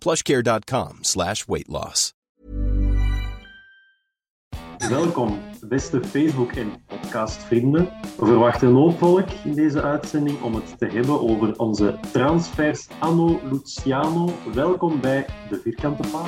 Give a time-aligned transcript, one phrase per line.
[0.00, 2.12] plushcare.com slash weight loss.
[4.88, 7.88] Welkom, beste Facebook- en podcastvrienden.
[8.18, 12.88] We verwachten een hoop volk in deze uitzending om het te hebben over onze transfers
[12.98, 14.32] anno Luciano.
[14.54, 16.26] Welkom bij De Vierkante Paal.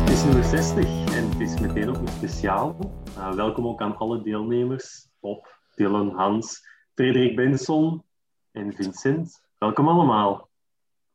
[0.00, 2.76] Het is nummer 60 en het is meteen ook een speciaal.
[3.16, 5.08] Uh, welkom ook aan alle deelnemers.
[5.20, 6.60] Bob, Dylan, Hans,
[6.94, 8.02] Frederik Benson
[8.52, 9.40] en Vincent.
[9.58, 10.48] Welkom allemaal.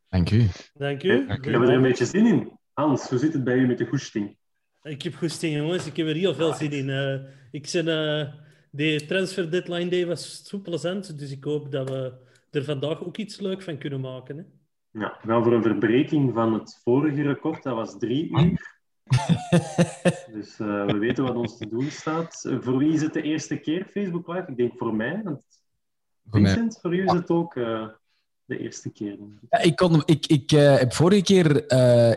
[0.09, 0.47] Dank u.
[0.73, 1.07] Dank u.
[1.07, 2.51] We hebben er een beetje zin in.
[2.73, 4.37] Hans, hoe zit het bij u met de goesting?
[4.83, 5.85] Ik heb goesting, jongens.
[5.85, 6.87] Ik heb er heel veel zin in.
[6.87, 7.19] Uh,
[7.51, 8.33] ik zin, uh,
[8.71, 12.13] de transfer deadline day was zo plezant, dus ik hoop dat we
[12.51, 14.37] er vandaag ook iets leuk van kunnen maken.
[14.37, 14.43] Hè?
[14.99, 17.63] Ja, we gaan voor een verbreking van het vorige record.
[17.63, 18.79] Dat was drie uur.
[20.35, 22.43] dus uh, we weten wat ons te doen staat.
[22.47, 24.45] Uh, voor wie is het de eerste keer Facebook Live?
[24.47, 25.21] Ik denk voor mij.
[25.23, 25.41] Want
[26.31, 27.87] Vincent, voor u is het ook uh,
[28.45, 29.17] de eerste keer.
[29.49, 31.63] Ja, ik, kon, ik, ik heb vorige keer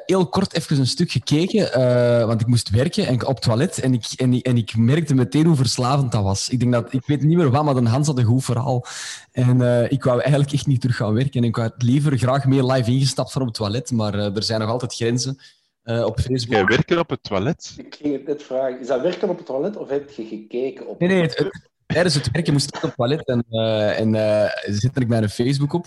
[0.07, 1.79] heel kort even een stuk gekeken,
[2.27, 3.81] want ik moest werken en op toilet.
[3.81, 6.49] En ik, en, en ik merkte meteen hoe verslavend dat was.
[6.49, 8.85] Ik, denk dat, ik weet niet meer wat, maar de Hans had een goed verhaal.
[9.33, 11.43] En ik wou eigenlijk echt niet terug gaan werken.
[11.43, 14.61] En ik had liever graag meer live ingestapt van op het toilet, maar er zijn
[14.61, 15.39] nog altijd grenzen.
[15.85, 16.55] Uh, op Facebook.
[16.55, 17.75] Jij werken op het toilet?
[17.77, 18.81] Ik ging het net vragen.
[18.81, 21.23] Is dat werken op het toilet of heb je gekeken op Nee, nee.
[21.23, 25.01] Het, het, tijdens het werken moest ik op het toilet en, uh, en uh, zette
[25.01, 25.87] ik mijn Facebook op.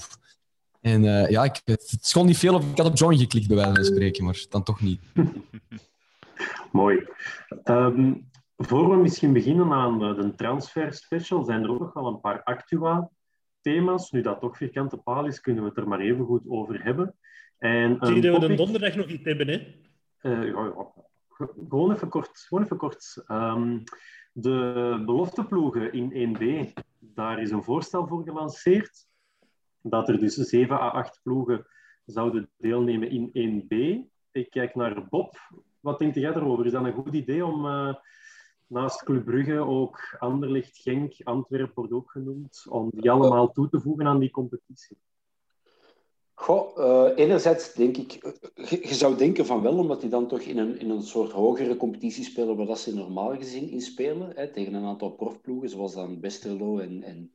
[0.81, 3.73] En ja, ik, het, schoon niet veel of ik had op join geklikt, bij wijze
[3.73, 5.01] van spreken, maar dan toch niet.
[6.71, 7.07] Mooi.
[7.63, 12.19] Um, voor we misschien beginnen aan de transfer special, zijn er ook nog wel een
[12.19, 13.09] paar actua
[13.61, 14.11] thema's.
[14.11, 17.15] Nu dat toch vierkante paal is, kunnen we het er maar even goed over hebben.
[17.57, 19.67] En je dat we de donderdag nog iets hebben, hè?
[20.21, 20.91] Uh, ja.
[21.69, 22.39] Gewoon even kort.
[22.39, 23.23] Gewoon even kort.
[23.27, 23.83] Um,
[24.31, 29.07] de belofteploegen in 1B, daar is een voorstel voor gelanceerd.
[29.81, 31.67] Dat er dus 7 à 8 ploegen
[32.05, 33.75] zouden deelnemen in 1B.
[34.31, 35.35] Ik kijk naar Bob.
[35.79, 36.65] Wat denk jij erover?
[36.65, 37.93] Is dat een goed idee om uh,
[38.67, 43.81] naast Club Brugge ook Anderlecht, Genk, Antwerpen wordt ook genoemd, om die allemaal toe te
[43.81, 44.97] voegen aan die competitie?
[46.39, 48.11] Goh, uh, enerzijds denk ik,
[48.69, 51.31] je, je, zou denken van wel, omdat die dan toch in een, in een soort
[51.31, 55.69] hogere competitie spelen waar dat ze normaal gezien in spelen, hè, tegen een aantal profploegen,
[55.69, 57.31] zoals dan Westerlo en, en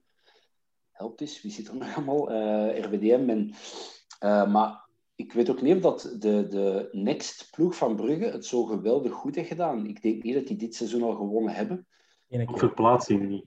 [0.91, 2.33] helpt eens, wie zit er nog allemaal?
[2.33, 3.29] Uh, RWDM.
[3.29, 3.51] En,
[4.25, 8.47] uh, maar ik weet ook niet of dat de, de next ploeg van Brugge het
[8.47, 9.87] zo geweldig goed heeft gedaan.
[9.87, 11.87] Ik denk niet dat die dit seizoen al gewonnen hebben.
[12.29, 13.47] Of verplaatsing niet.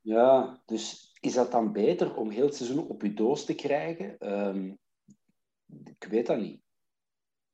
[0.00, 4.16] Ja, dus is dat dan beter om heel het seizoen op je doos te krijgen?
[4.46, 4.78] Um,
[5.84, 6.60] ik weet dat niet.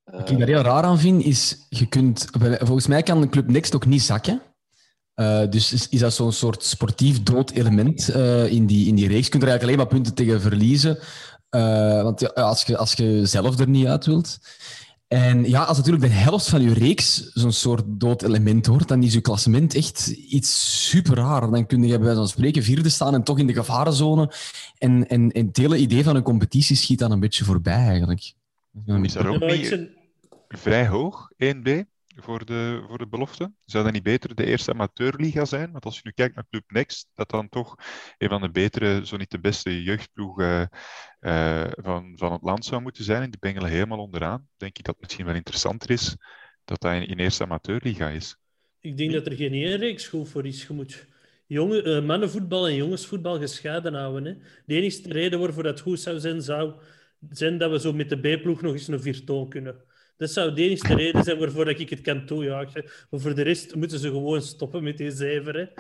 [0.04, 1.66] Wat ik daar heel raar aan vind, is...
[1.68, 2.28] Je kunt,
[2.58, 4.42] volgens mij kan de Club Next ook niet zakken.
[5.14, 9.08] Uh, dus is, is dat zo'n soort sportief dood element uh, in, die, in die
[9.08, 9.24] reeks.
[9.24, 10.98] Je kunt er eigenlijk alleen maar punten tegen verliezen.
[12.02, 14.38] want ja, als, je, als je zelf er niet uit wilt.
[15.14, 19.02] En ja, als natuurlijk de helft van je reeks zo'n soort dood element wordt, dan
[19.02, 21.50] is je klassement echt iets super raar.
[21.50, 24.32] Dan kun je bij wijze van spreken vierde staan en toch in de gevarenzone.
[24.78, 28.32] En, en, en het hele idee van een competitie schiet dan een beetje voorbij eigenlijk.
[29.02, 29.88] Is dat ook niet
[30.48, 31.70] vrij hoog, 1B?
[32.14, 33.52] Voor de, voor de belofte?
[33.64, 35.72] Zou dat niet beter de eerste amateurliga zijn?
[35.72, 37.74] Want als je nu kijkt naar Club Next, dat dan toch
[38.18, 40.68] een van de betere, zo niet de beste jeugdploegen
[41.20, 43.22] uh, van, van het land zou moeten zijn.
[43.22, 44.48] En die bengelen helemaal onderaan.
[44.56, 46.16] Denk ik dat het misschien wel interessanter is
[46.64, 48.36] dat dat in, in eerste amateurliga is.
[48.80, 50.66] Ik denk dat er geen één reeks goed voor is.
[50.66, 51.06] Je moet
[51.46, 54.24] jongen, uh, mannenvoetbal en jongensvoetbal gescheiden houden.
[54.24, 54.34] Hè.
[54.66, 56.74] De enige reden waarvoor dat goed zou zijn, zou
[57.30, 59.84] zijn dat we zo met de B-ploeg nog eens een viertoon kunnen.
[60.16, 62.84] Dat zou de enige reden zijn waarvoor ik het kan toejagen.
[63.10, 65.72] Maar voor de rest moeten ze gewoon stoppen met die zever.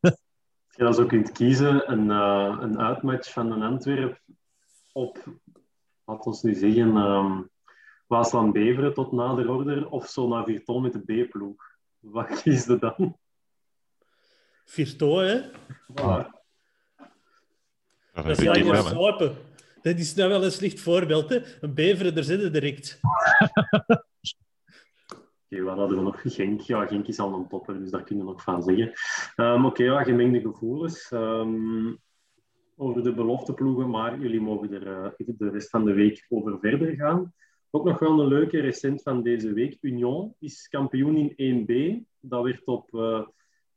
[0.00, 4.20] Als je dan zo kunt kiezen, een, uh, een uitmatch van een Antwerp
[4.92, 5.24] op,
[6.04, 7.50] laten we nu zeggen, um,
[8.06, 11.72] Waasland-Beveren tot nader order, of zo naar Virton met de B-ploeg.
[11.98, 13.18] Wat kies je dan?
[14.64, 15.40] Virton, hè?
[15.92, 16.42] Voilà.
[18.12, 19.36] Dat, is eigenlijk slapen.
[19.84, 21.28] Dat is nou wel een slecht voorbeeld.
[21.28, 21.38] Hè?
[21.60, 23.00] Een beveren, daar zitten direct.
[23.02, 24.02] Oké,
[25.48, 26.20] okay, wat hadden we nog?
[26.24, 26.60] Genk.
[26.60, 28.92] Ja, Genk is al een topper, dus daar kunnen we nog van zeggen.
[29.36, 31.98] Um, Oké, ja, gemengde gevoelens um,
[32.76, 36.94] over de belofteploegen, maar jullie mogen er uh, de rest van de week over verder
[36.94, 37.34] gaan.
[37.70, 39.78] Ook nog wel een leuke recent van deze week.
[39.80, 42.04] Union is kampioen in 1B.
[42.20, 42.92] Dat werd op...
[42.92, 43.26] Uh,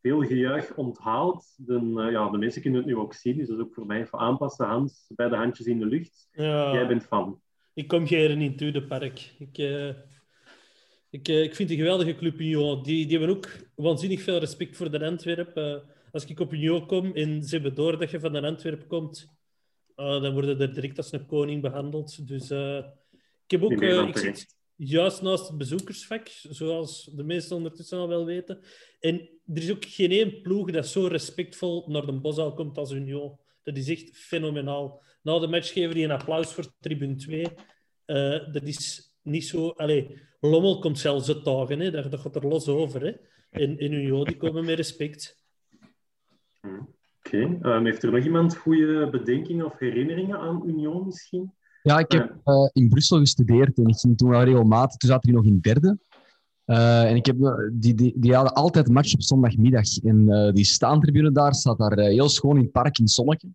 [0.07, 1.53] veel gejuich onthaald.
[1.57, 3.85] De, uh, ja, de mensen kunnen het nu ook zien, dus dat is ook voor
[3.85, 4.65] mij even aanpassen.
[4.65, 6.27] Hans, bij de handjes in de lucht.
[6.31, 6.73] Ja.
[6.73, 7.41] Jij bent fan.
[7.73, 9.33] Ik kom geen in toe, de park.
[9.39, 9.87] Ik, uh,
[11.09, 12.83] ik, uh, ik vind een geweldige club Union.
[12.83, 15.83] Die, die hebben ook waanzinnig veel respect voor de Antwerp.
[16.11, 19.35] als ik op Union kom en ze hebben door dat je van de Antwerp komt,
[19.95, 22.27] dan worden er direct als een koning behandeld.
[22.27, 22.51] Dus
[23.45, 23.81] ik heb ook...
[23.81, 28.59] ik zit, juist naast het bezoekersvak, zoals de meesten ondertussen al wel weten.
[28.99, 32.91] En er is ook geen één ploeg dat zo respectvol naar de Bosuil komt als
[32.91, 33.37] Union.
[33.63, 35.01] Dat is echt fenomenaal.
[35.21, 37.45] Na de match geven die een applaus voor tribune 2.
[38.05, 39.69] Uh, eh, dat is niet zo...
[39.69, 41.91] Allee, Lommel komt zelfs het dagen, hè.
[41.91, 43.01] Dat, dat gaat er los over.
[43.01, 43.11] Hè.
[43.49, 45.45] En, en Union die komen met respect.
[46.61, 46.85] Oké.
[47.23, 47.75] Okay.
[47.75, 51.53] Um, heeft er nog iemand goede bedenkingen of herinneringen aan Union misschien?
[51.87, 54.97] Ja, ik heb uh, in Brussel gestudeerd en ik ging toen wel regelmatig.
[54.97, 55.97] Toen zat hij nog in derde.
[56.65, 57.37] Uh, en ik heb,
[57.73, 59.97] die, die, die hadden altijd match op zondagmiddag.
[59.97, 63.47] En uh, die staantribune daar staat daar heel schoon in het park in het zonnetje.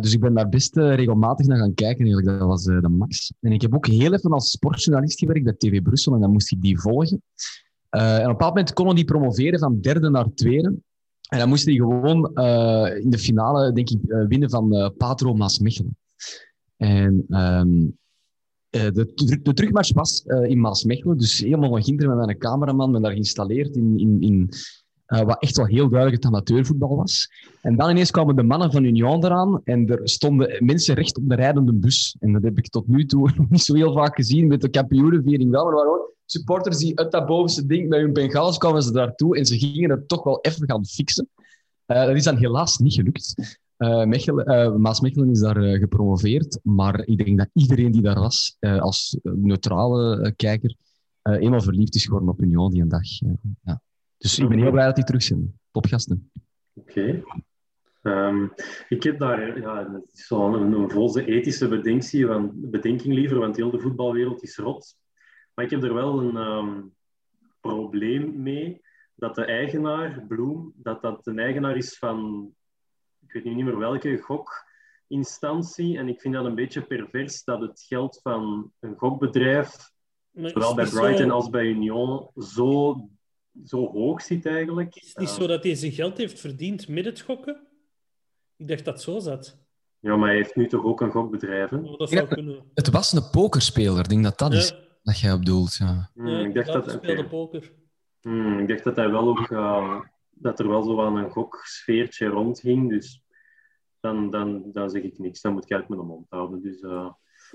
[0.00, 2.04] dus ik ben daar best regelmatig naar gaan kijken.
[2.04, 2.38] Eigenlijk.
[2.38, 3.32] Dat was de max.
[3.40, 6.14] En ik heb ook heel even als sportjournalist gewerkt bij TV Brussel.
[6.14, 7.22] En dan moest ik die volgen.
[7.90, 10.74] en op een bepaald moment konden die promoveren van derde naar tweede.
[11.28, 12.26] En dan moesten die gewoon
[13.02, 15.96] in de finale, denk ik, winnen van Patro Maasmechelen.
[16.76, 17.98] En um,
[18.70, 19.12] de,
[19.42, 23.10] de, terugmatch was uh, in Maasmechelen, dus helemaal nog hinter met mijn cameraman, ben daar
[23.10, 24.50] geïnstalleerd in, in, in
[25.08, 27.30] uh, wat echt wel heel duidelijk het amateurvoetbal was.
[27.62, 31.28] En dan ineens kwamen de mannen van Union eraan en er stonden mensen recht op
[31.28, 32.16] de rijdende bus.
[32.20, 34.68] En dat heb ik tot nu toe nog niet zo heel vaak gezien met de
[34.68, 36.14] kampioenenviering wel, maar waarom?
[36.26, 39.90] supporters die uit dat bovenste ding met hun bengaals kwamen ze daartoe en ze gingen
[39.90, 41.28] het toch wel even gaan fixen.
[41.86, 43.58] Dat is dan helaas niet gelukt.
[43.78, 44.50] Uh, Mechelen,
[44.80, 50.32] uh, is daar uh, gepromoveerd, maar ik denk dat iedereen die daar was, als neutrale
[50.36, 50.76] kijker,
[51.22, 53.08] eenmaal verliefd is geworden op Union die een dag.
[53.62, 53.80] ja.
[54.18, 55.58] Dus ik ben heel blij dat die terug zijn.
[55.70, 56.30] Topgasten.
[56.74, 57.22] Oké.
[58.02, 58.52] Um,
[58.88, 63.70] ik heb daar ja, zo'n een, een volse ethische bedenking, want, bedenking liever, want heel
[63.70, 64.96] de voetbalwereld is rot.
[65.54, 66.94] Maar ik heb er wel een um,
[67.60, 68.80] probleem mee
[69.14, 72.50] dat de eigenaar, Bloem, dat dat een eigenaar is van
[73.26, 75.98] ik weet nu niet meer welke gokinstantie.
[75.98, 79.90] En ik vind dat een beetje pervers dat het geld van een gokbedrijf,
[80.32, 82.96] zowel bij Brighton als bij Union, zo,
[83.64, 84.96] zo hoog zit eigenlijk.
[84.96, 87.66] Is het niet zo dat hij zijn geld heeft verdiend met het gokken?
[88.56, 89.58] Ik dacht dat het zo zat.
[89.98, 91.76] Ja, maar hij heeft nu toch ook een gokbedrijf, hè?
[91.76, 92.70] Oh, dat zou kunnen.
[92.74, 95.74] Het was een pokerspeler, ik denk dat dat is dat jij bedoelt.
[95.74, 96.10] Ja.
[96.14, 97.28] Hmm, ja, ik dacht dat, speelde okay.
[97.28, 97.72] poker.
[98.20, 99.50] Hmm, ik dacht dat hij wel ook...
[99.50, 100.00] Uh,
[100.38, 102.88] dat er wel zo aan een goksfeertje rondging.
[102.88, 103.22] Dus
[104.00, 105.40] dan, dan, dan zeg ik niks.
[105.40, 106.62] Dan moet ik eigenlijk mijn mond houden.
[106.62, 107.10] Dus uh,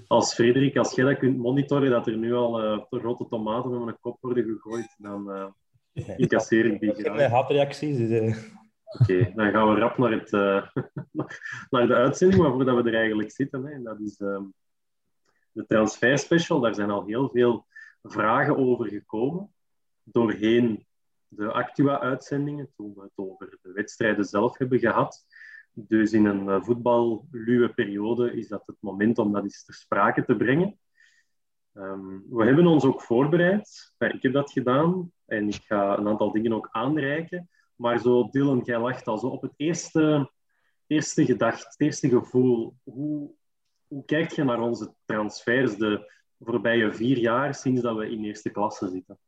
[0.08, 3.88] als Frederik, als jij dat kunt monitoren, dat er nu al uh, rotte tomaten met
[3.88, 7.20] een kop worden gegooid, dan uh, incasseer ik die graag.
[7.20, 7.98] Ik haatreacties.
[7.98, 8.50] Dus,
[9.00, 10.32] Oké, okay, dan gaan we rap naar, het,
[11.72, 13.66] naar de uitzending waarvoor we er eigenlijk zitten.
[13.66, 13.72] Hè.
[13.72, 14.44] En dat is ehm,
[15.52, 16.60] de transfer special.
[16.60, 17.66] Daar zijn al heel veel
[18.04, 19.54] vragen over gekomen.
[20.04, 20.86] Doorheen
[21.34, 25.26] de Actua-uitzendingen, toen we het over de wedstrijden zelf hebben gehad.
[25.74, 30.26] Dus in een uh, voetballuwe periode is dat het moment om dat eens ter sprake
[30.26, 30.80] te brengen.
[31.74, 33.94] Um, we hebben ons ook voorbereid.
[33.98, 37.50] Ik heb dat gedaan en ik ga een aantal dingen ook aanreiken.
[37.76, 40.32] Maar zo, Dylan, jij lacht al zo op het eerste,
[40.88, 42.76] eerste gedacht, het eerste gevoel.
[42.84, 43.32] Hoe,
[43.88, 48.50] hoe kijk je naar onze transfers de voorbije vier jaar sinds dat we in eerste
[48.50, 49.20] klasse zitten?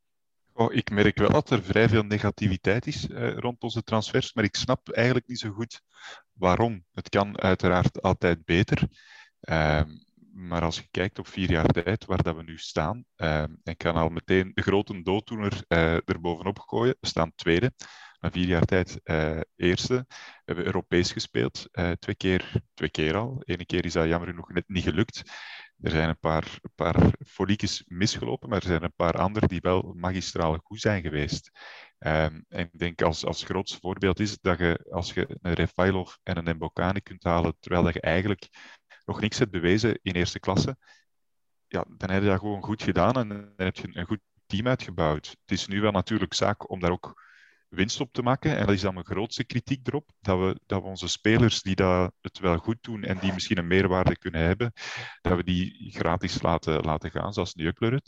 [0.55, 4.43] Oh, ik merk wel dat er vrij veel negativiteit is eh, rond onze transfers, maar
[4.43, 5.81] ik snap eigenlijk niet zo goed
[6.33, 6.85] waarom.
[6.91, 8.87] Het kan uiteraard altijd beter.
[9.39, 9.89] Ehm,
[10.33, 13.77] maar als je kijkt op vier jaar tijd waar dat we nu staan, uh, ik
[13.77, 16.95] kan al meteen de grote dooddoener uh, er bovenop gooien.
[16.99, 17.71] We staan tweede,
[18.19, 20.05] na vier jaar tijd uh, eerste.
[20.07, 23.41] We hebben Europees gespeeld, uh, twee, keer, twee keer al.
[23.45, 25.21] Eén keer is dat jammer genoeg net niet gelukt.
[25.83, 29.93] Er zijn een paar, paar foliekjes misgelopen, maar er zijn een paar andere die wel
[29.95, 31.51] magistraal goed zijn geweest.
[31.99, 36.13] Um, en ik denk als, als grootste voorbeeld is dat je als je een Refailov
[36.23, 38.49] en een Mbokani kunt halen, terwijl je eigenlijk
[39.05, 40.77] nog niks hebt bewezen in eerste klasse,
[41.67, 44.67] ja, dan heb je dat gewoon goed gedaan en dan heb je een goed team
[44.67, 45.27] uitgebouwd.
[45.27, 47.21] Het is nu wel natuurlijk zaak om daar ook
[47.73, 48.57] winst op te maken.
[48.57, 51.75] En dat is dan mijn grootste kritiek erop, dat we, dat we onze spelers die
[51.75, 54.73] dat het wel goed doen en die misschien een meerwaarde kunnen hebben,
[55.21, 58.01] dat we die gratis laten, laten gaan, zoals Nieuwkleur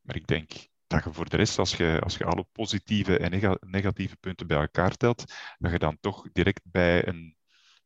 [0.00, 0.50] Maar ik denk
[0.86, 4.58] dat je voor de rest, als je, als je alle positieve en negatieve punten bij
[4.58, 5.24] elkaar telt,
[5.58, 7.36] dat je dan toch direct bij een,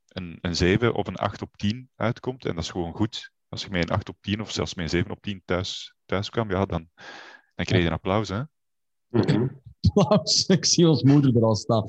[0.08, 2.44] een, een 7 of een 8 op 10 uitkomt.
[2.44, 3.32] En dat is gewoon goed.
[3.48, 5.94] Als je met een 8 op 10 of zelfs met een 7 op 10 thuis,
[6.04, 6.88] thuis kwam, ja, dan,
[7.54, 8.28] dan krijg je een applaus.
[8.28, 8.42] Hè?
[9.08, 10.46] Mm Applaus.
[10.46, 11.86] Ik zie ons moeder er al staan.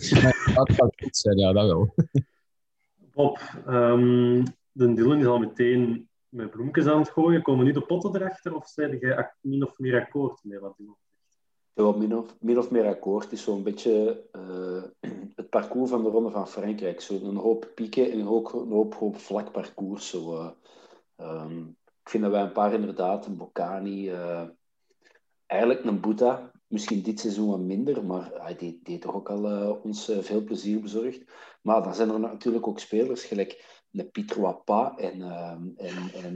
[0.55, 1.93] dat gaat goed zijn, ja, dat wel.
[3.13, 7.41] Bob, um, de Dylan is al meteen met bloemjes aan het gooien.
[7.41, 10.95] Komen nu de potten erachter of zijn je min of meer akkoord met wat Dylan
[11.74, 13.24] ja, min of, min of meer akkoord.
[13.24, 14.83] Het is zo'n beetje uh,
[15.36, 17.01] het parcours van de Ronde van Frankrijk.
[17.01, 20.10] Zo een hoop pieken en een hoop, een hoop, hoop vlak parcours.
[20.10, 20.50] Zo, uh,
[21.17, 24.43] um, ik vind dat wij een paar inderdaad, een Bocani, uh,
[25.45, 29.74] eigenlijk een Boeta, misschien dit seizoen wat minder, maar hij deed, deed toch ook al
[29.84, 31.24] ons veel plezier bezorgd.
[31.62, 36.36] Maar dan zijn er natuurlijk ook spelers, gelijk de Pieter Wapa en, ehm, en, en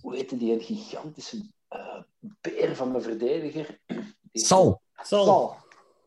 [0.00, 3.80] hoe heette die, een gigantische uh, beer van de verdediger.
[4.32, 4.82] Sal.
[5.02, 5.24] Sal.
[5.24, 5.56] Sal.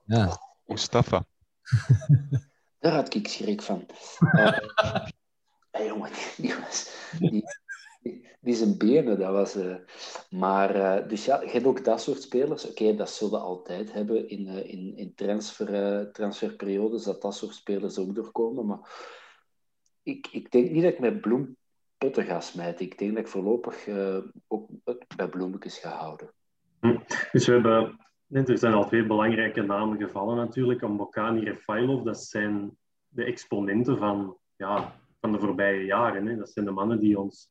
[0.06, 0.40] Ja.
[0.66, 1.26] Mustafa.
[2.80, 3.86] Daar had ik schrik van.
[4.20, 4.58] Uh,
[5.72, 7.44] hey, jongen, die, was, die,
[8.42, 9.56] die, zijn benen, dat was...
[9.56, 9.76] Uh,
[10.30, 12.70] maar, uh, dus ja, je hebt ook dat soort spelers.
[12.70, 18.16] Oké, dat zullen altijd hebben in, in, in transfer, transferperiodes, dat dat soort spelers ook
[18.16, 18.66] doorkomen.
[18.66, 18.80] Maar
[20.04, 21.56] ik, ik denk niet dat ik met Bloem
[21.98, 22.86] potten ga smijten.
[22.86, 24.18] Ik denk dat ik voorlopig uh,
[24.48, 24.70] ook
[25.16, 26.34] bij bloemetjes ga houden.
[26.80, 26.98] Hm.
[27.32, 30.84] Dus we hebben, er zijn al twee belangrijke namen gevallen natuurlijk.
[30.84, 32.78] Ambokani en Failov, dat zijn
[33.08, 36.26] de exponenten van, ja, van de voorbije jaren.
[36.26, 36.36] Hè.
[36.36, 37.50] Dat zijn de mannen die ons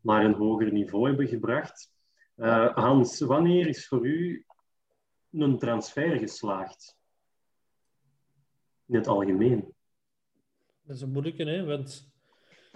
[0.00, 1.92] naar een hoger niveau hebben gebracht.
[2.36, 4.44] Uh, Hans, wanneer is voor u
[5.32, 6.98] een transfer geslaagd?
[8.86, 9.74] In het algemeen.
[10.82, 11.64] Dat is een moeilijke, hè?
[11.64, 12.12] want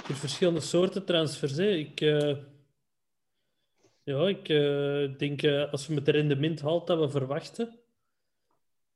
[0.08, 1.56] er verschillende soorten transfers.
[1.56, 1.68] Hè.
[1.68, 2.36] Ik, uh,
[4.02, 7.78] ja, ik uh, denk als we met de rendement haalt dat we verwachten.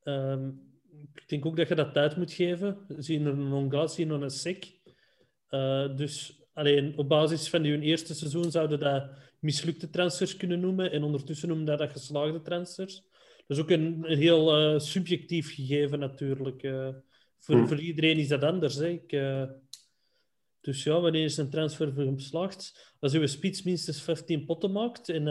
[0.05, 0.67] Um,
[1.15, 2.87] ik denk ook dat je dat tijd moet geven.
[2.89, 4.81] Zien een Ongas, zien een SEC.
[5.97, 10.93] dus alleen op basis van hun eerste seizoen zouden dat mislukte transfers kunnen noemen.
[10.93, 13.03] En ondertussen noemen dat, dat geslaagde transfers.
[13.47, 16.61] Dat is ook een, een heel subjectief gegeven natuurlijk.
[17.39, 17.69] voor, hmm.
[17.69, 18.75] voor iedereen is dat anders.
[18.75, 18.89] Hè.
[18.89, 19.11] Ik,
[20.61, 22.95] dus ja, wanneer is een transfer geslaagd?
[23.01, 25.27] Als uw spits minstens 15 potten maakt en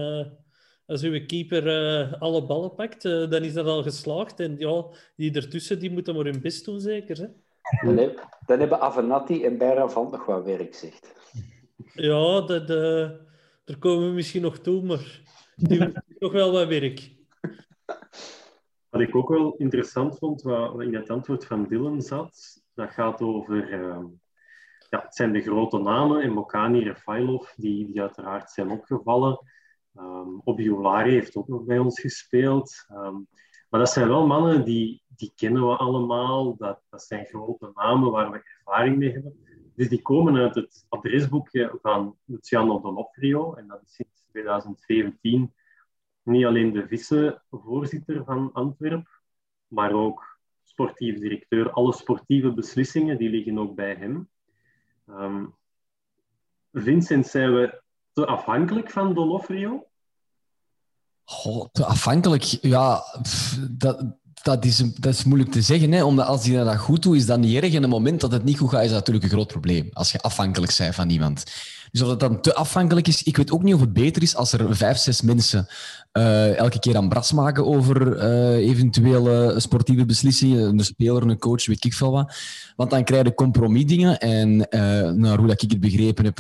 [0.85, 1.63] als uw keeper
[2.19, 4.39] alle ballen pakt, dan is dat al geslaagd.
[4.39, 7.17] En ja, die ertussen die moeten maar hun best doen, zeker.
[7.17, 7.27] Hè?
[8.45, 11.15] Dan hebben Avenatti en Bijra van nog wat werk, zegt.
[11.97, 12.67] Ja, dat,
[13.63, 15.21] daar komen we misschien nog toe, maar
[15.55, 15.79] die
[16.19, 17.15] nog wel wat werk.
[18.89, 23.21] Wat ik ook wel interessant vond, wat in het antwoord van Dylan zat, dat gaat
[23.21, 23.69] over
[24.89, 29.39] ja, het zijn de grote namen, en Mokani, Refailov, die, die uiteraard zijn opgevallen.
[29.97, 32.85] Um, Obiolari heeft ook nog bij ons gespeeld.
[32.91, 33.27] Um,
[33.69, 36.55] maar dat zijn wel mannen die, die kennen we allemaal.
[36.57, 39.45] Dat, dat zijn grote namen waar we ervaring mee hebben.
[39.77, 43.53] Dus die komen uit het adresboekje van Luciano Donofrio.
[43.53, 45.53] En dat is sinds 2017
[46.23, 49.21] niet alleen de vice-voorzitter van Antwerpen,
[49.67, 51.71] maar ook sportief directeur.
[51.71, 54.29] Alle sportieve beslissingen die liggen ook bij hem.
[55.09, 55.55] Um,
[56.73, 57.81] Vincent, zijn we
[58.13, 59.87] te afhankelijk van Donofrio?
[61.23, 62.43] Goh, te afhankelijk?
[62.43, 63.01] Ja,
[63.71, 65.91] dat, dat, is, dat is moeilijk te zeggen.
[65.91, 66.03] Hè?
[66.03, 67.73] Omdat als hij dat goed doet, is dat niet erg.
[67.73, 69.89] En het moment dat het niet goed gaat, is dat natuurlijk een groot probleem.
[69.93, 71.43] Als je afhankelijk bent van iemand.
[71.91, 74.35] Dus of dat dan te afhankelijk is, ik weet ook niet of het beter is
[74.35, 75.67] als er vijf, zes mensen
[76.13, 80.63] uh, elke keer aan bras maken over uh, eventuele sportieve beslissingen.
[80.63, 82.35] Een speler, een coach, weet ik veel wat.
[82.75, 84.19] Want dan krijg je compromisdingen.
[84.19, 86.39] En uh, naar hoe dat ik het begrepen heb,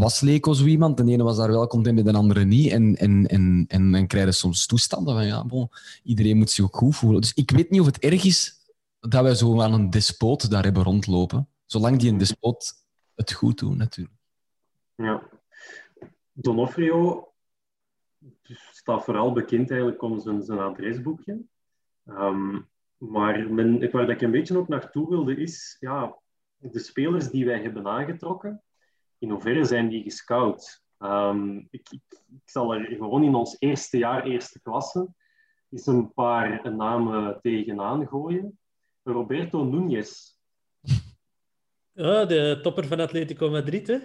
[0.00, 0.96] was Leko zo iemand.
[0.96, 2.72] De ene was daar wel content bij, de andere niet.
[2.72, 5.68] En, en, en, en dan krijg je soms toestanden van, ja, bon,
[6.02, 7.20] iedereen moet zich ook goed voelen.
[7.20, 8.54] Dus ik weet niet of het erg is
[9.00, 11.48] dat wij zo aan een despoot daar hebben rondlopen.
[11.66, 12.74] Zolang die een despoot
[13.14, 14.19] het goed doet, natuurlijk.
[15.00, 15.28] Ja.
[16.32, 17.28] Donofrio
[18.70, 21.42] staat vooral bekend eigenlijk om zijn, zijn adresboekje.
[22.06, 26.18] Um, maar men, waar ik een beetje ook naartoe wilde is, ja,
[26.56, 28.62] de spelers die wij hebben aangetrokken,
[29.18, 30.82] in hoeverre zijn die gescout?
[30.98, 35.08] Um, ik, ik, ik, zal er gewoon in ons eerste jaar, eerste klasse,
[35.70, 38.58] eens een paar namen tegenaan gooien.
[39.02, 40.38] Roberto Núñez.
[41.92, 43.98] Ja, de topper van Atletico Madrid, hè?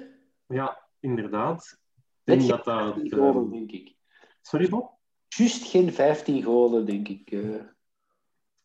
[0.47, 1.77] Ja, inderdaad.
[2.23, 2.97] Ik denk dat dat...
[2.97, 3.95] Uh, denk ik.
[4.41, 4.93] Sorry, Bob?
[5.27, 7.31] Juist geen 15 golen, denk ik.
[7.31, 7.61] Uh...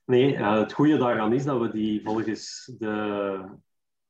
[0.04, 3.44] Nee, uh, het goede daaraan is dat we die volgens de,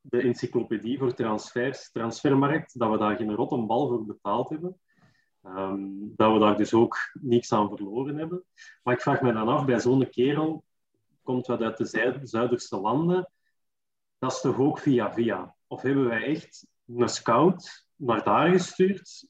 [0.01, 4.81] de encyclopedie voor transfers, transfermarkt, dat we daar geen rot een bal voor betaald hebben.
[5.45, 8.45] Um, dat we daar dus ook niks aan verloren hebben.
[8.83, 10.65] Maar ik vraag me dan af, bij zo'n kerel,
[11.23, 13.31] komt wat uit de Zuiderse landen,
[14.19, 15.57] dat is toch ook via via?
[15.67, 19.27] Of hebben wij echt een scout naar daar gestuurd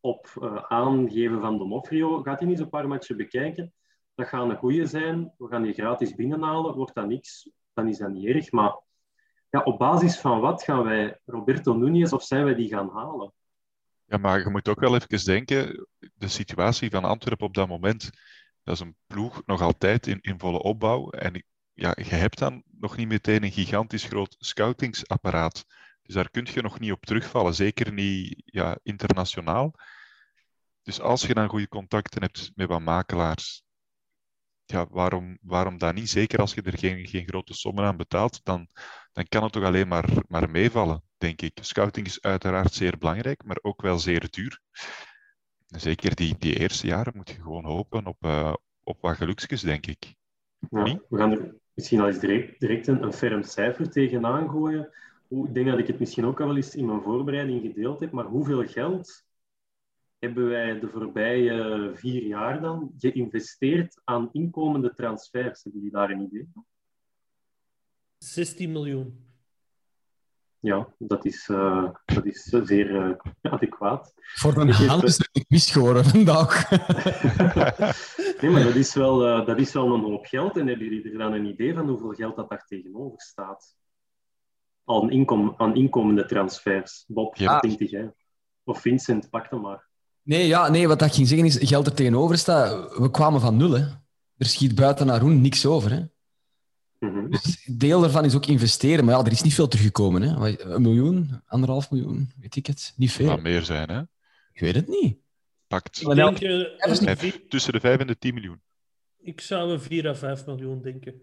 [0.00, 3.72] op uh, aangeven van Donofrio, gaat hij niet een paar matchen bekijken.
[4.14, 5.32] Dat gaat een goede zijn.
[5.38, 6.74] We gaan die gratis binnenhalen.
[6.74, 8.52] Wordt dat niks, dan is dat niet erg.
[8.52, 8.80] Maar
[9.50, 13.32] ja, op basis van wat gaan wij Roberto Núñez of zijn wij die gaan halen?
[14.04, 18.10] Ja, maar je moet ook wel even denken, de situatie van Antwerpen op dat moment,
[18.62, 21.10] dat is een ploeg nog altijd in, in volle opbouw.
[21.10, 25.64] En ja, je hebt dan nog niet meteen een gigantisch groot scoutingsapparaat.
[26.04, 29.74] Dus daar kun je nog niet op terugvallen, zeker niet ja, internationaal.
[30.82, 33.64] Dus als je dan goede contacten hebt met wat makelaars,
[34.64, 36.10] ja, waarom, waarom dan niet?
[36.10, 38.68] Zeker als je er geen, geen grote sommen aan betaalt, dan,
[39.12, 41.58] dan kan het toch alleen maar, maar meevallen, denk ik.
[41.60, 44.60] Scouting is uiteraard zeer belangrijk, maar ook wel zeer duur.
[45.66, 49.86] Zeker die, die eerste jaren moet je gewoon hopen op, uh, op wat geluksjes, denk
[49.86, 50.14] ik.
[50.70, 54.92] Ja, we gaan er misschien al eens direct, direct een, een ferm cijfer tegenaan gooien
[55.42, 58.10] ik denk dat ik het misschien ook al wel eens in mijn voorbereiding gedeeld heb,
[58.10, 59.24] maar hoeveel geld
[60.18, 65.62] hebben wij de voorbije vier jaar dan geïnvesteerd aan inkomende transfers?
[65.62, 66.64] Hebben jullie daar een idee van?
[68.18, 69.24] 16 miljoen.
[70.58, 74.14] Ja, dat is, uh, dat is zeer uh, adequaat.
[74.16, 76.70] Voor een hand is het mis geworden vandaag.
[78.40, 80.56] nee, maar dat is, wel, uh, dat is wel een hoop geld.
[80.56, 83.76] En hebben jullie er dan een idee van hoeveel geld dat daar tegenover staat?
[84.84, 87.04] Aan, inkom, aan inkomende transfers.
[87.06, 87.60] Bob, ja.
[87.60, 88.06] 20 hè?
[88.64, 89.86] Of Vincent, pak dan maar.
[90.22, 93.56] Nee, ja, nee, wat ik ging zeggen is, geld er tegenover staat, we kwamen van
[93.56, 93.72] nul.
[93.72, 93.86] Hè.
[94.36, 95.90] Er schiet buiten naar Roen niks over.
[95.90, 96.02] Hè.
[96.98, 100.22] Mm dus deel daarvan is ook investeren, maar ja, er is niet veel teruggekomen.
[100.22, 100.58] Hè.
[100.58, 102.92] Een miljoen, anderhalf miljoen, weet ik het.
[102.96, 103.26] Niet veel.
[103.26, 104.00] Het kan meer zijn, hè?
[104.52, 105.16] Ik weet het niet.
[105.66, 106.38] Pakt denk
[107.48, 108.60] tussen de 5 en de 10 miljoen.
[109.18, 111.20] Ik zou een 4 à 5 miljoen denken.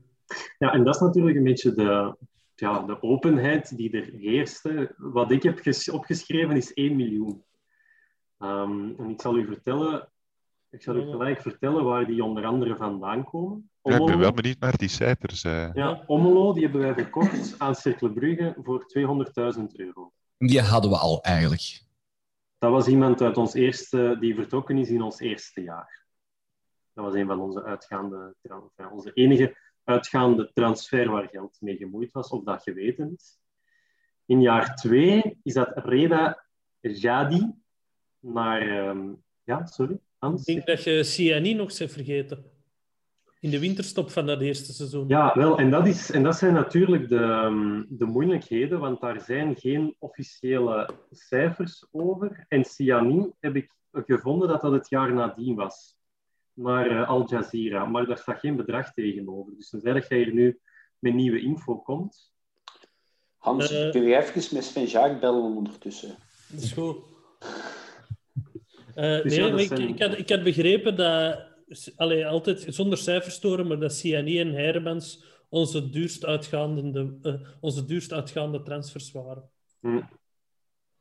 [0.57, 2.15] Ja, en dat is natuurlijk een beetje de,
[2.61, 4.93] ja, de openheid die er heerste.
[4.97, 7.43] Wat ik heb opgeschreven is 1 miljoen.
[8.39, 10.11] Um, en ik zal u vertellen,
[10.69, 13.69] ik zal u gelijk vertellen waar die onder andere vandaan komen.
[13.81, 15.43] Ja, ik ben wel benieuwd naar die cijfers.
[15.43, 15.73] Uh...
[15.73, 18.85] Ja, Omelo, die hebben wij verkocht aan Cercle Brugge voor
[19.57, 20.11] 200.000 euro.
[20.37, 21.83] Die hadden we al eigenlijk.
[22.57, 26.05] Dat was iemand uit ons eerste, die vertrokken is in ons eerste jaar.
[26.93, 28.35] Dat was een van onze uitgaande,
[28.91, 33.39] onze enige uitgaande transfer waar geld mee gemoeid was, of dat geweten is.
[34.25, 36.45] In jaar twee is dat Reda
[36.79, 37.51] Jadi
[38.19, 38.87] naar...
[38.87, 40.45] Um, ja, sorry, Hans?
[40.45, 42.45] Ik denk dat je CNI nog hebt vergeten.
[43.39, 45.07] In de winterstop van dat eerste seizoen.
[45.07, 49.21] Ja, wel, en dat, is, en dat zijn natuurlijk de, ehm, de moeilijkheden, want daar
[49.21, 52.45] zijn geen officiële cijfers over.
[52.47, 56.00] En Siani heb ik gevonden dat dat het jaar nadien was
[56.53, 59.53] naar uh, Al Jazeera, maar daar staat geen bedrag tegenover.
[59.55, 60.59] Dus tenzij dat jij hier nu
[60.99, 62.31] met nieuwe info komt.
[63.37, 66.15] Hans, uh, kun je even met Sven Jaak bellen ondertussen?
[66.49, 66.97] Dat is goed.
[68.95, 69.87] Uh, dus nee, ja, ik, zijn...
[69.87, 71.47] ik, had, ik had begrepen dat,
[71.95, 77.85] allee, altijd zonder cijfers storen, maar dat CNI en Hermans onze duurst uitgaande, uh, onze
[77.85, 79.49] duurst uitgaande transfers waren.
[79.79, 80.01] Hm.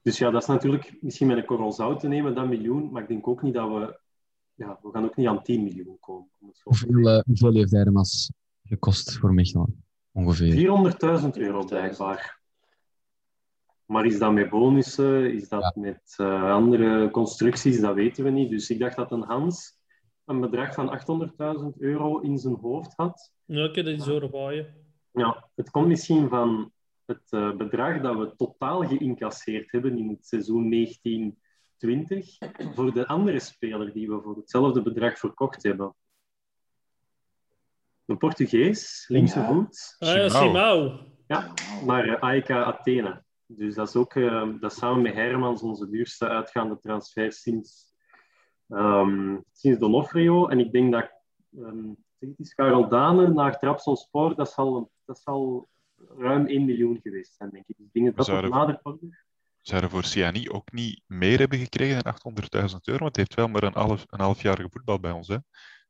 [0.02, 3.02] Dus ja, dat is natuurlijk misschien met een korrel zout te nemen, dat miljoen, maar
[3.02, 3.99] ik denk ook niet dat we
[4.60, 6.28] ja, we gaan ook niet aan 10 miljoen komen.
[6.62, 8.32] Hoeveel, uh, hoeveel heeft Hermas
[8.64, 9.84] gekost voor Mechelen?
[10.12, 10.54] Ongeveer.
[11.22, 12.40] 400.000 euro blijkbaar.
[13.84, 15.34] Maar is dat met bonussen?
[15.34, 17.80] Is dat met uh, andere constructies?
[17.80, 18.50] Dat weten we niet.
[18.50, 19.78] Dus ik dacht dat een Hans
[20.24, 21.00] een bedrag van
[21.72, 23.32] 800.000 euro in zijn hoofd had.
[23.44, 24.74] Ja, ik heb dat zo erbij.
[25.12, 26.72] Ja, het komt misschien van
[27.04, 30.68] het uh, bedrag dat we totaal geïncasseerd hebben in het seizoen
[31.80, 35.94] 1920 voor de andere speler die we voor hetzelfde bedrag verkocht hebben.
[38.06, 39.46] Een Portugees, linkse ja.
[39.46, 39.96] voet.
[39.98, 41.00] Ah, ja, Simao.
[41.26, 41.52] Ja,
[41.84, 43.22] naar uh, AEK Athene.
[43.46, 47.94] Dus dat is ook uh, dat is samen met Hermans onze duurste uitgaande transfer sinds,
[48.68, 50.48] um, sinds Donofrio.
[50.48, 51.10] En ik denk dat
[51.58, 55.68] um, het is Karel Dane naar Trabzonspor, dat zal, dat zal
[56.18, 57.76] ruim 1 miljoen geweest zijn, denk ik.
[57.76, 58.80] Dus ik denk dat dat nader
[59.60, 62.34] Zouden voor Ciani ook niet meer hebben gekregen dan
[62.70, 63.02] 800.000 euro?
[63.02, 65.28] Want hij heeft wel maar een half, een halfjarige voetbal bij ons.
[65.28, 65.36] Hè?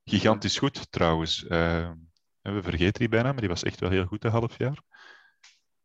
[0.04, 1.44] Gigantisch goed, trouwens.
[1.44, 1.90] Uh,
[2.42, 4.83] we vergeten die bijna, maar die was echt wel heel goed een half jaar.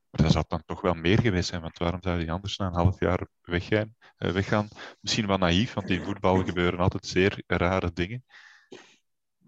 [0.09, 2.65] Maar dat zou dan toch wel meer geweest zijn, want waarom zou hij anders na
[2.65, 3.95] een half jaar weggaan?
[4.17, 4.67] Uh, weggaan?
[4.99, 8.23] Misschien wel naïef, want in voetbal gebeuren altijd zeer rare dingen.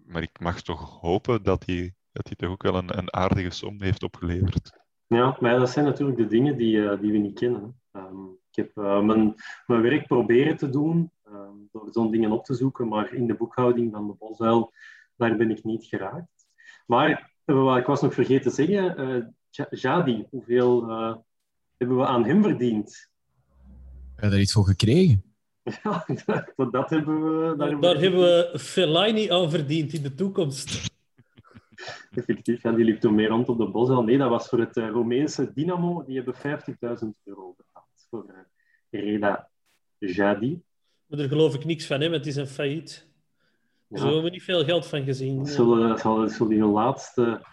[0.04, 3.50] Maar ik mag toch hopen dat hij, dat hij toch ook wel een, een aardige
[3.50, 4.78] som heeft opgeleverd.
[5.06, 7.80] Ja, maar dat zijn natuurlijk de dingen die, uh, die we niet kennen.
[7.98, 9.34] Um, ik heb uh, mijn,
[9.66, 13.34] mijn werk proberen te doen um, door zo'n dingen op te zoeken, maar in de
[13.34, 14.72] boekhouding van de Bosuil,
[15.16, 16.46] daar ben ik niet geraakt.
[16.86, 19.36] Maar uh, ik was nog vergeten te zeggen,
[19.70, 20.88] Jadi, hoeveel
[21.76, 23.10] hebben we aan hem verdiend?
[24.14, 25.22] Heb je daar iets voor gekregen?
[25.82, 26.04] Ja,
[26.56, 27.56] dat, dat hebben we...
[27.56, 30.90] Daar, daar hebben we Fellaini aan verdiend in de toekomst.
[32.10, 34.02] Effectief, ja, die liep toen meer rond op de Bosel.
[34.02, 36.04] Nee, dat was voor het Roemeense Dynamo.
[36.06, 37.77] Die hebben 50.000 euro betaald
[38.10, 39.50] voor uh, Reda
[39.98, 40.62] Jadi.
[41.06, 43.06] Maar daar geloof ik niks van, hè, het is een failliet.
[43.88, 44.04] Daar ja.
[44.04, 45.36] hebben we niet veel geld van gezien.
[45.36, 47.46] Dat zullen, zal, zullen die hun laatste,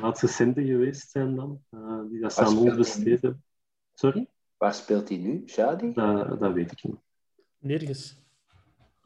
[0.00, 3.44] laatste centen geweest zijn dan, uh, die dat ze aan ons besteed hebben.
[3.94, 4.28] Sorry?
[4.56, 5.92] Waar speelt hij nu, Jadi?
[5.92, 6.96] Dat, dat weet ik niet.
[7.58, 8.22] Nergens.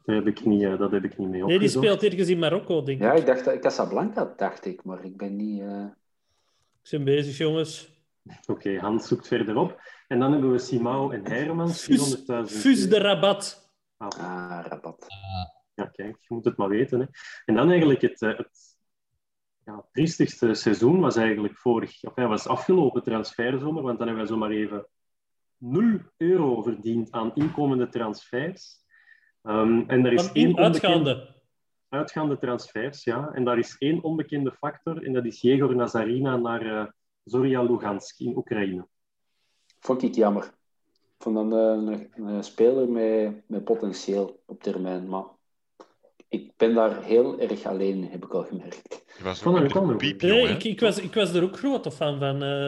[0.05, 1.47] Dat heb ik niet, dat heb ik niet mee opgezocht.
[1.47, 3.03] Nee, die speelt ergens in Marokko, denk ik.
[3.03, 5.61] Ja, ik dacht dat Casablanca, dacht ik, maar ik ben niet...
[5.61, 5.85] Uh...
[6.83, 8.01] Ik ben bezig, jongens.
[8.23, 9.81] Oké, okay, Hans zoekt verderop.
[10.09, 11.95] En dan hebben we Simao en Hermans, 400.000
[12.45, 13.71] Fus de Rabat.
[13.97, 15.05] Ah, ah Rabat.
[15.73, 16.99] Ja, kijk, je moet het maar weten.
[16.99, 17.05] Hè.
[17.45, 18.77] En dan eigenlijk het, het
[19.65, 22.03] ja, triestigste seizoen was eigenlijk vorig...
[22.03, 24.87] Of ja, was afgelopen transferzomer, want dan hebben we zomaar even
[25.57, 28.77] 0 euro verdiend aan inkomende transfers.
[29.43, 31.35] Um, en er is Van één uitgaande.
[31.89, 33.31] Uitgaande transfers, ja.
[33.33, 36.85] En daar is één onbekende factor, en dat is Jegor Nazarina naar uh,
[37.23, 38.87] Zorya Lugansk in Oekraïne.
[39.79, 40.43] Vond ik jammer.
[40.43, 45.25] Ik vond dan een, een, een speler met, met potentieel op termijn, maar
[46.27, 49.03] ik ben daar heel erg alleen, heb ik al gemerkt.
[49.17, 52.19] Je was ook een piep, nee, ik, ik, was, ik was er ook groot fan
[52.19, 52.43] van.
[52.43, 52.65] Uh,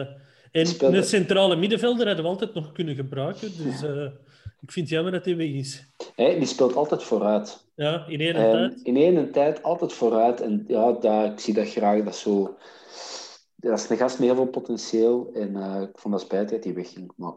[0.50, 0.96] en speelde...
[0.96, 3.82] een centrale middenvelder hadden we altijd nog kunnen gebruiken, dus...
[3.82, 4.06] Uh...
[4.62, 5.86] Ik vind het jammer dat hij weg is.
[6.14, 7.66] Hey, die speelt altijd vooruit.
[7.74, 8.80] Ja, in één tijd.
[8.82, 10.40] In één tijd altijd vooruit.
[10.40, 12.04] En ja, daar, ik zie dat graag.
[12.04, 12.56] Dat, zo,
[13.70, 15.30] dat is een gast met heel veel potentieel.
[15.34, 17.12] En uh, ik vond dat spijtig dat hij wegging.
[17.16, 17.34] Maar.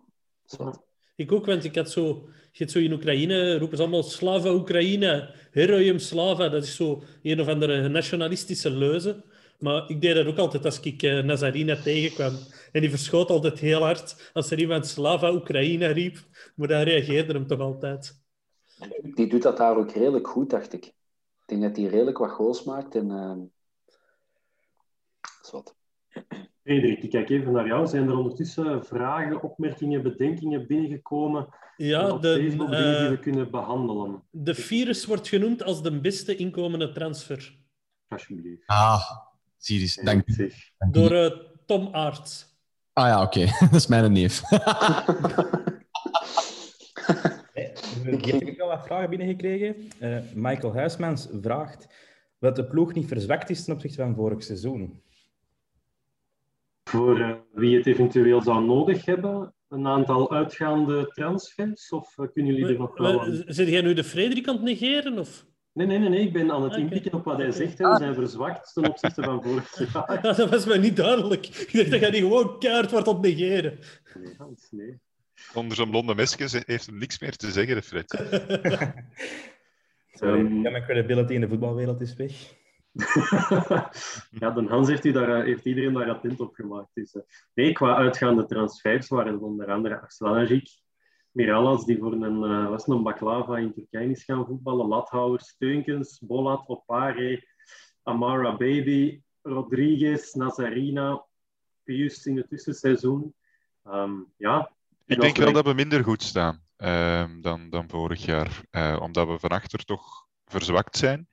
[1.15, 2.29] Ik ook, want ik had zo...
[2.51, 6.49] Je hebt zo in Oekraïne, roepen ze allemaal Slava Oekraïne, Heroium Slava.
[6.49, 9.23] Dat is zo een of andere nationalistische leuze.
[9.59, 12.33] Maar ik deed dat ook altijd als ik uh, Nazarina tegenkwam.
[12.71, 16.17] En die verschoot altijd heel hard als er iemand Slava Oekraïne riep.
[16.55, 18.23] Maar dan reageerde hem toch altijd.
[19.01, 20.85] Die doet dat daar ook redelijk goed, dacht ik.
[20.85, 20.93] Ik
[21.45, 22.95] denk dat hij redelijk wat goals maakt.
[22.95, 23.35] En, uh...
[25.51, 25.75] wat.
[26.63, 27.87] Frederik, ik kijk even naar jou.
[27.87, 31.47] Zijn er ondertussen vragen, opmerkingen, bedenkingen binnengekomen
[31.77, 34.23] ja, op de, Facebook uh, die we kunnen behandelen?
[34.29, 37.57] De virus wordt genoemd als de beste inkomende transfer.
[38.07, 38.63] Alsjeblieft.
[38.65, 39.01] Ah,
[39.57, 40.51] Siris, dank u.
[40.91, 41.31] Door uh,
[41.65, 42.53] Tom Aerts.
[42.93, 43.39] Ah ja, oké.
[43.39, 43.53] Okay.
[43.71, 44.41] dat is mijn neef.
[48.05, 49.75] Ik heb wel wat vragen binnengekregen.
[49.99, 51.87] Uh, Michael Huismans vraagt
[52.37, 55.01] wat de ploeg niet verzwakt is ten opzichte van vorig seizoen.
[56.89, 61.89] Voor uh, wie het eventueel zou nodig hebben, een aantal uitgaande transfers?
[61.89, 63.43] Of uh, kunnen jullie er nog wel aan...
[63.45, 65.19] Zit jij nu de Frederik aan het negeren?
[65.19, 65.45] Of?
[65.73, 66.83] Nee, nee, nee, nee, ik ben aan het okay.
[66.83, 67.77] inpikken op wat hij zegt.
[67.77, 70.19] We zijn verzwakt ten opzichte van vorig jaar.
[70.23, 71.45] Ja, dat was mij niet duidelijk.
[71.47, 73.79] Ik dacht dat jij die gewoon keihard wordt aan het negeren.
[74.13, 74.99] Nee, Hans, nee.
[75.53, 78.09] Onder zo'n blonde mesje heeft hem niks meer te zeggen, Fred.
[80.19, 82.55] Sorry, um, ja, mijn credibility in de voetbalwereld is weg.
[84.41, 86.89] ja, dan Hans heeft, daar, heeft, iedereen daar attent op gemaakt.
[86.93, 87.15] Dus,
[87.53, 90.69] nee, qua uitgaande transfers waren onder andere Aslanagic,
[91.31, 96.19] Miralas, die voor een, uh, was een baklava in Turkije is gaan voetballen, Lathouwer, Steunkens,
[96.19, 97.47] Bolat, Opare,
[98.03, 101.25] Amara Baby, Rodriguez, Nazarina,
[101.83, 103.33] Pius in het tussenseizoen.
[103.87, 104.71] Um, ja,
[105.05, 108.61] Ik denk wel dat we minder goed staan ehm, dan, dan vorig jaar.
[108.71, 111.27] Uh, omdat we van achter toch verzwakt zijn.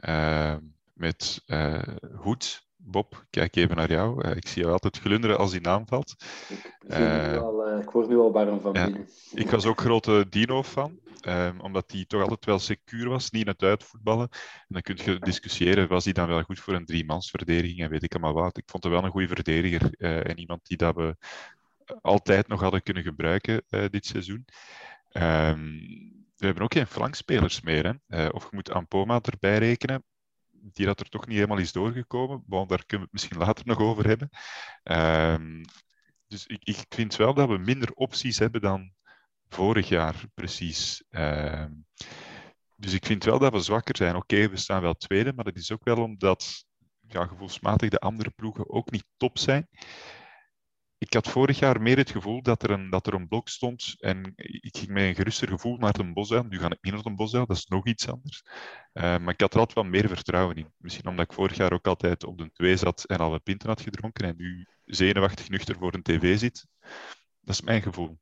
[0.00, 0.56] Uh,
[0.96, 1.82] met uh,
[2.14, 2.64] Hoed.
[2.76, 4.26] Bob, kijk even naar jou.
[4.26, 6.14] Uh, ik zie jou altijd glunderen als die naam valt.
[6.48, 9.08] Ik, wel, ik word nu al warm van ja, binnen.
[9.34, 10.98] Ik was ook grote Dino-fan.
[11.28, 14.28] Um, omdat hij toch altijd wel secuur was, niet in het uitvoetballen.
[14.30, 18.02] En dan kun je discussiëren, was hij dan wel goed voor een driemansverdediging en weet
[18.02, 18.56] ik allemaal wat.
[18.56, 21.16] Ik vond hem wel een goede verdediger en iemand die dat we
[22.00, 24.44] altijd nog hadden kunnen gebruiken dit seizoen.
[25.12, 25.80] Um,
[26.36, 27.84] we hebben ook geen flankspelers meer.
[27.84, 28.24] Hè?
[28.24, 30.04] Uh, of je moet Ampoma erbij rekenen,
[30.72, 32.42] die dat er toch niet helemaal is doorgekomen.
[32.46, 34.28] Want daar kunnen we het misschien later nog over hebben.
[34.84, 35.62] Uh,
[36.26, 38.92] dus ik, ik, vind wel dat we minder opties hebben dan
[39.48, 41.04] vorig jaar, precies.
[41.10, 41.64] Uh,
[42.76, 44.16] dus ik vind wel dat we zwakker zijn.
[44.16, 46.64] Oké, we staan wel tweede, maar dat is ook wel omdat
[47.08, 49.68] ja, gevoelsmatig de andere ploegen ook niet top zijn
[50.98, 53.94] ik had vorig jaar meer het gevoel dat er een, dat er een blok stond
[53.98, 57.04] en ik ging met een geruster gevoel naar een bos Nu ga ik niet naar
[57.04, 58.42] een bos dat is nog iets anders.
[58.92, 60.72] Uh, maar ik had er altijd wel meer vertrouwen in.
[60.76, 63.68] Misschien omdat ik vorig jaar ook altijd op de twee zat en al een pinten
[63.68, 66.66] had gedronken en nu zenuwachtig nuchter voor een tv zit.
[67.40, 68.18] Dat is mijn gevoel.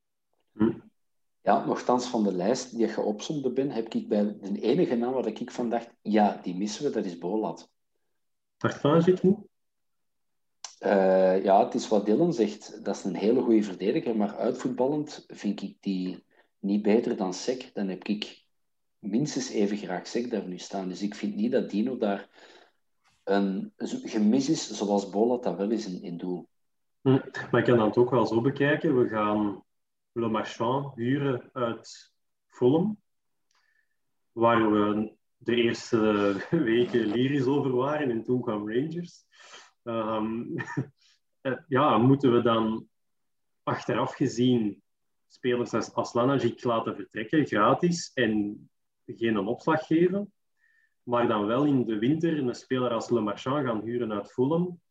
[1.41, 5.13] Ja, nogthans van de lijst die je opzomde ben, heb ik bij de enige naam
[5.13, 7.71] waar ik van dacht, ja, die missen we, dat is Bolat.
[8.57, 9.37] Tartan zit niet?
[10.79, 12.85] Uh, ja, het is wat Dylan zegt.
[12.85, 16.23] Dat is een hele goede verdediger, maar uitvoetballend vind ik die
[16.59, 17.71] niet beter dan Sek.
[17.73, 18.43] Dan heb ik
[18.99, 20.87] minstens even graag Sek daar nu staan.
[20.87, 22.29] Dus ik vind niet dat Dino daar
[23.23, 26.47] een gemis is, zoals Bolat dat wel is in, in doel.
[27.01, 27.19] Hm,
[27.51, 28.97] maar ik kan dat ook wel zo bekijken.
[28.97, 29.63] We gaan
[30.11, 32.13] Le Marchand huren uit
[32.47, 33.01] Fulham,
[34.31, 35.97] waar we de eerste
[36.49, 39.23] weken lyrisch over waren en toen kwam Rangers.
[39.87, 40.55] Um,
[41.67, 42.87] ja, moeten we dan
[43.63, 44.83] achteraf gezien
[45.27, 48.69] spelers als, als Lanagic laten vertrekken, gratis, en
[49.05, 50.33] geen opslag geven,
[51.03, 54.81] maar dan wel in de winter een speler als Le Marchand gaan huren uit Fulham.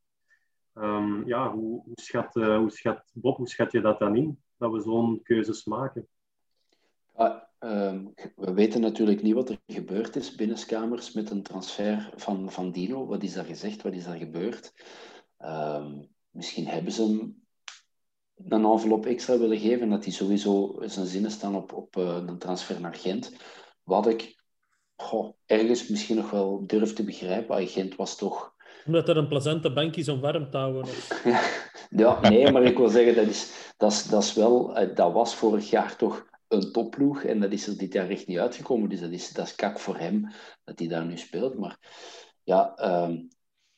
[0.74, 4.42] Um, ja, hoe, hoe, schat, uh, hoe schat, Bob, hoe schat je dat dan in,
[4.56, 6.08] dat we zo'n keuzes maken?
[7.64, 12.70] Um, we weten natuurlijk niet wat er gebeurd is binnenskamers met een transfer van, van
[12.70, 13.06] Dino.
[13.06, 13.82] Wat is daar gezegd?
[13.82, 14.72] Wat is daar gebeurd?
[15.38, 17.42] Um, misschien hebben ze hem
[18.48, 22.38] een envelop extra willen geven, dat hij sowieso zijn zinnen staan op, op uh, een
[22.38, 23.32] transfer naar Gent.
[23.82, 24.42] Wat ik
[24.96, 27.68] goh, ergens misschien nog wel durf te begrijpen.
[27.68, 28.52] Gent was toch...
[28.86, 30.82] Omdat er een plezante bank is om warm te houden.
[30.82, 31.24] Of...
[31.90, 35.12] ja, nee, maar ik wil zeggen, dat, is, dat, is, dat, is wel, eh, dat
[35.12, 37.22] was vorig jaar toch een topploeg.
[37.22, 38.88] En dat is er dit jaar echt niet uitgekomen.
[38.88, 40.30] Dus dat is, dat is kak voor hem
[40.64, 41.58] dat hij daar nu speelt.
[41.58, 41.78] Maar
[42.42, 43.28] ja, um,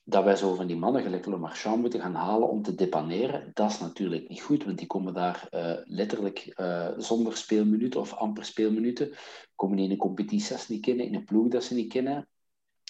[0.09, 3.51] dat wij zo van die mannen gelijk Le Marchand moeten gaan halen om te depaneren,
[3.55, 4.65] dat is natuurlijk niet goed.
[4.65, 9.13] Want die komen daar uh, letterlijk uh, zonder speelminuten of amper speelminuten.
[9.55, 12.29] Komen in een competitie dat ze niet kennen, in een ploeg dat ze niet kennen.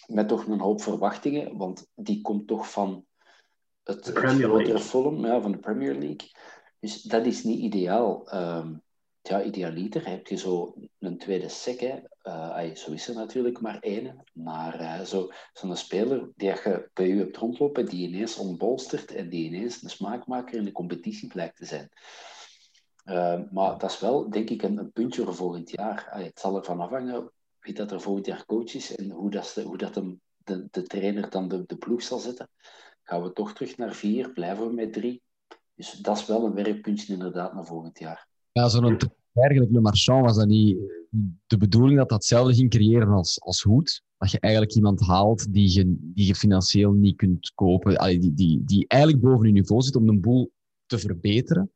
[0.07, 1.57] Met toch een hoop verwachtingen.
[1.57, 3.05] Want die komt toch van
[3.83, 6.31] het, het grotere Fulham, ja, van de Premier League.
[6.81, 8.35] Dus dat is niet ideaal.
[8.35, 8.83] Um,
[9.29, 11.81] ja, idealiter heb je zo een tweede sec.
[12.23, 14.25] Uh, zo is er natuurlijk maar één.
[14.33, 19.29] Maar uh, zo, zo'n speler die je bij je hebt rondlopen, die ineens ontbolstert en
[19.29, 21.91] die ineens een smaakmaker in de competitie blijkt te zijn.
[23.05, 26.07] Uh, maar dat is wel, denk ik, een, puntje voor volgend jaar.
[26.11, 29.77] Het zal ervan afhangen wie dat er volgend jaar coach is en hoe dat, hoe
[29.77, 32.49] dat hem, de, de trainer dan de, de ploeg zal zetten.
[33.03, 35.23] Gaan we toch terug naar vier, blijven we met drie.
[35.75, 38.29] Dus dat is wel een werkpuntje inderdaad naar volgend jaar.
[38.57, 38.99] Ja, zo'n
[39.33, 40.79] eigenlijk Le Marchand was dat niet
[41.47, 44.03] de bedoeling dat dat hetzelfde ging creëren als, als Hoed.
[44.19, 48.21] Dat je eigenlijk iemand haalt die je, die je financieel niet kunt kopen.
[48.21, 50.53] Die, die, die eigenlijk boven je niveau zit om een boel
[50.87, 51.71] te verbeteren.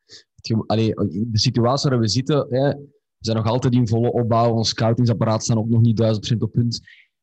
[0.67, 4.55] Allee, de situatie waar we zitten, hè, we zijn nog altijd in volle opbouw.
[4.55, 6.81] Ons scoutingsapparaat staat ook nog niet duizend procent op punt.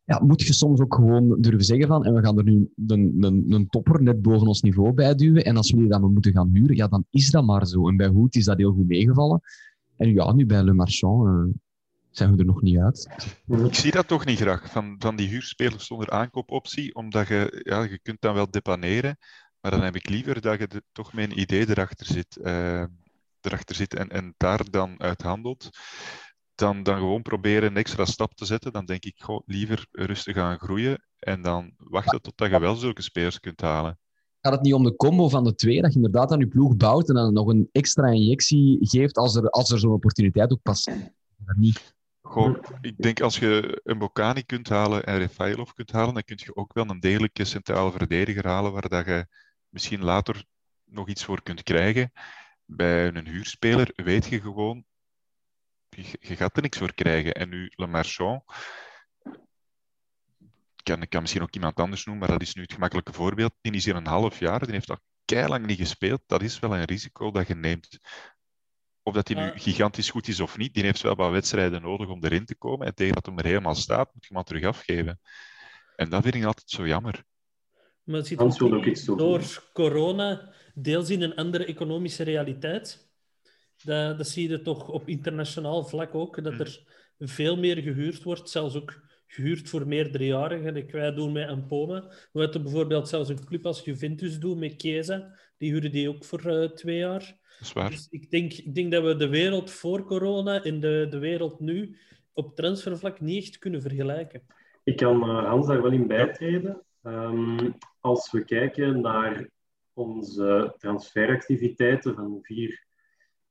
[0.07, 3.17] Ja, moet je soms ook gewoon durven zeggen van, en we gaan er nu een,
[3.19, 5.45] een, een topper net boven ons niveau bij duwen.
[5.45, 7.87] En als we die dan moeten gaan huren, ja, dan is dat maar zo.
[7.87, 9.41] En bij Hoed is dat heel goed meegevallen.
[9.95, 11.55] En ja, nu bij Le Marchand uh,
[12.11, 13.09] zijn we er nog niet uit.
[13.47, 17.83] Ik zie dat toch niet graag, van, van die huurspelers zonder aankoopoptie, omdat je, ja,
[17.83, 19.17] je kunt dan wel depaneren,
[19.61, 22.83] maar dan heb ik liever dat je toch een idee erachter zit, uh,
[23.41, 25.69] erachter zit en, en daar dan uit handelt,
[26.57, 28.71] dan, dan gewoon proberen een extra stap te zetten.
[28.71, 33.01] Dan denk ik, goh, liever rustig gaan groeien en dan wachten totdat je wel zulke
[33.01, 33.99] spelers kunt halen
[34.47, 36.77] gaat het niet om de combo van de twee, dat je inderdaad aan je ploeg
[36.77, 40.61] bouwt en dan nog een extra injectie geeft als er, als er zo'n opportuniteit ook
[40.61, 40.91] past?
[41.55, 41.95] niet.
[42.21, 46.39] Goh, ik denk als je een Bocani kunt halen en Refailov kunt halen, dan kun
[46.39, 49.27] je ook wel een degelijke centrale verdediger halen waar dat je
[49.69, 50.45] misschien later
[50.83, 52.11] nog iets voor kunt krijgen.
[52.65, 54.85] bij een huurspeler weet je gewoon,
[56.01, 57.33] je, je gaat er niks voor krijgen.
[57.33, 58.43] En nu, Le Marchand,
[60.75, 63.13] ik kan, ik kan misschien ook iemand anders noemen, maar dat is nu het gemakkelijke
[63.13, 63.53] voorbeeld.
[63.61, 64.99] Die is hier een half jaar, die heeft al
[65.47, 66.21] lang niet gespeeld.
[66.25, 67.99] Dat is wel een risico dat je neemt.
[69.03, 72.07] Of dat hij nu gigantisch goed is of niet, die heeft wel wat wedstrijden nodig
[72.07, 72.87] om erin te komen.
[72.87, 75.19] En tegen dat hij er helemaal staat, moet je hem terug afgeven.
[75.95, 77.23] En dat vind ik altijd zo jammer.
[78.03, 83.06] Maar het zit ook, ook iets door corona deels in een andere economische realiteit.
[83.83, 86.83] Dat, dat zie je toch op internationaal vlak ook, dat er
[87.19, 90.75] veel meer gehuurd wordt, zelfs ook gehuurd voor meerdere jaren.
[90.75, 92.07] Ik wij doen met Ampoma.
[92.31, 95.35] We hebben bijvoorbeeld zelfs een club als Juventus doen met Chiesa.
[95.57, 97.19] Die huren die ook voor uh, twee jaar.
[97.19, 97.89] Dat is waar.
[97.89, 101.59] Dus ik denk, ik denk dat we de wereld voor corona en de, de wereld
[101.59, 101.97] nu
[102.33, 104.41] op transfervlak niet echt kunnen vergelijken.
[104.83, 106.81] Ik kan uh, Hans daar wel in bijtreden.
[107.03, 109.49] Um, als we kijken naar
[109.93, 112.86] onze transferactiviteiten van vier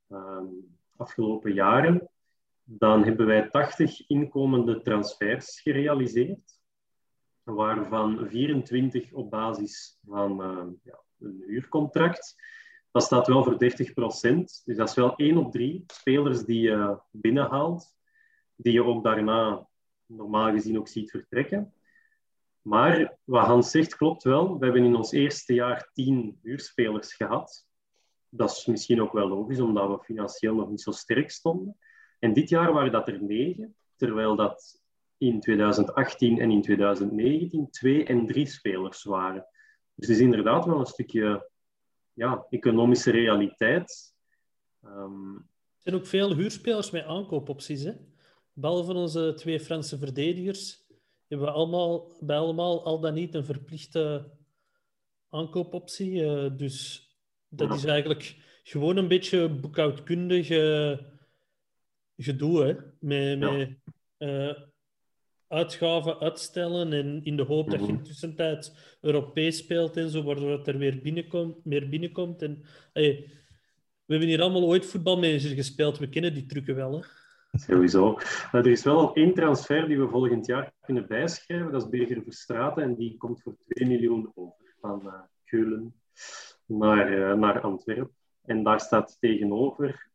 [0.09, 2.11] um, afgelopen jaren,
[2.64, 6.61] dan hebben wij 80 inkomende transfers gerealiseerd,
[7.42, 12.37] waarvan 24 op basis van uh, ja, een huurcontract.
[12.90, 14.62] Dat staat wel voor 30 procent.
[14.64, 17.97] Dus dat is wel 1 op 3 spelers die je binnenhaalt,
[18.57, 19.69] die je ook daarna
[20.07, 21.75] normaal gezien ook ziet vertrekken.
[22.62, 24.59] Maar wat Hans zegt klopt wel.
[24.59, 27.66] We hebben in ons eerste jaar 10 huurspelers gehad.
[28.29, 31.77] Dat is misschien ook wel logisch, omdat we financieel nog niet zo sterk stonden.
[32.19, 34.83] En dit jaar waren dat er negen, terwijl dat
[35.19, 39.47] in 2018 en in 2019 twee en drie spelers waren.
[39.95, 41.51] Dus het is inderdaad wel een stukje
[42.12, 44.15] ja, economische realiteit.
[44.85, 45.35] Um...
[45.37, 47.83] Er zijn ook veel huurspelers met aankoopopties.
[47.83, 47.93] Hè?
[48.53, 50.87] Behalve onze twee Franse verdedigers
[51.29, 54.31] hebben we allemaal, bij allemaal al dan niet een verplichte
[55.29, 56.12] aankoopoptie.
[56.12, 57.06] Uh, dus
[57.57, 60.49] dat is eigenlijk gewoon een beetje boekhoudkundig
[62.16, 62.75] gedoe, hè?
[62.99, 63.79] Met, met
[64.19, 64.53] uh,
[65.49, 68.03] uitgaven uitstellen en in de hoop dat je in mhm.
[68.03, 72.42] tussentijd Europees speelt en zo, waardoor het er weer binnenkomt, meer binnenkomt.
[72.42, 73.31] En, hey,
[74.05, 76.92] we hebben hier allemaal ooit voetbalmanager gespeeld, we kennen die trucken wel.
[76.92, 77.09] Hè?
[77.59, 78.19] Sowieso.
[78.53, 81.73] er is wel één transfer die we volgend jaar kunnen bijschrijven.
[81.73, 85.12] Dat is Berger Verstraten en die komt voor 2 miljoen over van uh,
[85.45, 85.95] Keulen
[86.66, 88.14] naar, uh, naar Antwerpen.
[88.44, 90.11] En daar staat tegenover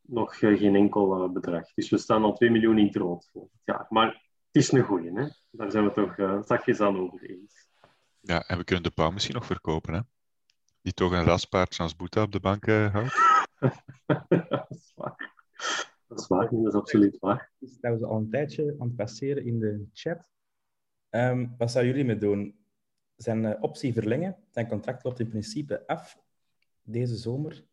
[0.00, 1.74] nog uh, geen enkel bedrag.
[1.74, 3.86] Dus we staan al 2 miljoen in het rood volgend jaar.
[3.88, 5.28] Maar het is een goeie, hè?
[5.50, 7.68] Daar zijn we toch uh, zachtjes aan over eens.
[8.20, 10.00] Ja, en we kunnen de pauw misschien nog verkopen, hè?
[10.82, 13.14] Die toch een raspaard als Boeta op de bank houdt.
[14.48, 15.34] dat is waar.
[16.08, 17.50] Dat is waar, dat is absoluut waar.
[17.58, 20.28] Dat trouwens al een tijdje aan het passeren in de chat.
[21.10, 22.65] Um, wat zouden jullie mee doen?
[23.16, 24.36] Zijn uh, optie verlengen.
[24.50, 26.18] Zijn contract loopt in principe af
[26.82, 27.64] deze zomer.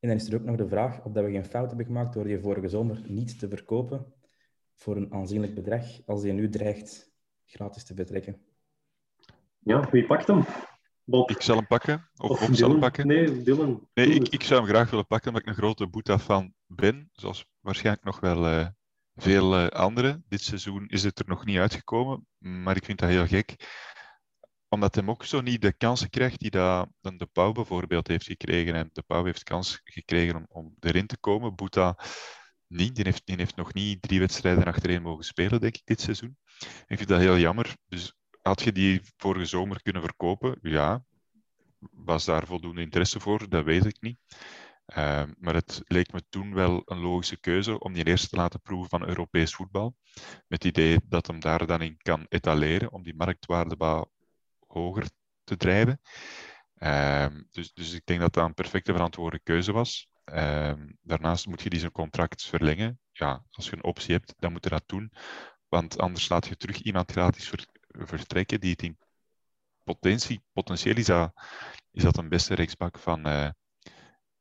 [0.00, 2.14] En dan is er ook nog de vraag of dat we geen fout hebben gemaakt
[2.14, 4.12] door die vorige zomer niet te verkopen
[4.74, 7.10] voor een aanzienlijk bedrag, als hij nu dreigt
[7.44, 8.42] gratis te vertrekken.
[9.58, 10.44] Ja, wie pakt hem?
[11.04, 11.30] Bob.
[11.30, 12.10] Ik zal hem pakken.
[12.16, 13.06] Of, of Bob zal hem pakken.
[13.06, 13.88] Nee, Dylan.
[13.94, 17.08] Nee, ik, ik zou hem graag willen pakken, omdat ik een grote Boeta-fan ben.
[17.12, 18.66] Zoals waarschijnlijk nog wel uh,
[19.14, 20.24] veel uh, anderen.
[20.28, 23.56] Dit seizoen is het er nog niet uitgekomen, maar ik vind dat heel gek.
[24.74, 28.74] Omdat hij ook zo niet de kansen krijgt die dat, de Pauw bijvoorbeeld heeft gekregen.
[28.74, 31.54] En de Pauw heeft kans gekregen om, om erin te komen.
[31.54, 31.98] Boeta
[32.66, 32.94] niet.
[32.94, 36.36] Die heeft, die heeft nog niet drie wedstrijden achtereen mogen spelen, denk ik, dit seizoen.
[36.86, 37.76] Ik vind dat heel jammer.
[37.88, 40.58] Dus had je die vorige zomer kunnen verkopen?
[40.62, 41.04] Ja.
[41.90, 43.48] Was daar voldoende interesse voor?
[43.48, 44.18] Dat weet ik niet.
[44.96, 48.60] Uh, maar het leek me toen wel een logische keuze om die eerst te laten
[48.60, 49.96] proeven van Europees voetbal.
[50.46, 53.76] Met het idee dat hem daar dan in kan etaleren om die marktwaarde
[54.74, 55.08] hoger
[55.44, 56.00] te drijven.
[56.78, 60.08] Uh, dus, dus ik denk dat dat een perfecte verantwoorde keuze was.
[60.24, 63.00] Uh, daarnaast moet je die zijn contract verlengen.
[63.12, 65.12] Ja, als je een optie hebt, dan moet je dat doen.
[65.68, 68.98] Want anders laat je terug iemand gratis ver, vertrekken die het in
[69.82, 71.32] potentie, potentieel is dat,
[71.90, 73.48] is dat een beste rechtsbak van, uh,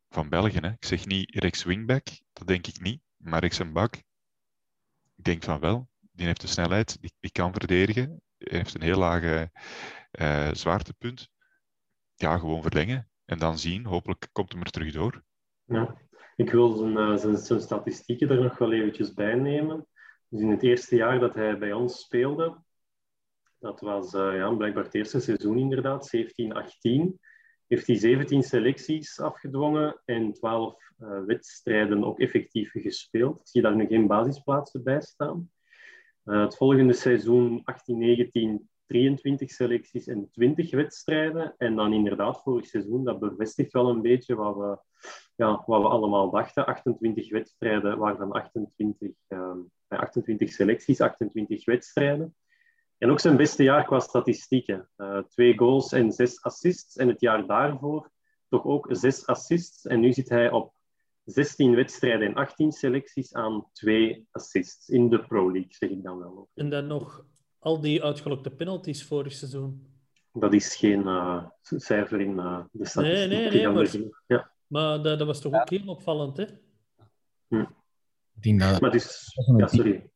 [0.10, 0.58] van België.
[0.60, 0.72] Hè.
[0.72, 3.02] Ik zeg niet rechts-wingback, dat denk ik niet.
[3.17, 3.96] Maar rechts een bak,
[5.15, 5.89] ik denk van wel.
[6.12, 8.22] Die heeft de snelheid, die kan verdedigen.
[8.43, 9.51] Heeft een heel lage
[10.12, 11.29] uh, zwaartepunt.
[12.15, 13.10] Ja, gewoon verlengen.
[13.25, 15.23] En dan zien, hopelijk komt hij er terug door.
[15.63, 15.97] Ja.
[16.36, 19.88] Ik wil zijn, uh, zijn, zijn, statistieken er nog wel eventjes bij nemen.
[20.27, 22.63] Dus in het eerste jaar dat hij bij ons speelde,
[23.60, 26.21] dat was ja, blijkbaar het eerste seizoen inderdaad, 17-18,
[27.73, 33.39] heeft hij 17 selecties afgedwongen en 12 uh, eh, wedstrijden ook effectief gespeeld.
[33.39, 35.52] Ik zie daar nu geen basisplaatsen bij staan.
[36.24, 37.63] Het volgende seizoen
[38.62, 41.54] 18-19 23 selecties en 20 wedstrijden.
[41.58, 44.78] En dan inderdaad vorig seizoen, dat bevestigt wel een beetje wat we
[45.36, 46.65] ja, wat we allemaal dachten.
[46.65, 49.52] 28 wedstrijden, waarvan 28, uh,
[49.88, 52.36] 28 selecties, 28 wedstrijden.
[52.98, 54.90] En ook zijn beste jaar qua statistieken.
[54.98, 56.96] Uh, twee goals en zes assists.
[56.96, 58.12] En het jaar daarvoor
[58.50, 59.86] toch ook zes assists.
[59.86, 60.74] En nu zit hij op
[61.26, 66.17] 16 wedstrijden en 18 selecties aan twee assists in de Pro League, zeg ik dan
[66.17, 66.50] wel.
[66.54, 67.26] En dan nog
[67.60, 69.92] al die uitgelokte penalties vorig seizoen.
[70.32, 73.30] Dat is geen uh, cijfer in uh, de statistiek.
[73.30, 73.67] Nee, nee, nee.
[73.67, 73.98] Maar,
[74.28, 74.52] ja.
[74.67, 76.46] maar dat, dat, was toch ook heel opvallend, hè?
[77.48, 77.65] Hm.
[78.36, 78.82] Ik denk dat...
[78.82, 79.34] Maar dus...
[79.58, 80.12] Ja, sorry.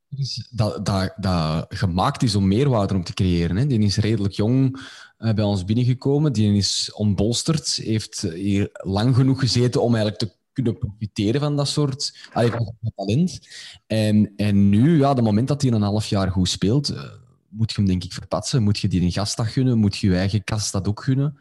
[0.52, 3.56] Dat, dat, dat gemaakt is om meerwaarde om te creëren.
[3.56, 3.66] Hè.
[3.68, 4.80] Die is redelijk jong
[5.20, 6.34] uh, bij ons binnengekomen.
[6.34, 7.76] Die is onbolsterd.
[7.76, 12.74] Heeft hier lang genoeg gezeten om eigenlijk te kunnen profiteren van dat soort allee, dat
[12.96, 13.40] talent.
[13.88, 17.04] En, en nu, ja, de moment dat hij een half jaar goed speelt, uh,
[17.50, 18.64] moet je hem denk ik verpatsen.
[18.64, 19.78] Moet je die een gastdag gunnen?
[19.78, 21.38] Moet je je eigen kast dat ook gunnen?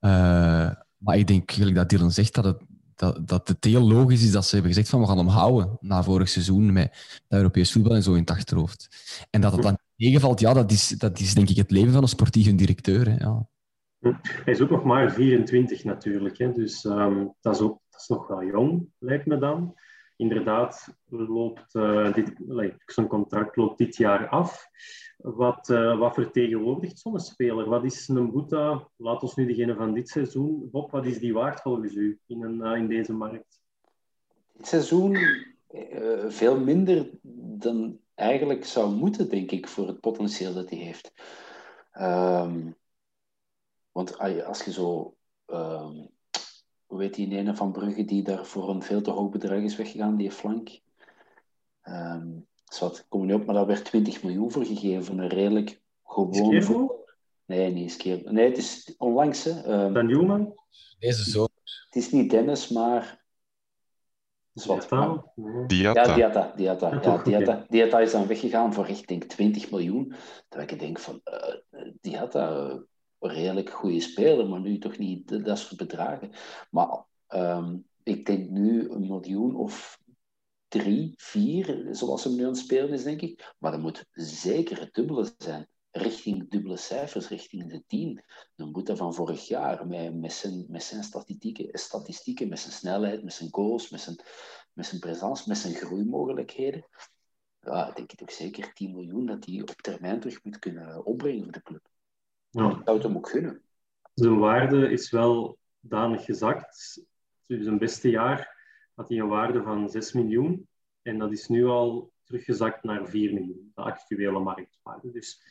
[0.00, 2.60] Uh, maar ik denk, gelijk dat Dylan zegt, dat het,
[2.94, 5.76] dat, dat het heel logisch is dat ze hebben gezegd van we gaan hem houden
[5.80, 8.88] na vorig seizoen met het Europees voetbal en zo in het achterhoofd.
[9.30, 12.02] En dat het dan tegenvalt, ja, dat is, dat is denk ik het leven van
[12.02, 13.08] een sportieve directeur.
[13.08, 13.46] Hè, ja.
[14.44, 18.08] Hij is ook nog maar 24 natuurlijk, hè, dus um, dat, is ook, dat is
[18.08, 19.74] nog wel jong, lijkt me dan.
[20.16, 22.32] Inderdaad, loopt, uh, dit,
[23.08, 24.66] contract loopt dit jaar af.
[25.16, 27.68] Wat, uh, wat vertegenwoordigt zo'n speler?
[27.68, 28.88] Wat is een Boeta?
[28.96, 30.68] Laat ons nu degene van dit seizoen.
[30.70, 33.60] Bob, wat is die waard volgens u in, een, uh, in deze markt?
[34.52, 35.16] Dit seizoen
[36.28, 37.10] veel minder
[37.58, 41.12] dan eigenlijk zou moeten, denk ik, voor het potentieel dat hij heeft.
[42.00, 42.76] Um,
[43.92, 45.16] want als je zo,
[45.46, 46.08] um,
[46.92, 49.76] hoe weet die ene van Brugge die daar voor een veel te hoog bedrag is
[49.76, 50.80] weggegaan, die flank.
[51.84, 52.46] Um,
[52.80, 56.92] wat kom niet op, maar daar werd 20 miljoen voor gegeven voor een redelijk gewoon.
[57.46, 58.32] Nee, niet keer.
[58.32, 59.44] Nee, het is onlangs.
[59.44, 59.84] Hè.
[59.84, 60.54] Um, Dan Newman?
[60.98, 61.50] Deze zomer.
[61.84, 63.24] Het is niet Dennis, maar
[64.52, 65.24] Diata?
[65.66, 66.16] Diata.
[66.16, 66.52] Ja, Diata.
[66.56, 67.00] Diata.
[67.02, 67.66] Ja, Diata.
[67.68, 70.14] Diata is dan weggegaan voor echt denk 20 miljoen.
[70.48, 72.74] Terwijl ik denk van, uh, Diata, uh,
[73.22, 76.30] redelijk goede speler, maar nu toch niet dat soort bedragen.
[76.70, 80.00] Maar um, ik denk nu een miljoen of
[80.68, 83.54] drie, vier, zoals hem nu aan het spelen is, denk ik.
[83.58, 85.66] Maar dat moet zeker het dubbele zijn.
[85.90, 88.24] Richting dubbele cijfers, richting de tien.
[88.56, 92.72] Dan moet dat van vorig jaar, met, met, zijn, met zijn statistieken, statistieken, met zijn
[92.72, 94.16] snelheid, met zijn goals, met zijn,
[94.72, 96.86] met zijn presence, met zijn groeimogelijkheden.
[97.60, 101.42] Ja, denk ik ook zeker 10 miljoen dat hij op termijn terug moet kunnen opbrengen
[101.42, 101.91] voor de club.
[102.52, 102.70] Ja.
[102.70, 103.62] Ik zou het hem ook gunnen.
[104.14, 107.02] Zijn waarde is wel danig gezakt.
[107.46, 108.60] Dus zijn beste jaar
[108.94, 110.68] had hij een waarde van 6 miljoen.
[111.02, 115.12] En dat is nu al teruggezakt naar 4 miljoen, de actuele marktwaarde.
[115.12, 115.42] Dus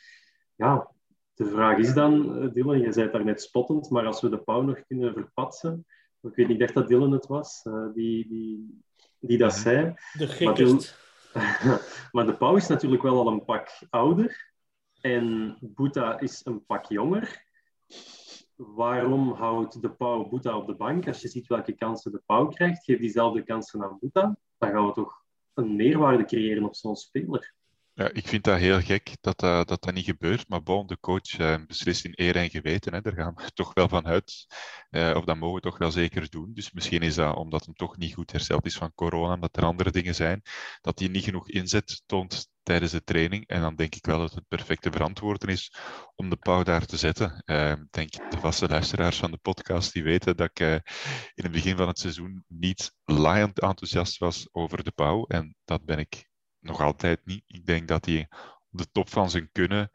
[0.55, 0.91] ja,
[1.33, 4.29] de vraag is dan, eh, Dylan, je zei het daar net spottend, maar als we
[4.29, 5.85] de pauw nog kunnen verpatsen,
[6.21, 8.83] ik weet niet echt dat Dylan het was, uh, die, die,
[9.19, 9.93] die dat zei.
[10.17, 10.89] De.
[11.33, 11.81] Maar,
[12.11, 14.50] maar de pauw is natuurlijk wel al een pak ouder.
[15.01, 17.45] En Boeta is een pak jonger.
[18.55, 21.07] Waarom houdt de pauw Boeta op de bank?
[21.07, 24.37] Als je ziet welke kansen de pauw krijgt, geef diezelfde kansen aan Boeta.
[24.57, 25.23] Dan gaan we toch
[25.53, 27.53] een meerwaarde creëren op zo'n speler.
[28.01, 30.47] Ja, ik vind dat heel gek dat uh, dat, dat niet gebeurt.
[30.47, 32.93] Maar bon, de coach uh, beslist in eer en geweten.
[32.93, 33.01] Hè.
[33.01, 34.45] Daar gaan we toch wel van uit.
[34.89, 36.51] Uh, of dat mogen we toch wel zeker doen.
[36.53, 39.65] Dus misschien is dat omdat hem toch niet goed hersteld is van corona, dat er
[39.65, 40.41] andere dingen zijn,
[40.81, 43.47] dat hij niet genoeg inzet toont tijdens de training.
[43.47, 45.73] En dan denk ik wel dat het perfecte verantwoorden is
[46.15, 47.43] om de pauw daar te zetten.
[47.45, 50.59] Ik denk de vaste luisteraars van de podcast die weten dat ik
[51.33, 55.25] in het begin van het seizoen niet laaiend enthousiast was over de pauw.
[55.25, 56.29] En dat ben ik
[56.61, 57.43] nog altijd niet.
[57.47, 58.27] Ik denk dat hij
[58.71, 59.91] op de top van zijn kunnen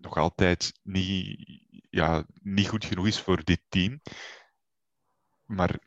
[0.00, 1.38] nog altijd niet,
[1.90, 4.00] ja, niet goed genoeg is voor dit team.
[5.44, 5.78] Maar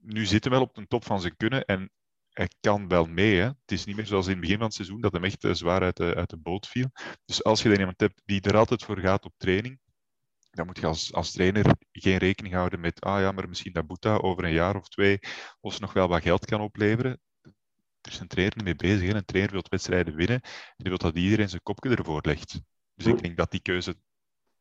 [0.00, 1.90] nu zit hij wel op de top van zijn kunnen en
[2.28, 3.36] hij kan wel mee.
[3.36, 3.44] Hè.
[3.44, 5.80] Het is niet meer zoals in het begin van het seizoen dat hem echt zwaar
[5.82, 5.96] uit
[6.30, 6.90] de, boot viel.
[7.24, 9.80] Dus als je er iemand hebt die er altijd voor gaat op training,
[10.50, 13.86] dan moet je als, als trainer geen rekening houden met, ah ja, maar misschien dat
[13.86, 15.18] Boeta over een jaar of twee
[15.60, 17.20] ons nog wel wat geld kan opleveren
[18.06, 19.08] er is een trainer mee bezig.
[19.08, 19.14] Hè.
[19.14, 22.60] Een trainer wil wedstrijden winnen en die wil dat iedereen zijn kopje ervoor legt.
[22.94, 23.96] Dus ik denk dat die keuze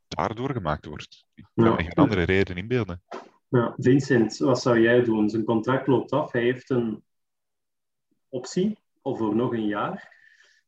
[0.08, 1.26] daardoor gemaakt wordt.
[1.34, 3.04] Ik kan me geen andere reden inbeelden.
[3.48, 5.30] Ja, Vincent, wat zou jij doen?
[5.30, 6.32] Zijn contract loopt af.
[6.32, 7.04] Hij heeft een
[8.30, 10.12] optie, of voor nog een jaar.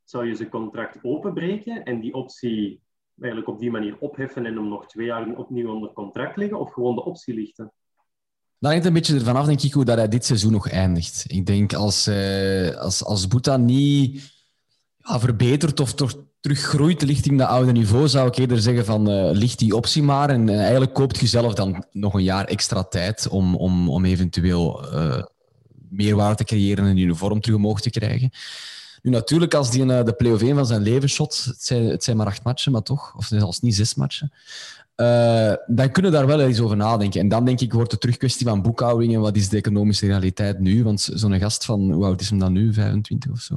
[0.03, 2.81] Zou je zijn contract openbreken en die optie
[3.19, 6.73] eigenlijk op die manier opheffen en hem nog twee jaar opnieuw onder contract leggen, of
[6.73, 7.73] gewoon de optie lichten?
[8.65, 11.25] Dat hangt een beetje ervan af, denk ik, hoe dat hij dit seizoen nog eindigt.
[11.27, 14.21] Ik denk als, uh, als, als Boeta niet
[14.97, 19.29] ja, verbetert of toch teruggroeit richting dat oude niveau, zou ik eerder zeggen van uh,
[19.31, 20.29] licht die optie maar.
[20.29, 24.05] En uh, eigenlijk koopt je zelf dan nog een jaar extra tijd om, om, om
[24.05, 25.23] eventueel uh,
[25.89, 28.29] meerwaarde te creëren en uniform terug omhoog te krijgen.
[29.01, 32.17] Nu natuurlijk, als die de play-off 1 van zijn leven shot, het zijn, het zijn
[32.17, 34.31] maar acht matchen, maar toch, of zelfs niet zes matchen,
[35.65, 37.19] dan kunnen we daar wel eens over nadenken.
[37.19, 40.05] En dan denk ik, wordt het terug kwestie van boekhouding en wat is de economische
[40.05, 40.83] realiteit nu?
[40.83, 43.55] Want zo'n gast van, hoe oud is hem dan nu, 25 of zo?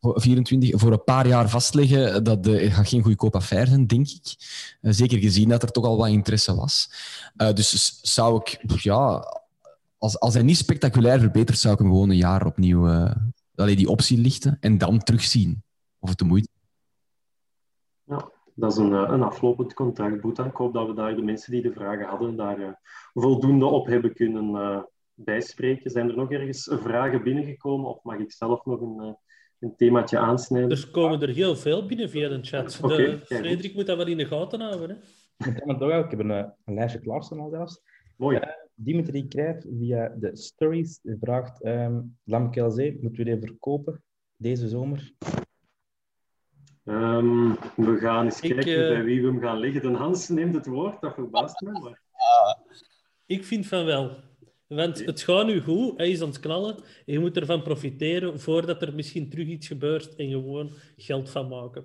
[0.00, 4.34] 24 voor een paar jaar vastleggen, dat de, gaat geen goedkoop affaire zijn, denk ik.
[4.80, 6.90] Uh, zeker gezien dat er toch al wat interesse was.
[7.36, 9.24] Uh, dus zou ik, ja,
[9.98, 13.08] als, als hij niet spectaculair verbetert, zou ik hem gewoon een jaar opnieuw
[13.54, 15.62] die optie lichten en dan terugzien
[15.98, 16.47] of het de moeite
[18.58, 20.44] dat is een, een aflopend contract, Boeta.
[20.44, 22.80] Ik hoop dat we daar de mensen die de vragen hadden, daar
[23.12, 25.90] voldoende op hebben kunnen bijspreken.
[25.90, 29.16] Zijn er nog ergens vragen binnengekomen of mag ik zelf nog een
[29.60, 30.70] een themaatje aansnijden.
[30.70, 32.80] Er komen er heel veel binnen via de chat.
[32.82, 34.88] Okay, de, Frederik moet dat wel in de gaten houden.
[35.36, 35.50] Hè?
[35.50, 36.30] Ik, toch ik heb een,
[36.64, 37.80] een lijstje klaarstaan al zelfs.
[38.16, 38.36] Mooi.
[38.36, 38.42] Uh,
[38.74, 44.02] Dimitri Krijf via de stories vraagt: um, Lam Kelzee, moeten we die verkopen
[44.36, 45.12] deze zomer?
[46.88, 48.88] Um, we gaan eens ik, kijken uh...
[48.88, 49.82] bij wie we hem gaan leggen.
[49.82, 51.70] De Hans neemt het woord, dat verbaast me.
[51.70, 52.00] Maar...
[53.26, 54.16] ik vind van wel.
[54.66, 56.76] Want het gaat nu goed, hij is aan het knallen.
[56.76, 61.48] En je moet ervan profiteren voordat er misschien terug iets gebeurt en gewoon geld van
[61.48, 61.84] maken.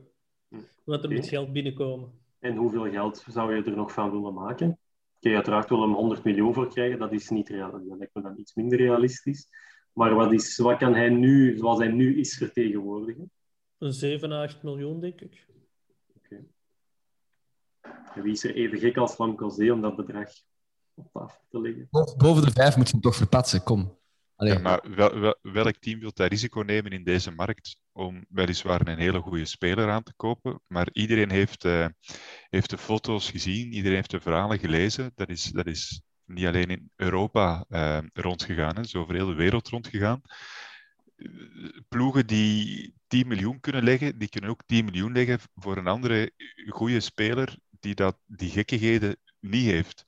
[0.84, 2.12] Want er moet geld binnenkomen.
[2.39, 4.78] En hoeveel geld zou je er nog van willen maken?
[5.20, 7.89] Kun je uiteraard wel een 100 miljoen voor krijgen, dat is niet realistisch.
[7.89, 9.47] Dat lijkt me dan iets minder realistisch.
[9.93, 13.32] Maar wat, is, wat kan hij nu, zoals hij nu is, vertegenwoordigen?
[13.84, 15.45] Een 7 à 8 miljoen, denk ik.
[16.15, 16.45] Oké.
[17.81, 18.23] Okay.
[18.23, 20.29] Wie is er even gek als Lamcozé om dat bedrag
[20.93, 21.88] op tafel te leggen.
[22.17, 23.97] Boven de vijf moet je hem toch verpatsen, kom.
[24.36, 28.88] Ja, maar wel, wel, welk team wil dat risico nemen in deze markt om weliswaar
[28.88, 30.61] een hele goede speler aan te kopen?
[30.67, 31.88] Maar iedereen heeft, uh,
[32.49, 35.11] heeft de foto's gezien, iedereen heeft de verhalen gelezen.
[35.15, 39.34] Dat is, dat is niet alleen in Europa uh, rondgegaan, het is over heel de
[39.34, 40.21] wereld rondgegaan.
[41.88, 46.32] Ploegen die 10 miljoen kunnen leggen, die kunnen ook 10 miljoen leggen voor een andere
[46.68, 50.05] goede speler die dat, die gekkigheden niet heeft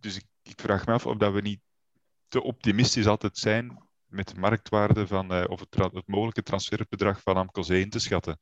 [0.00, 1.60] dus ik, vraag me af of dat we niet
[2.28, 7.36] te optimistisch altijd zijn met de marktwaarde van, uh, of het, het, mogelijke transferbedrag van
[7.36, 8.38] Amco in te schatten.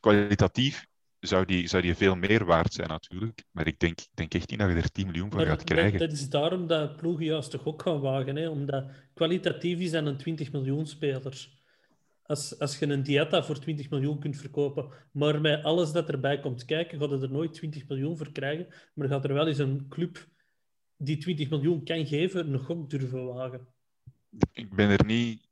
[0.00, 0.86] Kwalitatief
[1.22, 4.58] zou die, zou die veel meer waard zijn natuurlijk, maar ik denk, denk echt niet
[4.58, 5.98] dat je er 10 miljoen voor maar gaat krijgen.
[5.98, 8.48] Dat, is daarom dat ploegen juist toch ook gaan wagen, hè?
[8.48, 11.50] omdat kwalitatief is dan een 20 miljoen speler.
[12.22, 16.40] Als, als je een Dieta voor 20 miljoen kunt verkopen, maar met alles dat erbij
[16.40, 18.66] komt kijken, gaat je er nooit 20 miljoen voor krijgen.
[18.94, 20.28] Maar gaat er wel eens een club
[20.96, 23.66] die 20 miljoen kan geven, een gok durven wagen?
[24.52, 25.50] Ik ben er niet...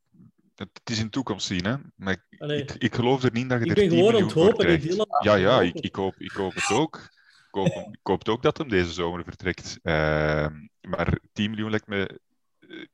[0.60, 1.76] Het is in toekomst zien, hè.
[1.96, 4.58] Maar ik, ik, geloof er niet dat je ik er 10 miljoen aan het hopen
[4.58, 5.06] krijgt.
[5.22, 6.96] Ja, ja, ik, ik, hoop, ik hoop het ook.
[6.96, 9.78] Ik hoop, ik hoop ook dat hem deze zomer vertrekt.
[9.82, 10.46] Uh,
[10.80, 12.20] maar 10 miljoen lijkt me...
[12.60, 12.84] Eh,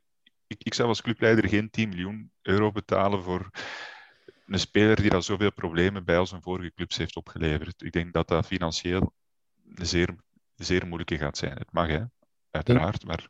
[0.46, 3.50] ik, ik zou als clubleider geen 10 miljoen euro betalen voor
[4.46, 7.82] een speler die al zoveel problemen bij al zijn vorige clubs heeft opgeleverd.
[7.82, 9.12] Ik denk dat dat financieel
[9.74, 10.16] een zeer,
[10.54, 11.58] zeer moeilijke gaat zijn.
[11.58, 12.02] Het mag, hè
[12.50, 13.04] uiteraard.
[13.04, 13.28] Maar...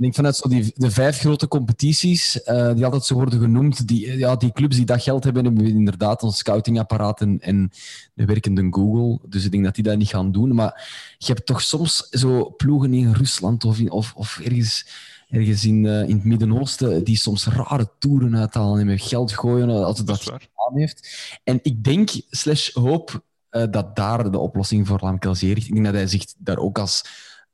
[0.00, 3.88] Ik denk vanuit zo die, de vijf grote competities, uh, die altijd zo worden genoemd,
[3.88, 7.70] die, ja, die clubs die dat geld hebben, hebben inderdaad een scoutingapparaat en, en
[8.14, 9.18] de werkende Google.
[9.28, 10.54] Dus ik denk dat die dat niet gaan doen.
[10.54, 10.88] Maar
[11.18, 14.86] je hebt toch soms zo ploegen in Rusland of, in, of, of ergens,
[15.28, 19.70] ergens in, uh, in het Midden-Oosten die soms rare toeren uithalen en met geld gooien
[19.70, 21.08] als het dat, dat aan heeft.
[21.44, 25.66] En ik denk, slash hoop, uh, dat daar de oplossing voor Lamkelzee ligt.
[25.66, 27.04] Ik denk dat hij zich daar ook als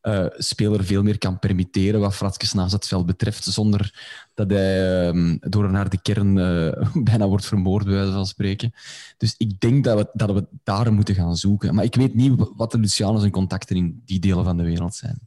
[0.07, 3.95] uh, speler veel meer kan permitteren wat Fratskes naast het veld betreft, zonder
[4.35, 8.73] dat hij uh, door naar de kern uh, bijna wordt vermoord, bij wijze van spreken.
[9.17, 11.75] Dus ik denk dat we, dat we daar moeten gaan zoeken.
[11.75, 14.95] Maar ik weet niet wat de Luciano's en contacten in die delen van de wereld
[14.95, 15.21] zijn.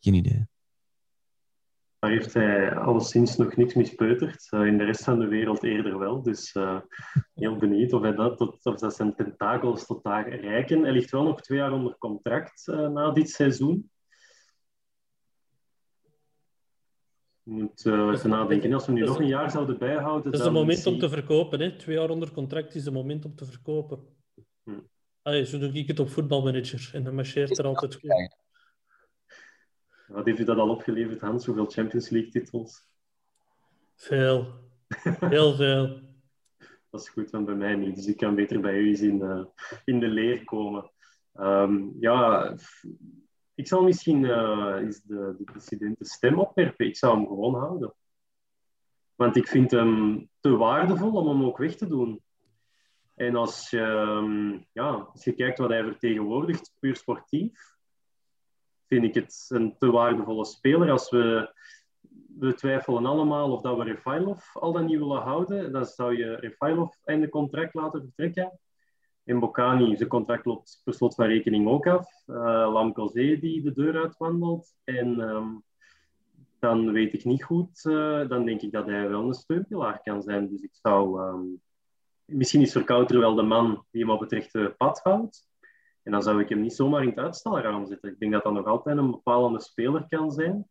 [0.00, 0.46] Geen idee.
[1.98, 4.48] Daar heeft hij alleszins nog niks mispeuterd.
[4.50, 6.22] Uh, in de rest van de wereld eerder wel.
[6.22, 6.54] Dus
[7.34, 10.82] heel benieuwd of, hij dat, tot, of dat zijn tentakels tot daar reiken.
[10.82, 13.90] Hij ligt wel nog twee jaar onder contract na dit seizoen.
[17.44, 18.72] Je moet uh, even nadenken.
[18.72, 20.30] Als we nu nog een jaar zouden bijhouden...
[20.30, 21.60] Dat is het moment om te verkopen.
[21.60, 21.76] Hè?
[21.76, 23.98] Twee jaar onder contract is het moment om te verkopen.
[24.62, 24.80] Hm.
[25.22, 26.90] Allee, zo doe ik het op voetbalmanager.
[26.92, 28.36] En dan marcheert er altijd goed.
[30.06, 31.46] Wat heeft u dat al opgeleverd, Hans?
[31.46, 32.86] Hoeveel Champions League-titels?
[33.96, 34.46] Veel.
[35.20, 35.86] Heel veel.
[36.90, 37.94] dat is goed, want bij mij niet.
[37.94, 39.44] Dus ik kan beter bij u eens in, uh,
[39.84, 40.90] in de leer komen.
[41.34, 42.54] Um, ja,
[43.62, 46.86] ik zal misschien uh, eens de, de president de stem opwerpen.
[46.86, 47.94] Ik zou hem gewoon houden.
[49.14, 52.22] Want ik vind hem te waardevol om hem ook weg te doen.
[53.14, 57.76] En als je, ehm, ja, als je kijkt wat hij vertegenwoordigt, puur sportief,
[58.86, 60.90] vind ik het een te waardevolle speler.
[60.90, 61.54] Als we,
[62.38, 66.34] we twijfelen allemaal of dat we Refailov al dan niet willen houden, dan zou je
[66.34, 68.58] Refailov einde contract laten vertrekken.
[69.24, 72.08] En Bocani, zijn contract loopt per slot van rekening ook af.
[72.26, 72.36] Uh,
[72.72, 74.74] Lamkelzee die de deur uitwandelt.
[74.84, 75.48] En ehm,
[76.58, 80.22] dan weet ik niet goed, uh, dan denk ik dat hij wel een steunpilaar kan
[80.22, 80.48] zijn.
[80.48, 81.20] Dus ik zou...
[81.20, 81.44] ehm,
[82.24, 85.50] misschien is Verkouter wel de man die hem op het rechte pad houdt.
[86.02, 88.10] En dan zou ik hem niet zomaar in het uitstalraam zetten.
[88.10, 90.68] Ik denk dat dat nog altijd een bepalende speler kan zijn.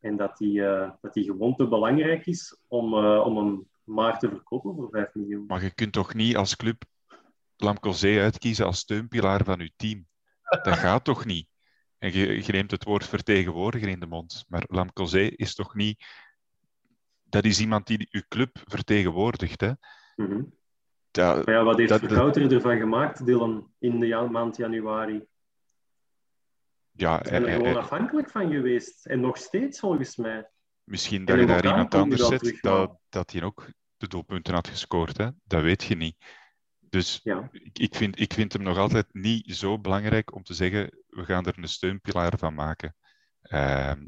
[0.00, 4.28] En dat hij eh, dat die gewoon te belangrijk is om, om hem maar te
[4.28, 5.44] verkopen voor 5 miljoen.
[5.46, 6.84] Maar je kunt toch niet als club
[7.60, 10.06] Lamco Zee uitkiezen als steunpilaar van je team?
[10.62, 11.48] Dat gaat toch niet?
[11.98, 14.44] En je, je neemt het woord vertegenwoordiger in de mond.
[14.48, 16.04] Maar Lamco Zee is toch niet...
[17.22, 19.70] Dat is iemand die je club vertegenwoordigt, hè?
[20.16, 20.58] Mm -hmm.
[21.10, 25.26] Dat, ja, wat heeft Verkouter ervan gemaakt, Dylan, in de maand januari?
[27.00, 29.06] ja, Zijn er eh, gewoon eh, afhankelijk van geweest.
[29.06, 30.48] En nog steeds, volgens mij.
[30.84, 34.68] misschien En dat je daar iemand anders zet, dat, dat hij ook de doelpunten had
[34.68, 35.16] gescoord.
[35.16, 35.28] Hè?
[35.44, 36.16] Dat weet je niet.
[36.90, 37.48] Dus Ja.
[37.52, 41.24] ik, ik, vind, ik vind hem nog altijd niet zo belangrijk om te zeggen, we
[41.24, 42.94] gaan er een steunpilaar van maken.
[43.42, 44.02] Ehm,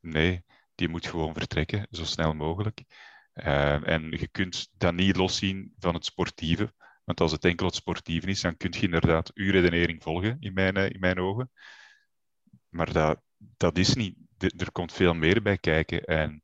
[0.00, 0.44] nee,
[0.74, 2.84] die moet gewoon vertrekken, zo snel mogelijk.
[3.32, 6.72] Ehm, en je kunt dat niet loszien van het sportieve.
[7.04, 10.52] Want als het enkel het sportieve is, dan kun je inderdaad uw redenering volgen, in
[10.52, 11.50] mijn, eh, in mijn ogen.
[12.68, 13.20] Maar dat,
[13.56, 14.16] dat is niet.
[14.56, 16.04] Er komt veel meer bij kijken.
[16.04, 16.42] En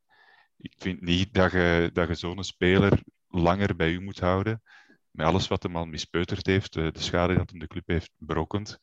[0.57, 4.63] ik vind niet dat je, dat je zo'n speler langer bij u moet houden.
[5.19, 8.11] Met alles wat hem al mispeuterd heeft, de, de schade dat hem de club heeft
[8.17, 8.79] berokkend.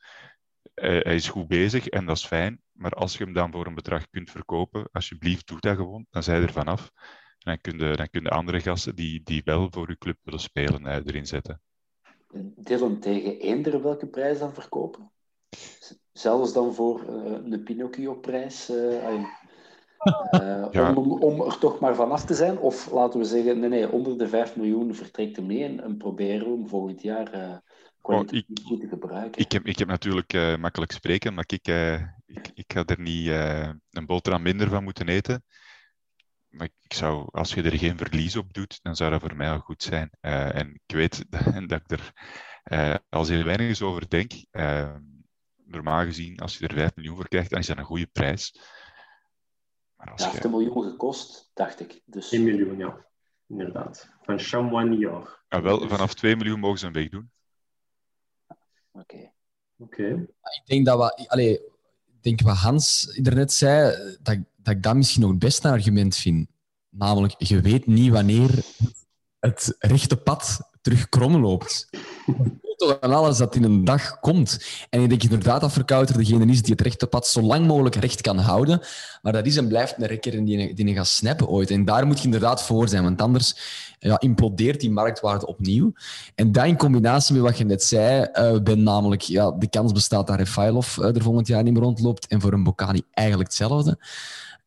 [0.74, 2.60] Eh, hij is goed bezig en dat is fijn.
[2.72, 6.06] Maar als je hem dan voor een bedrag kunt verkopen, alsjeblieft, doe dat gewoon.
[6.10, 6.90] Dan zij er vanaf.
[7.38, 10.40] En dan kun je, dan kun andere gasten die, die wel voor je club willen
[10.40, 11.60] spelen, eh, erin zetten.
[12.56, 15.10] Dylan tegen eender welke prijs dan verkopen?
[16.12, 18.68] Zelfs dan voor eh, een Pinocchio-prijs?
[18.68, 19.24] eh,
[20.30, 20.94] eh, Ja.
[20.94, 22.58] om, om er toch maar vanaf te zijn?
[22.58, 25.96] Of laten we zeggen, nee, nee, onder de 5 miljoen vertrekt hem niet en, en
[25.96, 27.56] proberen we hem volgend jaar eh
[28.02, 29.40] kwalitatief goed te gebruiken.
[29.40, 31.68] Ik heb, ik heb natuurlijk eh, makkelijk spreken, maar ik,
[32.26, 33.28] ik, ik ga er niet
[33.90, 35.44] een boterham minder van moeten eten.
[36.48, 39.50] Maar ik zou, als je er geen verlies op doet, dan zou dat voor mij
[39.50, 40.10] al goed zijn.
[40.20, 42.12] En ik weet dat, dat ik er
[43.08, 44.32] als heel weinig eens over denk.
[45.64, 48.60] Normaal gezien, als je er 5 miljoen voor krijgt, dan is dat een goede prijs.
[50.14, 52.02] Je, heeft een miljoen gekost, dacht ik.
[52.04, 53.04] Dus 1 miljoen, ja.
[53.46, 54.10] Inderdaad.
[54.22, 55.40] Van Chamois Niort.
[55.48, 57.30] ah, wel, vanaf 2 miljoen mogen ze hem wegdoen.
[58.92, 59.32] oké.
[59.78, 60.26] Oké.
[60.62, 61.52] Ik denk dat wat, allee,
[62.06, 66.16] ik denk wat Hans daarnet zei, dat, dat ik dat misschien nog het beste argument
[66.16, 66.48] vind.
[66.88, 68.50] Namelijk, je weet niet wanneer
[69.40, 71.88] het rechte pad terug krom loopt.
[72.76, 74.66] Toch aan alles dat in een dag komt.
[74.90, 77.94] En ik denk inderdaad dat Verkouter degene is die het rechte pad zo lang mogelijk
[77.94, 78.80] recht kan houden.
[79.22, 81.70] Maar dat is en blijft een rekker en die, die gaat snappen ooit.
[81.70, 83.56] En daar moet je inderdaad voor zijn, want anders
[83.98, 85.92] ja, implodeert die marktwaarde opnieuw.
[86.34, 89.92] En dat in combinatie met wat je net zei, eh, ben namelijk ja, de kans
[89.92, 93.48] bestaat dat Refailov eh, er volgend jaar niet meer rondloopt en voor een Bocani eigenlijk
[93.48, 93.98] hetzelfde.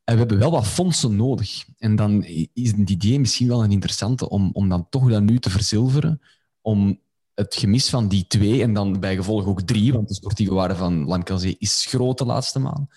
[0.04, 1.64] En we hebben wel wat fondsen nodig.
[1.78, 5.38] En dan is het idee misschien wel een interessante om, om dan toch dat nu
[5.38, 6.20] te verzilveren,
[6.60, 6.98] om
[7.40, 10.74] het gemis van die twee en dan bij gevolg ook drie, want de sportieve waarde
[10.74, 12.88] van Lamkelzee is groot de laatste maand,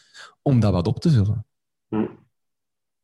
[0.42, 1.46] om dat wat op te vullen.
[1.88, 2.08] Hm.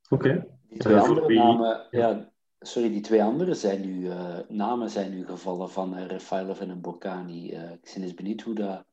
[0.09, 0.45] Oké.
[0.69, 4.89] Die twee Eh, andere wie- namen, ja, sorry, die twee andere zijn nu, eh, namen
[4.89, 7.51] zijn nu gevallen van uh, Refailov en een Bocani.
[7.51, 8.83] Eh, ik ben eens benieuwd hoe dat,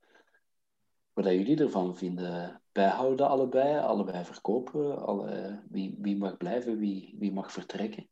[1.13, 2.61] wat dat jullie ervan vinden.
[2.73, 5.07] Bijhouden allebei, allebei verkopen.
[5.07, 8.07] Alle, wie, wie mag blijven, wie, wie mag vertrekken?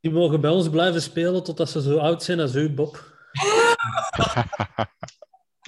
[0.00, 2.96] Die mogen bij ons blijven spelen totdat ze zo oud zijn als u, Bob.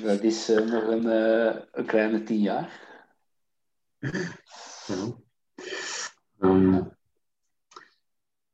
[0.02, 2.80] Dat is eh, nog een, eh, een kleine tien jaar.
[4.86, 5.14] Ja.
[6.38, 6.82] Ehm,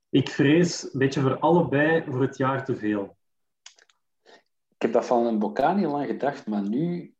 [0.08, 3.16] ik vrees een beetje voor allebei voor het jaar te veel.
[4.74, 7.14] Ik heb dat van een Bocani lang gedacht, maar nu,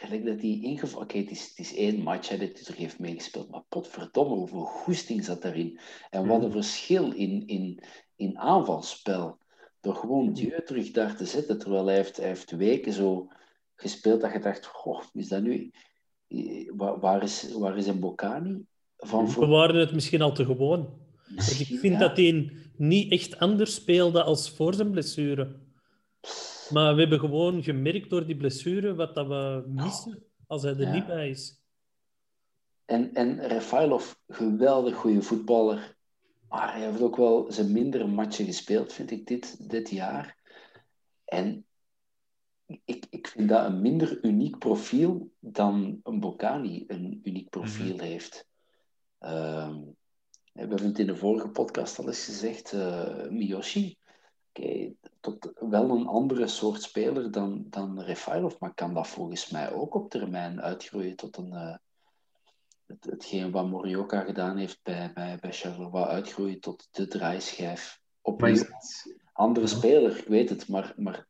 [0.00, 1.06] gelijk dat hij ingevallen...
[1.06, 4.34] Oké, het, is, het is één match hè, dat hij er heeft meegespeeld, maar potverdomme,
[4.34, 5.78] hoeveel goesting zat daarin.
[6.10, 7.82] En wat een verschil in, in,
[8.16, 9.38] in aanvalspel.
[9.80, 13.28] Door gewoon Dieu terug daar te zetten, terwijl hij heeft, hij heeft weken zo
[13.74, 15.70] gespeeld dat je dacht, goh, is dat nu...
[16.76, 18.64] Waar, waar is, waar is een Bocani
[18.96, 19.48] van We voor?
[19.48, 21.06] waren het misschien al te gewoon.
[21.36, 21.98] Ik vind ja.
[21.98, 25.56] dat hij niet echt anders speelde als voor zijn blessure.
[26.72, 30.80] Maar we hebben gewoon gemerkt door die blessure wat dat we missen als hij er
[30.80, 30.92] Ja.
[30.92, 31.60] niet bij is.
[32.84, 35.96] En, en Refailov, geweldig goede voetballer.
[36.48, 40.36] Maar hij heeft ook wel zijn mindere matchen gespeeld, vind ik, dit, dit jaar.
[41.24, 41.66] En
[42.84, 48.04] ik, ik vind dat een minder uniek profiel dan een Bocani een uniek profiel Mhm.
[48.04, 48.46] heeft.
[49.18, 49.74] Ehm,
[50.52, 53.96] we hebben het in de vorige podcast al eens gezegd, eh, Miyoshi.
[55.20, 59.94] Tot wel een andere soort speler dan, dan Refailov, maar kan dat volgens mij ook
[59.94, 61.52] op termijn uitgroeien tot een...
[61.52, 61.76] eh,
[62.86, 68.00] het, hetgeen wat Morioka gedaan heeft bij, bij, bij Charleroi, uitgroeien tot de draaischijf.
[68.36, 69.72] Is het- andere Ja.
[69.72, 71.26] speler, ik weet het, maar, maar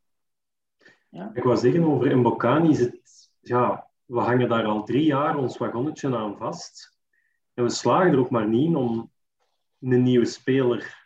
[1.09, 1.31] ja.
[1.35, 5.57] Ik wou zeggen over Mbokani is het, ja, we hangen daar al drie jaar ons
[5.57, 6.97] wagonnetje aan vast.
[7.55, 9.11] En we slagen er ook maar niet in om
[9.81, 10.98] een nieuwe speler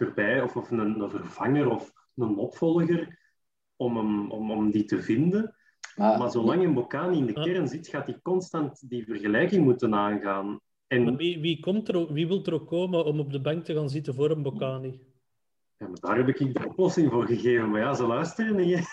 [0.00, 3.18] erbij, of, of een, een vervanger of een opvolger,
[3.76, 5.54] om, hem, om, om die te vinden.
[5.96, 7.42] Maar, Maar zolang Mbokani in de Ja.
[7.42, 10.46] kern zit, gaat hij constant die vergelijking moeten aangaan.
[10.46, 13.40] Maar En wie, wie, komt er, ook- wie wil er ook komen om op de
[13.40, 15.00] bank te gaan zitten voor een Bocani?
[15.76, 17.70] Ja, maar daar heb ik de oplossing voor gegeven.
[17.70, 18.86] Maar ja, ze luisteren niet.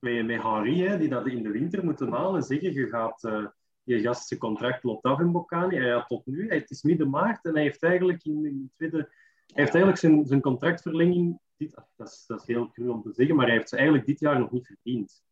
[0.00, 3.24] Met, met Henri, hè, die dat in de winter moeten halen, zeggen je gaat...
[3.24, 3.46] eh
[3.84, 5.76] je gast zijn contract loopt af in Bocani.
[5.76, 8.68] Hij had tot nu, het is midden maart en hij heeft eigenlijk in, in de
[8.76, 9.12] tweede...
[9.46, 11.40] Hij heeft eigenlijk zijn, zijn contractverlenging...
[11.56, 14.06] Dit, dat, is, dat is heel cru om te zeggen, maar hij heeft ze eigenlijk
[14.06, 15.22] dit jaar nog niet verdiend.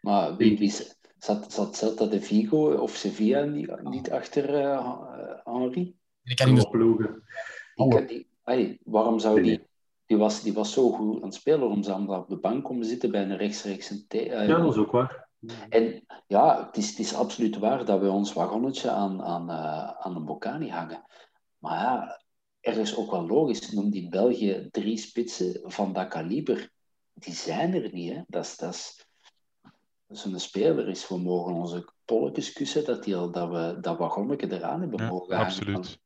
[0.00, 0.74] maar wie, wie
[1.18, 4.96] zat, zat Celta de Vigo of Sevilla niet, niet achter eh
[5.44, 5.96] Henri?
[6.22, 7.22] Ik kan niet ploegen.
[8.84, 9.68] Waarom zou die...
[10.10, 12.64] Die was, die was zo goed aan het spelen, om ze allemaal op de bank
[12.64, 15.28] komen zitten bij een rechtstreeks eh, Ja, dat is ook waar.
[15.68, 19.90] En ja, het is, het is absoluut waar dat we ons wagonnetje aan, aan, eh,
[19.90, 21.04] aan een Bocani hangen.
[21.58, 22.19] Maar ja,
[22.60, 23.72] er is ook wel logisch.
[23.72, 26.70] Noem die België drie spitsen van dat kaliber.
[27.14, 28.12] Die zijn er niet.
[28.12, 28.20] Hè?
[28.26, 29.04] Dat is, dat is,
[30.08, 31.08] zo'n speler is.
[31.08, 35.10] We mogen onze polletjes kussen dat, die al, dat we dat wagonnetje eraan hebben Ja,
[35.10, 35.98] mogen absoluut.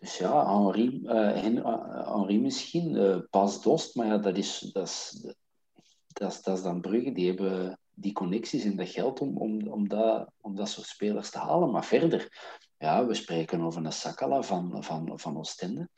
[0.00, 4.88] Dus ja, Henri, Hen- eh, Henri misschien, eh Bas Dost, maar ja, dat is, dat,
[4.88, 5.20] is,
[6.06, 7.12] dat, is, dat is dan Brugge.
[7.12, 11.30] Die hebben die connecties en dat geld om, om, om, dat, om dat soort spelers
[11.30, 11.70] te halen.
[11.70, 12.28] Maar verder,
[12.78, 15.88] ja, we spreken over een Sakala van, van, van Oostende.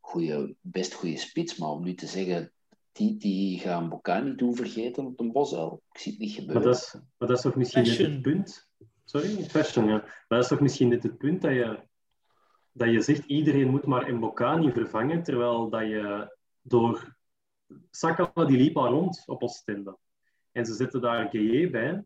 [0.00, 2.52] Goeie, best goede spits, maar om nu te zeggen,
[2.92, 5.82] die, die gaan Bocani doen vergeten op de bosuil.
[5.92, 6.72] Ik zie het niet Maar gebeuren.
[6.72, 8.68] dat is, maar dat is toch misschien net het punt.
[9.04, 9.96] Sorry, fashion, ja.
[9.98, 11.82] Maar dat is toch misschien net het punt dat je,
[12.72, 17.16] dat je zegt iedereen moet maar Mbokani vervangen, terwijl dat je door...
[17.90, 19.98] Sakala die liep al rond op Oostende.
[20.52, 22.04] En ze zetten daar Gueye bij.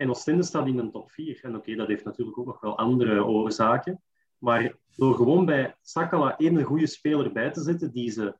[0.00, 1.38] En Oostende staat in de top 4.
[1.42, 4.02] En oké, dat heeft natuurlijk ook nog wel andere oorzaken.
[4.38, 8.34] Maar door gewoon bij Sakala één goede speler bij te zetten, die ze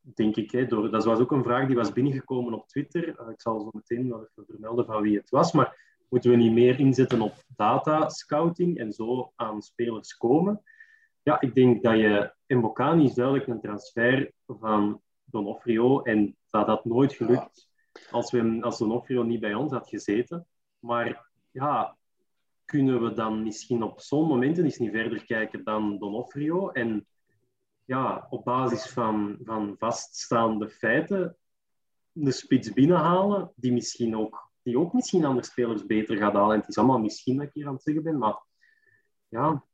[0.00, 0.50] denk ik.
[0.50, 3.20] Hè, door, dat was ook een vraag die was binnengekomen op Twitter.
[3.20, 5.52] Uh, ik zal zo meteen wel even vermelden van wie het was.
[5.52, 10.62] Maar moeten we niet meer inzetten op data scouting en zo aan spelers komen?
[11.22, 12.32] Ja, ik denk dat je...
[12.46, 17.68] Mbokani is duidelijk een transfer van Donofrio en dat had nooit gelukt
[18.10, 20.46] als, we, als Donofrio niet bij ons had gezeten.
[20.84, 21.96] Maar ja,
[22.64, 27.06] kunnen we dan misschien op zo'n momenten eens niet verder kijken dan Donofrio en
[27.84, 31.36] ja, op basis van, van vaststaande feiten
[32.14, 36.54] een spits binnenhalen die misschien ook, die ook misschien andere spelers beter gaat halen.
[36.54, 38.42] En het is allemaal misschien dat ik hier aan het zeggen ben, maar
[39.28, 39.64] ja,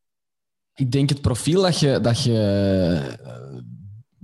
[0.74, 2.38] Ik denk het profiel dat je, dat je
[3.22, 3.58] eh,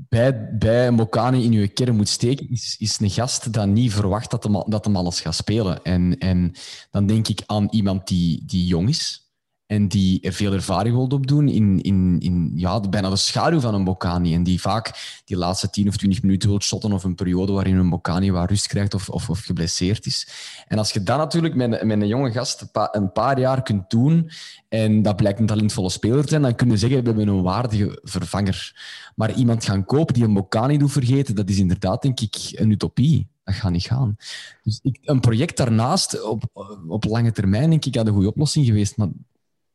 [0.09, 4.31] bij, bij Mokani in je kern moet steken, is, is een gast dat niet verwacht
[4.31, 5.83] dat hem, dat hem alles gaat spelen.
[5.83, 6.53] En, en
[6.91, 9.26] dan denk ik aan iemand die, die jong is
[9.67, 13.85] en die veel ervaring wil opdoen in, in, in ja, bijna de schaduw van een
[13.85, 14.35] Bocani.
[14.35, 17.77] En die vaak die laatste 10 of 20 minuten wil shotten of een periode waarin
[17.77, 20.29] een Bocani wat rust krijgt of, of, of geblesseerd is.
[20.69, 24.31] En als je dat natuurlijk met, met een jonge gast een paar jaar kunt doen
[24.69, 27.43] en dat blijkt een talentvolle speler te zijn, dan kun je zeggen, we hebben een
[27.43, 28.75] waardige vervanger.
[29.15, 32.71] Maar iemand gaan kopen die een Bocani doet vergeten, dat is inderdaad, denk ik, een
[32.71, 33.29] utopie.
[33.45, 34.17] Dat gaat niet gaan.
[34.63, 36.43] Dus ik, een project daarnaast, op,
[36.89, 38.97] op lange termijn, denk ik, had een goede oplossing geweest.
[38.97, 39.09] Maar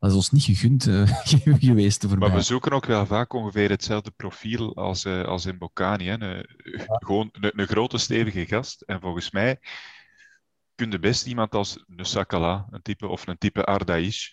[0.02, 1.24] dat is ons niet gegund eh,
[1.68, 2.16] geweest.
[2.16, 6.06] Maar we zoeken ook wel vaak ongeveer hetzelfde profiel als, eh, als in Bocani.
[6.06, 6.22] Hè.
[6.22, 6.45] Een,
[6.88, 8.82] Gewoon een, een grote, stevige gast.
[8.82, 9.60] En volgens mij
[10.76, 14.30] kun je best iemand als een Sakala, een type, of een type Ardaish,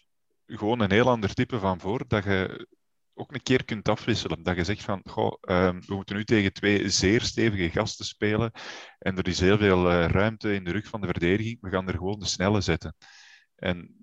[0.47, 2.67] gewoon een heel ander type van voor, dat je
[3.15, 4.43] ook een keer kunt afwisselen.
[4.43, 8.53] Dat je zegt van, goh, ehm, we moeten nu tegen twee zeer stevige gasten spelen
[8.99, 11.59] en er is heel veel eh, ruimte in de rug van de verdediging.
[11.61, 12.95] We gaan er gewoon de snelle zetten.
[13.57, 13.98] En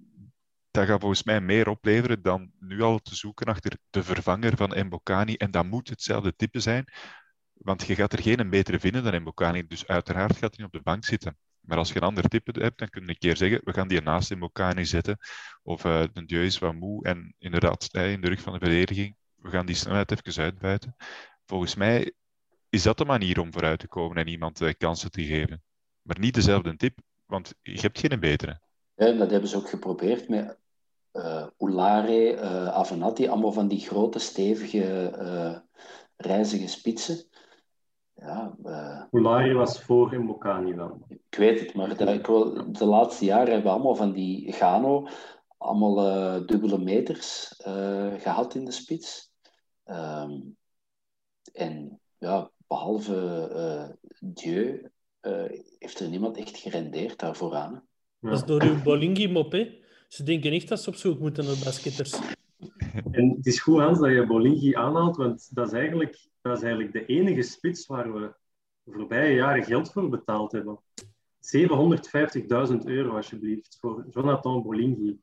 [0.75, 4.85] dat gaat volgens mij meer opleveren dan nu al te zoeken achter de vervanger van
[4.85, 5.35] Mbokani.
[5.35, 6.85] En dat moet hetzelfde type zijn,
[7.53, 9.67] want je gaat er geen betere vinden dan Mbokani.
[9.67, 11.37] Dus uiteraard gaat hij op de bank zitten.
[11.59, 13.87] Maar als je een ander type hebt, dan kun je een keer zeggen, we gaan
[13.87, 15.17] die naast Mbokani zetten.
[15.63, 19.15] Of uh, de Dieu is wat moe en inderdaad in de rug van de verdediging,
[19.35, 20.95] we gaan die snelheid even uitbuiten.
[21.45, 22.13] Volgens mij
[22.69, 25.63] is dat de manier om vooruit te komen en iemand uh, kansen te geven.
[26.01, 28.61] Maar niet dezelfde tip, want je hebt geen betere.
[28.95, 30.57] Ja, dat hebben ze ook geprobeerd met
[31.15, 35.57] uh, Oulare, uh, Avenatti, allemaal van die grote, stevige, uh,
[36.15, 37.23] reizige spitsen.
[38.13, 38.55] Ja,
[39.11, 41.05] Oulare was voor in Bocani wel.
[41.07, 44.51] Ik weet het, maar de, ik wil, de laatste jaren hebben we allemaal van die
[44.51, 45.07] Gano,
[45.57, 47.53] allemaal dubbele meters
[48.17, 49.31] gehad in de spits.
[49.85, 50.57] Um,
[51.53, 54.91] en ja, behalve Dieu
[55.79, 57.87] heeft er niemand echt gerendeerd daarvoor aan.
[58.19, 58.29] Ja.
[58.29, 59.83] Dat is door uw Bolingi-mop, hè?
[60.15, 62.19] Ze denken echt dat ze op zoek moeten naar basketters.
[63.11, 66.63] En het is goed, Hans, dat je Bolingi aanhaalt, want dat is, eigenlijk, dat is
[66.63, 68.33] eigenlijk de enige spits waar we
[68.83, 70.79] de voorbije jaren geld voor betaald hebben.
[71.39, 75.19] 750.000 euro, alsjeblieft, voor Jonathan Bolingi,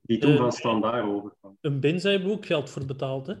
[0.00, 1.56] die toen uh, van standaard overkwam.
[1.60, 3.34] Een Benza hebben we ook geld voor betaald, hè?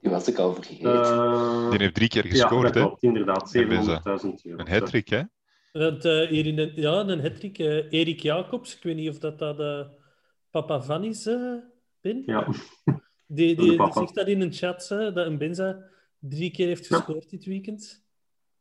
[0.00, 0.92] Die was ik al vergeten.
[0.92, 2.86] Uh, die heeft drie keer gescoord, ja, hè?
[2.86, 3.64] Klopt, inderdaad, 700.000
[4.42, 4.58] euro.
[4.58, 5.22] Een hat hè?
[5.78, 7.58] Dat, uh, hier in ja, een hattrick.
[7.58, 9.86] Uh, Erik Jacobs, ik weet niet of dat, dat uh,
[10.50, 11.24] papa van is,
[12.00, 12.22] Ben.
[12.26, 12.46] Ja.
[13.28, 15.84] Die, die, die zegt dat in een chat, dat een Benza
[16.18, 17.28] drie keer heeft gescoord ja.
[17.30, 18.04] dit weekend.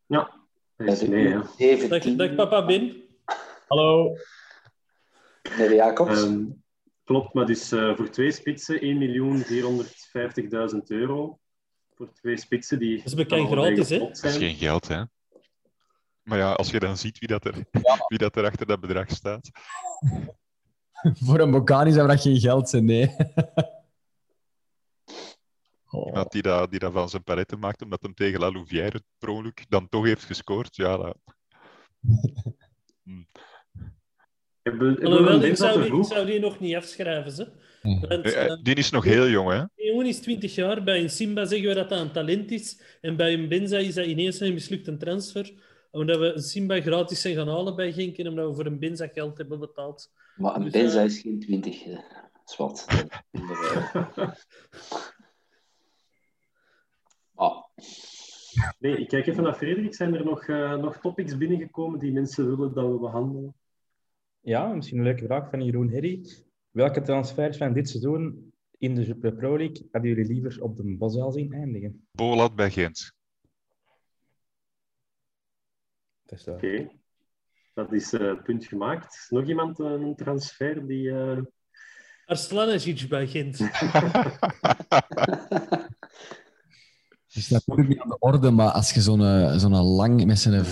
[0.05, 0.41] Ja,
[0.78, 1.88] dat is nee, ja.
[1.88, 3.03] Dag, dag papa Ben.
[3.68, 4.16] Hallo.
[5.57, 6.22] Meneer Jacobs.
[6.22, 6.63] Um,
[7.03, 8.80] klopt, maar dus voor twee spitsen
[10.72, 11.39] 1.450.000 euro.
[11.93, 12.97] Voor twee spitsen die...
[12.97, 13.99] Dat is bekend gratis, hè?
[13.99, 15.03] Dat is geen geld, hè?
[16.26, 17.97] Maar ja, als je dan ziet wie dat er, ja.
[18.07, 19.49] wie dat er achter dat bedrag staat.
[21.26, 23.15] Voor een Bocani zou dat geen geld zijn, nee.
[25.89, 26.07] Oh.
[26.07, 29.53] Iemand die dat, die dat van zijn paretten maakt omdat hem tegen La Louvière per
[29.69, 30.97] dan toch heeft gescoord, ja.
[30.97, 31.17] Dat...
[33.03, 33.28] hmm.
[34.63, 37.32] Alhoewel, ik zou, die, ik zou die nog niet afschrijven.
[37.32, 37.51] Ze.
[37.82, 39.63] Want, uh, die is nog heel jong, hè?
[39.76, 40.84] Die jongen is 20 jaar.
[40.84, 42.82] Bij een Simba zeggen we dat dat een talent is.
[43.01, 45.53] En bij een Benza is dat ineens een mislukte transfer
[45.95, 48.79] omdat we een Simba gratis zijn gaan halen bij Genk en omdat we voor een
[48.79, 50.11] Benza geld hebben betaald.
[50.35, 51.05] Maar een dus, Benza uh...
[51.05, 51.83] is geen 20,
[52.45, 52.85] zwart.
[57.35, 57.63] ah.
[58.79, 59.93] Nee, ik kijk even naar Frederik.
[59.93, 63.55] Zijn er nog, uh, nog topics binnengekomen die mensen willen dat we behandelen?
[64.41, 66.25] Ja, misschien een leuke vraag van Jeroen Herry.
[66.71, 71.31] Welke transfers van dit seizoen in de Pro League hadden jullie liever op de Boszaal
[71.31, 72.07] zien eindigen?
[72.11, 73.14] Bolat bij Gent.
[76.26, 76.91] Oké, okay.
[77.73, 79.28] dat is uh, punt gemaakt.
[79.30, 81.03] Nog iemand uh, een transfer die...
[81.13, 81.38] Uh...
[82.26, 83.59] Arslanagic bij Gent.
[87.34, 90.65] is natuurlijk niet aan de orde, maar als je zo'n zo'n lang met zijn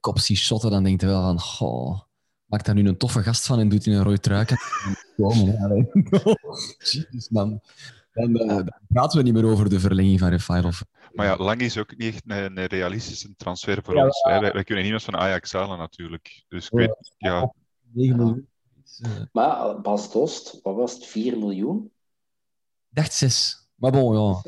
[0.00, 1.40] kop ziet shotten, dan denk je wel van...
[1.40, 2.00] Goh,
[2.46, 4.50] maak daar nu een toffe gast van en doet hij een rood truik.
[6.78, 7.60] Jezus, man.
[8.16, 10.80] Dan, dan praten we niet meer over de verlenging van Refailov.
[11.12, 14.22] Maar ja, Lang is ook niet echt een, een realistische transfer voor ja, ons.
[14.28, 14.40] Ja.
[14.40, 16.44] Wij, wij, kunnen niemand van Ajax halen natuurlijk.
[16.48, 17.52] Dus ik weet, ja.
[17.92, 18.48] 9 miljoen.
[19.32, 21.06] Maar Bas Dost, wat was het?
[21.06, 21.84] 4 miljoen?
[22.88, 23.68] Ik dacht 6.
[23.74, 24.42] Maar bon, ja.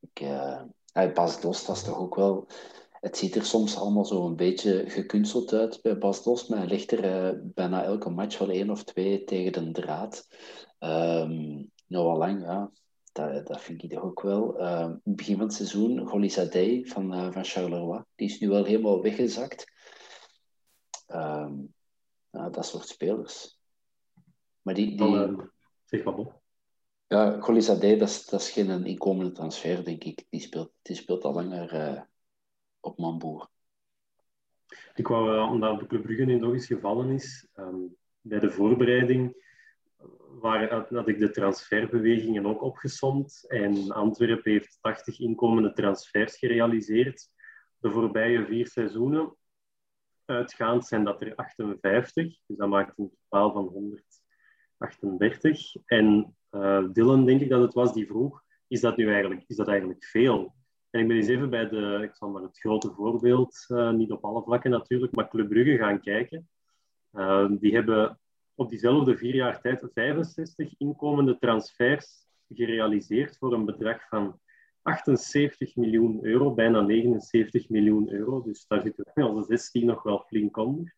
[0.00, 2.46] Ik, uh, Bas Dost was toch ook wel...
[2.90, 6.66] Het ziet er soms allemaal zo een beetje gekunsteld uit bij Bas Dost, maar hij
[6.66, 10.28] ligt er uh, bijna elke match wel één of twee tegen de draad.
[10.78, 12.70] Um, Noah Lang, ja,
[13.12, 14.60] dat, dat vind ik toch ook wel.
[14.60, 19.02] Uh, begin van het seizoen, Golisadeh van, uh, van Charleroi, die is nu wel helemaal
[19.02, 19.72] weggezakt.
[21.08, 21.50] Uh,
[22.30, 23.58] nou, dat soort spelers.
[24.62, 24.96] Maar die...
[24.96, 25.06] die...
[25.06, 25.40] Oh,
[25.84, 26.40] zeg maar, Bob.
[27.06, 30.26] Ja, Golisadeh, dat is, dat is geen inkomende transfer, denk ik.
[30.28, 32.00] Die speelt, die speelt al langer uh,
[32.80, 33.48] op Mamboer.
[34.94, 39.48] Ik wou, omdat de Club Brugge nu nog eens gevallen is, um, bij de voorbereiding
[40.38, 43.44] waar, had ik de transferbewegingen ook opgesomd.
[43.48, 47.28] En Antwerpen heeft 80 inkomende transfers gerealiseerd
[47.80, 49.34] de voorbije vier seizoenen.
[50.24, 55.74] Uitgaand zijn dat er 58, dus dat maakt een totaal van 138.
[55.86, 59.56] En uh, Dylan, denk ik dat het was, die vroeg, is dat nu eigenlijk, is
[59.56, 60.54] dat eigenlijk veel?
[60.90, 64.10] En ik ben eens even bij de, ik zal maar het grote voorbeeld, uh, niet
[64.10, 66.48] op alle vlakken natuurlijk, maar Club Brugge gaan kijken.
[67.12, 68.19] Uh, die hebben
[68.60, 74.40] op diezelfde vier jaar tijd 65 inkomende transfers gerealiseerd voor een bedrag van
[74.82, 78.42] 78 miljoen euro, bijna 79 miljoen euro.
[78.42, 80.94] Dus daar zitten we als de 16 nog wel flink onder.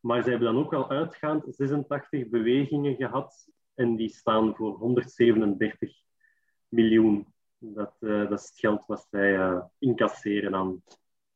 [0.00, 6.02] Maar ze hebben dan ook wel uitgaand 86 bewegingen gehad en die staan voor 137
[6.68, 7.26] miljoen.
[7.58, 10.82] Dat, uh, dat is het geld wat zij uh, incasseren aan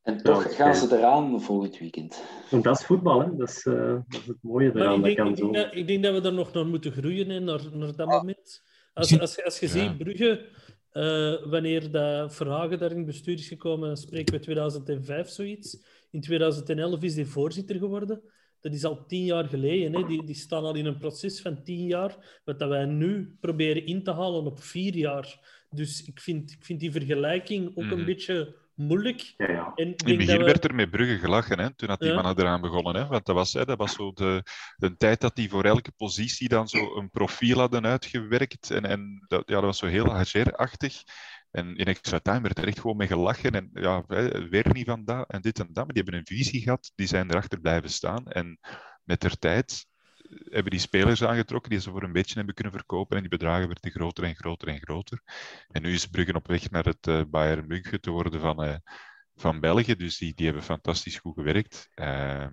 [0.07, 2.23] en toch gaan ze eraan volgend weekend.
[2.51, 3.37] En dat is voetbal, hè?
[3.37, 3.75] Dat, is, uh,
[4.09, 5.05] dat is het mooie eraan.
[5.05, 7.41] Ik denk, ik, denk dat, ik, denk dat, we er nog naar moeten groeien hè,
[7.41, 8.63] naar, naar dat moment.
[8.95, 9.73] Als, als, als je ja.
[9.73, 10.49] ziet, Brugge
[10.97, 15.85] Eh, wanneer dat Verhagen daar in het bestuur is gekomen, dan spreken we 2005 zoiets.
[16.11, 18.21] In 2011 is hij voorzitter geworden.
[18.61, 19.95] Dat is al tien jaar geleden.
[19.95, 20.07] Hè.
[20.07, 23.87] Die, die staan al in een proces van tien jaar, wat dat wij nu proberen
[23.87, 25.41] in te halen op vier jaar.
[25.71, 28.05] Dus ik vind, ik vind die vergelijking ook een Mhm.
[28.05, 29.35] beetje moeilijk.
[29.37, 29.73] Ja, ja.
[29.75, 32.15] En In het begin we- werd er met Brugge gelachen, hè, toen had die Ja.
[32.15, 32.95] mannen eraan begonnen.
[32.95, 34.43] Hè, want dat was, hè, dat was zo de,
[34.77, 38.71] de tijd dat die voor elke positie dan zo een profiel hadden uitgewerkt.
[38.71, 41.03] En, en dat, ja, dat was zo heel Hager-achtig.
[41.51, 43.51] En in extra time werd er echt gewoon mee gelachen.
[43.53, 45.85] En ja, hè, weer niet van dat en dit en dat.
[45.85, 48.27] Maar die hebben een visie gehad, die zijn erachter blijven staan.
[48.27, 48.59] En
[49.05, 49.87] met der tijd
[50.45, 53.15] hebben die spelers aangetrokken die ze voor een beetje hebben kunnen verkopen.
[53.17, 55.23] En die bedragen werden groter en groter en groter.
[55.69, 58.77] En nu is Brugge op weg naar het eh, Bayern München te worden van, eh,
[59.35, 59.97] van België.
[59.97, 61.89] Dus die, die hebben fantastisch goed gewerkt.
[61.95, 62.47] Eh,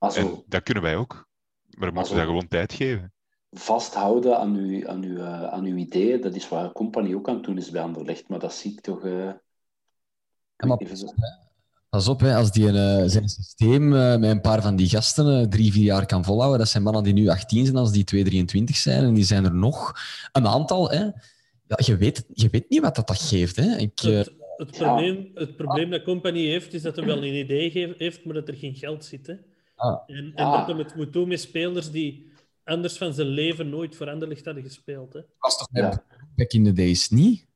[0.00, 1.28] zo en dat kunnen wij ook.
[1.70, 3.12] Maar we moeten dat gewoon tijd geven.
[3.50, 7.34] vasthouden aan uw, aan, uw, eh, aan uw ideeën, dat is waar Company ook aan
[7.34, 8.28] het doen is bij Anderlecht.
[8.28, 9.04] Maar dat zie ik toch...
[9.04, 9.32] eh,
[10.56, 11.14] Ja, maar even zo-
[11.96, 14.88] Pas op, hè, als die een, eh, zijn systeem eh, met een paar van die
[14.88, 16.58] gasten eh, drie, vier jaar kan volhouden.
[16.58, 19.04] Dat zijn mannen die nu 18 zijn als die 2, 23 zijn.
[19.04, 19.92] En die zijn er nog
[20.32, 20.90] een aantal.
[20.90, 21.04] Hè.
[21.66, 23.56] Ja, je, weet, je weet niet wat dat, dat geeft.
[23.56, 23.76] Hè.
[23.76, 27.94] Ik, Het, het, probleem, het probleem dat Company heeft, is dat hij wel een idee
[27.98, 29.26] heeft, maar dat er geen geld zit.
[29.26, 29.34] Hè.
[29.76, 29.98] Ah.
[30.06, 30.56] En, en Ja.
[30.56, 32.30] dat hij het moet doen met spelers die
[32.64, 35.12] anders van zijn leven nooit voor Anderlecht hadden gespeeld.
[35.12, 35.20] Hè.
[35.38, 35.88] was toch Ja.
[35.88, 36.02] met
[36.36, 37.46] back in the days niet?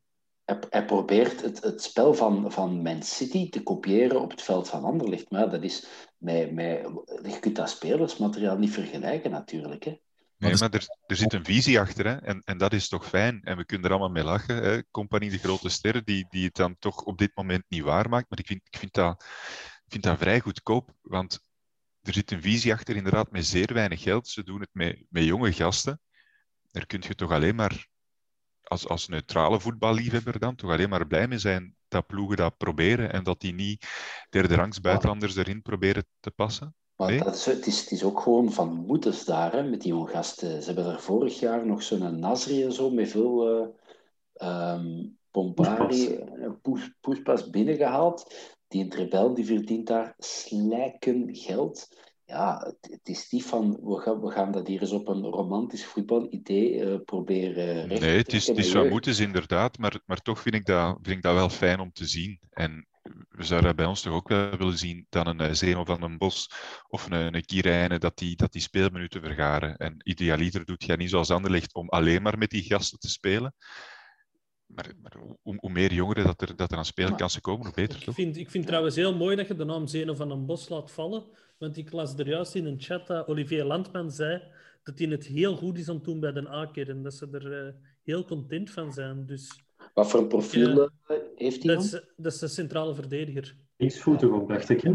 [0.51, 4.69] Hij, hij probeert het, het spel van, van Man City te kopiëren op het veld
[4.69, 5.31] van Anderlecht.
[5.31, 5.87] Maar dat is
[6.19, 6.81] met, met,
[7.23, 9.85] je kunt dat spelersmateriaal niet vergelijken natuurlijk.
[9.85, 9.99] Hè.
[10.37, 12.07] Nee, maar er, er zit een visie achter.
[12.07, 12.17] Hè?
[12.17, 13.43] En, en dat is toch fijn.
[13.43, 14.63] En we kunnen er allemaal mee lachen.
[14.63, 14.91] Hè?
[14.91, 18.31] Compagnie de grote sterren, die, die het dan toch op dit moment niet waarmaakt.
[18.31, 19.23] Maar ik vind, ik vind, dat,
[19.85, 20.95] ik vind dat vrij goedkoop.
[21.01, 21.41] Want
[22.03, 24.29] er zit een visie achter, inderdaad, met zeer weinig geld.
[24.29, 26.01] Ze doen het met, met jonge gasten.
[26.71, 27.89] Daar kun je toch alleen maar,
[28.71, 33.13] als, als neutrale voetballiefhebber dan, toch alleen maar blij mee zijn dat ploegen dat proberen.
[33.13, 33.87] En dat die niet
[34.31, 36.75] derde rangs buitenlanders erin proberen te passen.
[36.97, 37.23] Maar Nee.
[37.23, 40.09] dat is, het, is, het is ook gewoon van moeders daar, hè, met die jonge
[40.09, 40.63] gasten.
[40.63, 43.69] Ze hebben er vorig jaar nog zo'n Nasri en zo, met veel eh
[44.33, 48.35] ehm, Pompari, eh, poes- poespas binnengehaald.
[48.69, 51.89] Die een rebel die verdient daar slijken geld.
[52.31, 55.23] Ja, het, het is niet van, we gaan, we gaan dat hier eens op een
[55.23, 58.91] romantisch voetbalidee eh proberen recht Nee, het is, het is wat jeugd.
[58.91, 62.07] moeten inderdaad, maar, maar toch vind ik, dat, vind ik dat wel fijn om te
[62.07, 62.39] zien.
[62.51, 62.87] En
[63.29, 66.19] we zouden bij ons toch ook wel willen zien dat een eh, Zeno van den
[66.19, 66.51] Bos
[66.89, 69.77] of een, een Kirijnen, dat die, dat die speelminuten vergaren.
[69.77, 73.55] En idealiter doet jij niet zoals Anderlecht om alleen maar met die gasten te spelen.
[74.67, 77.99] Maar, maar hoe, hoe meer jongeren dat er, dat er aan speelkansen komen, hoe beter
[77.99, 78.15] Ik toch?
[78.15, 80.91] vind, ik vind trouwens heel mooi dat je de naam Zeno van den Bos laat
[80.91, 81.25] vallen.
[81.61, 84.43] Want ik las er juist in een chat dat Olivier Landman zei
[84.83, 86.89] dat hij het heel goed is aan het doen bij Den Aker.
[86.89, 89.27] En dat ze er eh, heel content van zijn.
[89.27, 89.63] Dus
[89.95, 92.01] Wat voor een profiel eh, heeft hij dat dan?
[92.01, 93.57] is, dat is de centrale verdediger.
[93.77, 94.81] Linksvoetig ook, dacht ik.
[94.81, 94.93] Hè?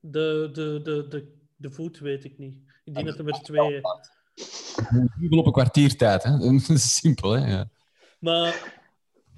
[0.00, 2.58] De, de, de, de, de voet weet ik niet.
[2.84, 3.80] Ik denk dat er maar twee...
[5.20, 6.22] Dubbel op een kwartiertijd.
[6.22, 6.38] Hè.
[6.38, 7.30] Dat is simpel.
[7.30, 7.50] Hè.
[7.50, 7.68] Ja.
[8.18, 8.74] Maar...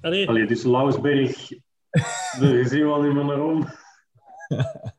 [0.01, 1.49] Allee, Allee, dus Lausberg,
[2.39, 3.67] daar zien we al niet meer naar om.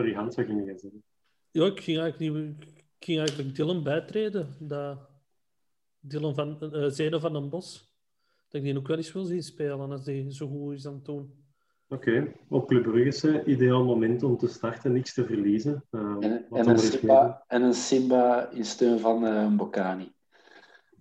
[0.00, 1.02] Sorry, Hans, wat ging je zeggen?
[1.50, 2.62] ja, ik ging eigenlijk, niet,
[2.98, 4.48] ik ging eigenlijk Dylan bijtreden.
[4.58, 4.98] Dat
[6.00, 7.92] Dylan van, eh Zeno van den Bos.
[8.48, 10.94] Dat ik die ook wel eens wil zien spelen als die zo goed is aan
[10.94, 11.30] het doen.
[11.88, 15.84] Oké, op Club Brugge is het ideaal moment om te starten, niks te verliezen.
[15.90, 20.12] Uh, En, een Simba, en een Simba in steun van eh Mbokani.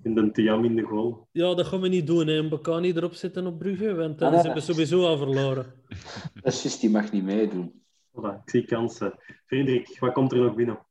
[0.03, 1.27] In de Tiam in de goal.
[1.31, 2.27] Ja, dat gaan we niet doen.
[2.27, 2.33] Hè.
[2.37, 4.43] Een Bacani erop zetten op Brugge, want dan Ah, nee.
[4.43, 5.65] hebben sowieso al verloren.
[6.43, 7.83] Dat is juist, die mag niet meedoen.
[8.11, 9.13] Voilà, ik zie kansen.
[9.45, 10.85] Frederik, wat komt er nog binnen?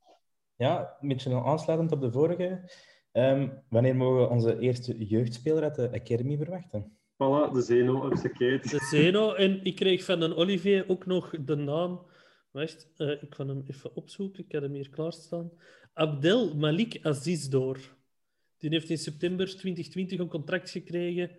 [0.57, 2.71] Ja, een beetje aansluitend op de vorige.
[3.13, 6.99] Ehm, wanneer mogen we onze eerste jeugdspeler uit de Academy verwachten?
[7.15, 8.71] Voilà, de Zeno op zijn keet.
[8.71, 9.35] De Zeno.
[9.35, 12.07] En ik kreeg van een Olivier ook nog de naam.
[12.51, 14.45] Wacht, eh, ik ga hem even opzoeken.
[14.45, 15.51] Ik heb hem hier klaarstaan.
[15.93, 17.79] Abdel Malik Aziz door.
[18.59, 21.31] Die heeft in september 2020 een contract gekregen.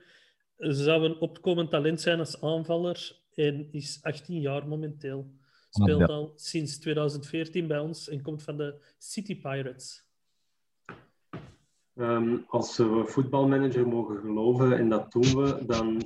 [0.57, 3.17] Zou een opkomend talent zijn als aanvaller.
[3.35, 5.31] En is 18 jaar momenteel.
[5.69, 10.07] Speelt al sinds 2014 bij ons en komt van de City Pirates.
[11.95, 16.01] Ehm, als we voetbalmanager mogen geloven, en dat doen we, dan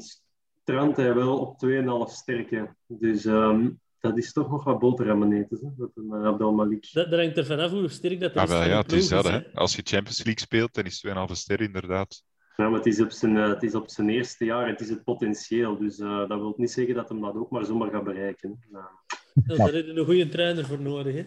[0.61, 2.75] strandt hij wel op 2,5 sterke.
[2.87, 5.69] Dus ehm, dat is toch nog wat boterhammen eten, hè?
[5.77, 6.89] dat een uh, Abdel Malik.
[6.93, 9.25] Dat, dat hangt er vanaf hoe sterk dat Ah, van ja, het is dat.
[9.25, 9.53] is, Hè.
[9.53, 12.23] Als je Champions League speelt, dan is 2,5 ster inderdaad.
[12.55, 14.89] Ja, maar het is op zijn, eh, het is op zijn eerste jaar, het is
[14.89, 15.77] het potentieel.
[15.77, 18.63] Dus eh, dat wil niet zeggen dat hij dat ook maar zomaar gaat bereiken.
[18.71, 18.89] Ja,
[19.47, 21.13] Ja, daar heb je een goede trainer voor nodig.
[21.13, 21.25] Hè?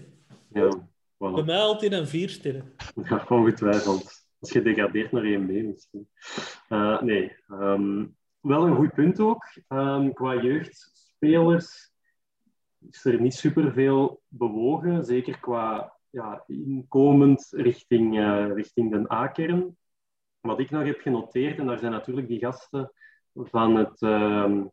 [0.60, 0.68] ja,
[1.18, 1.44] Bij voilà.
[1.44, 2.72] mij altijd een vier sterren.
[3.08, 4.24] Ja, ongetwijfeld.
[4.38, 6.08] Als je degradeert naar 1B misschien.
[6.68, 8.04] Eh, nee, ehm,
[8.40, 9.44] wel een goed punt ook.
[9.68, 11.92] Um, qua jeugdspelers
[12.90, 19.76] is er niet superveel bewogen, zeker qua ja, inkomend richting, uh, richting de A-kern.
[20.40, 22.92] Wat ik nog heb genoteerd, en daar zijn natuurlijk die gasten
[23.34, 24.64] van het uh,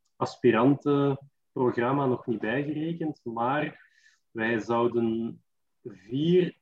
[1.54, 3.90] aspirantenprogramma nog niet bijgerekend, maar
[4.32, 5.42] wij zouden
[5.84, 6.58] vier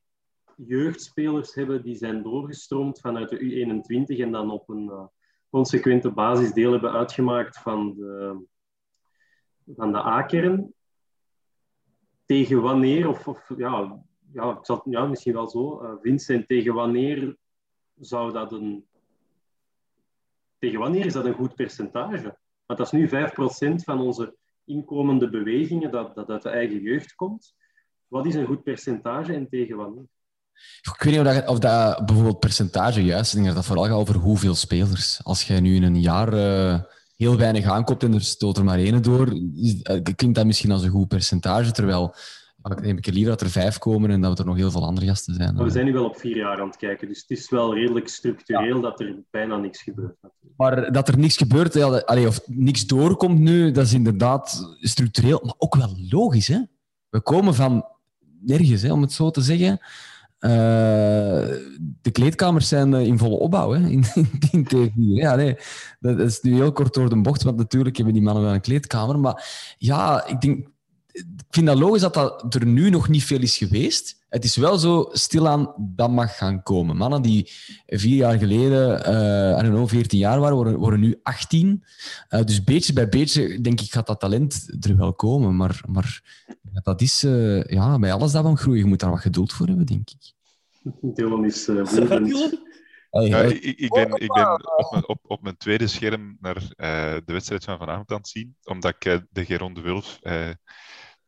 [0.55, 5.05] jeugdspelers hebben die zijn doorgestroomd vanuit de U21 en dan op een uh,
[5.49, 8.45] consequente basis deel hebben uitgemaakt van de,
[9.75, 10.73] van de A-kern.
[12.25, 16.73] Tegen wanneer, of, of ja, ja, ik zal, ja, misschien wel zo, uh, Vincent, tegen
[16.73, 17.37] wanneer
[17.99, 18.85] zou dat een...
[20.57, 22.37] Tegen wanneer is dat een goed percentage?
[22.65, 23.11] Want dat is nu 5%
[23.83, 24.35] van onze
[24.65, 27.53] inkomende bewegingen dat, dat uit de eigen jeugd komt.
[28.07, 30.05] Wat is een goed percentage en tegen wanneer?
[30.81, 33.37] Ik weet niet of dat, of bijvoorbeeld percentage juist is.
[33.37, 35.23] Ik denk dat vooral gaat over hoeveel spelers.
[35.23, 36.79] Als jij nu in een jaar uh,
[37.15, 40.71] heel weinig aankoopt en er stoot er maar één door, is, uh, klinkt dat misschien
[40.71, 41.71] als een goed percentage.
[41.71, 42.15] Terwijl
[42.61, 45.33] neem ik liever dat er vijf komen en dat er nog heel veel andere gasten
[45.33, 45.55] zijn.
[45.55, 47.73] Maar we zijn nu wel op vier jaar aan het kijken, dus het is wel
[47.73, 48.81] redelijk structureel ja.
[48.81, 50.15] dat er bijna niks gebeurt.
[50.57, 55.41] Maar dat er niks gebeurt, ja, allee, of niks doorkomt nu, dat is inderdaad structureel,
[55.43, 56.47] maar ook wel logisch.
[56.47, 56.59] Hè?
[57.09, 57.85] We komen van
[58.39, 59.79] nergens, hè, om het zo te zeggen.
[60.39, 60.49] Uh,
[62.01, 64.03] de kleedkamers zijn in volle opbouw hè, in,
[64.51, 64.89] in TV.
[64.95, 65.55] Ja, nee,
[65.99, 68.61] dat is nu heel kort door de bocht, want natuurlijk hebben die mannen wel een
[68.61, 69.19] kleedkamer.
[69.19, 70.67] Maar ja, ik denk,
[71.11, 74.19] ik vind dat logisch dat, dat er nu nog niet veel is geweest.
[74.29, 76.97] Het is wel zo stilaan, dat mag gaan komen.
[76.97, 77.51] Mannen die
[77.87, 81.83] vier jaar geleden, uh, I don't know, 14 jaar waren, worden, worden nu 18.
[82.29, 85.55] Uh, dus beetje bij beetje, denk ik, gaat dat talent er wel komen.
[85.55, 86.21] Maar, maar
[86.83, 89.67] dat is, uh, ja, bij alles dat van groeien, je moet daar wat geduld voor
[89.67, 90.33] hebben, denk ik.
[91.01, 91.85] Dylan is uh,
[93.11, 96.55] Hey, ja, ik, ik, ben, ik ben op mijn, op, op mijn tweede scherm naar
[96.55, 96.67] uh,
[97.25, 100.49] de wedstrijd van vanavond aan het zien, omdat ik uh, de Geron de Wulf uh,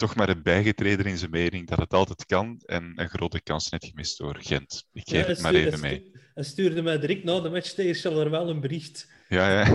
[0.04, 3.70] toch maar heb bijgetreden in zijn mening dat het altijd kan en een grote kans
[3.70, 4.88] net gemist door Gent.
[4.94, 6.12] Ik geef ja, het maar even mee.
[6.34, 9.12] Hij stuurde mij direct na de match tegen wel een bericht.
[9.30, 9.66] Ja, ja.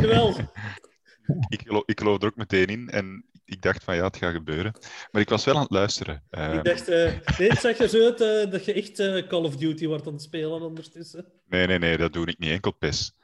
[1.48, 4.32] Ik, geloof, ik geloof er ook meteen in en ik dacht van ja, het gaat
[4.32, 4.72] gebeuren.
[5.10, 6.22] Maar ik was wel aan het luisteren.
[6.30, 6.54] Uh...
[6.54, 9.56] Ik dacht, uh, nee, het zag er zo uit uh, dat je echt Call of
[9.56, 11.26] Duty wordt aan het spelen ondertussen.
[11.46, 13.16] Nee, nee, nee, dat doe ik niet enkel PES.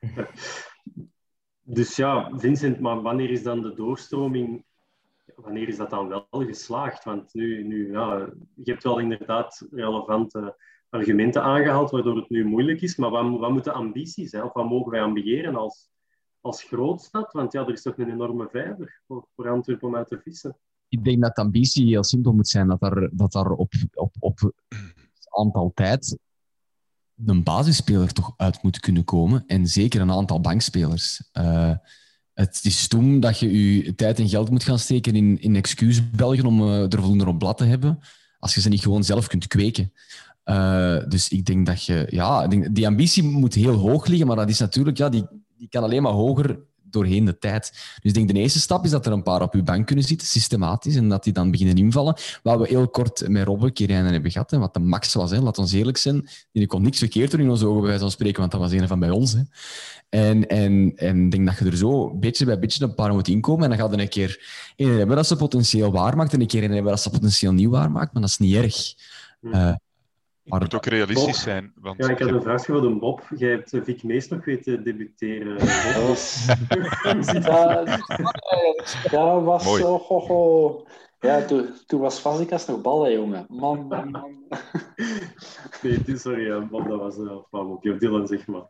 [1.62, 4.64] dus ja, Vincent, maar wanneer is dan de doorstroming
[5.42, 7.04] wanneer is dat dan wel geslaagd?
[7.04, 7.90] Want nu, nu
[8.54, 10.56] je hebt wel inderdaad relevante
[10.90, 14.42] argumenten aangehaald waardoor het nu moeilijk is, maar wat, wat moet de ambitie zijn?
[14.42, 15.90] Of wat mogen wij ambiëren als,
[16.40, 17.32] als grootstad?
[17.32, 20.56] Want ja, er is toch een enorme vijver voor, voor Antwerpen om uit te vissen.
[20.88, 24.14] Ik denk dat de ambitie heel simpel moet zijn, dat er, dat er op, op,
[24.18, 24.52] op
[25.38, 26.18] aantal tijd
[27.26, 29.44] een basisspeler toch uit moet kunnen komen.
[29.46, 31.30] En zeker een aantal bankspelers.
[31.32, 31.74] Uh,
[32.40, 36.46] het is stom dat je je tijd en geld moet gaan steken in, in excuusbelgen
[36.46, 37.98] om uh, er voldoende op blad te hebben,
[38.38, 39.92] als je ze niet gewoon zelf kunt kweken.
[40.44, 44.48] Uh, dus ik denk dat je, ja, die ambitie moet heel hoog liggen, maar dat
[44.48, 45.24] is natuurlijk, ja, die,
[45.56, 46.58] die kan alleen maar hoger
[46.90, 47.70] doorheen de tijd.
[47.72, 50.04] Dus ik denk de eerste stap is dat er een paar op uw bank kunnen
[50.04, 52.16] zitten, systematisch, en dat die dan beginnen invallen.
[52.42, 55.40] Wat we heel kort met Robbe Kirijnen hebben gehad, en wat de max was, hè,
[55.40, 58.10] laat ons eerlijk zijn, die kon niks verkeerd doen in onze ogen, bij wijze van
[58.10, 59.32] spreken, want dat was een van bij ons.
[59.32, 59.42] Hè.
[60.08, 63.28] En, en, en ik denk dat je er zo beetje bij beetje een paar moet
[63.28, 64.42] inkomen, en dan gaat er een keer
[64.76, 67.52] een hebben dat ze potentieel waar maakt, en een keer een hebben dat ze potentieel
[67.52, 68.94] niet waar maakt, maar dat is niet erg.
[69.40, 69.74] Uh,
[70.48, 71.72] maar het moet ook realistisch zijn.
[71.80, 73.22] Want ja, ik had een vraag voor de Bob.
[73.36, 75.56] Jij hebt Vic Mees nog weten debuteren.
[79.10, 79.82] ja, was Mooi.
[79.82, 79.98] zo.
[79.98, 80.86] Ho, ho.
[81.20, 83.46] Ja, toen, toen was Fazikas nog ballen, jongen.
[83.48, 84.36] Man, man, man.
[85.82, 88.66] nee, sorry, Bob, dat was uh, Of Dylan, zeg maar.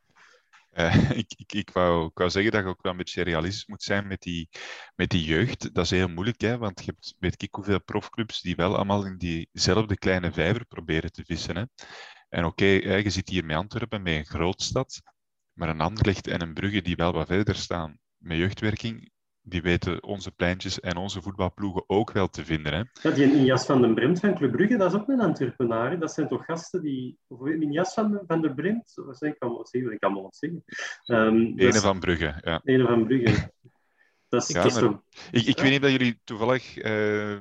[0.81, 4.07] Uh, ik, ik, wou, wou zeggen dat je ook wel een beetje realistisch moet zijn
[4.07, 4.49] met die,
[4.95, 5.75] met die jeugd.
[5.75, 9.07] Dat is heel moeilijk, hè, want je hebt, weet ik hoeveel profclubs die wel allemaal
[9.07, 11.57] in diezelfde kleine vijver proberen te vissen.
[11.57, 11.65] Hè.
[12.29, 15.03] En oké, je zit hier met Antwerpen, met een grootstad,
[15.53, 19.11] maar een Anderlecht en een Brugge die wel wat verder staan met jeugdwerking,
[19.49, 22.73] die weten onze pleintjes en onze voetbalploegen ook wel te vinden.
[22.73, 23.09] Hè?
[23.09, 25.99] Ja, die in Jas van den Bremt van Club Brugge, dat is ook een Antwerpenaar.
[25.99, 27.19] Dat zijn toch gasten die...
[27.27, 28.93] Of in Jas van, van den Bremt?
[28.95, 29.93] Wat ik kan wel zeggen?
[29.93, 30.65] Ik kan wel zeggen.
[31.07, 32.61] Um, Ene van Brugge, ja.
[32.65, 33.53] Ene van Brugge.
[34.29, 35.01] Dat is, ja,
[35.31, 36.85] ik, ik weet niet of jullie toevallig uh,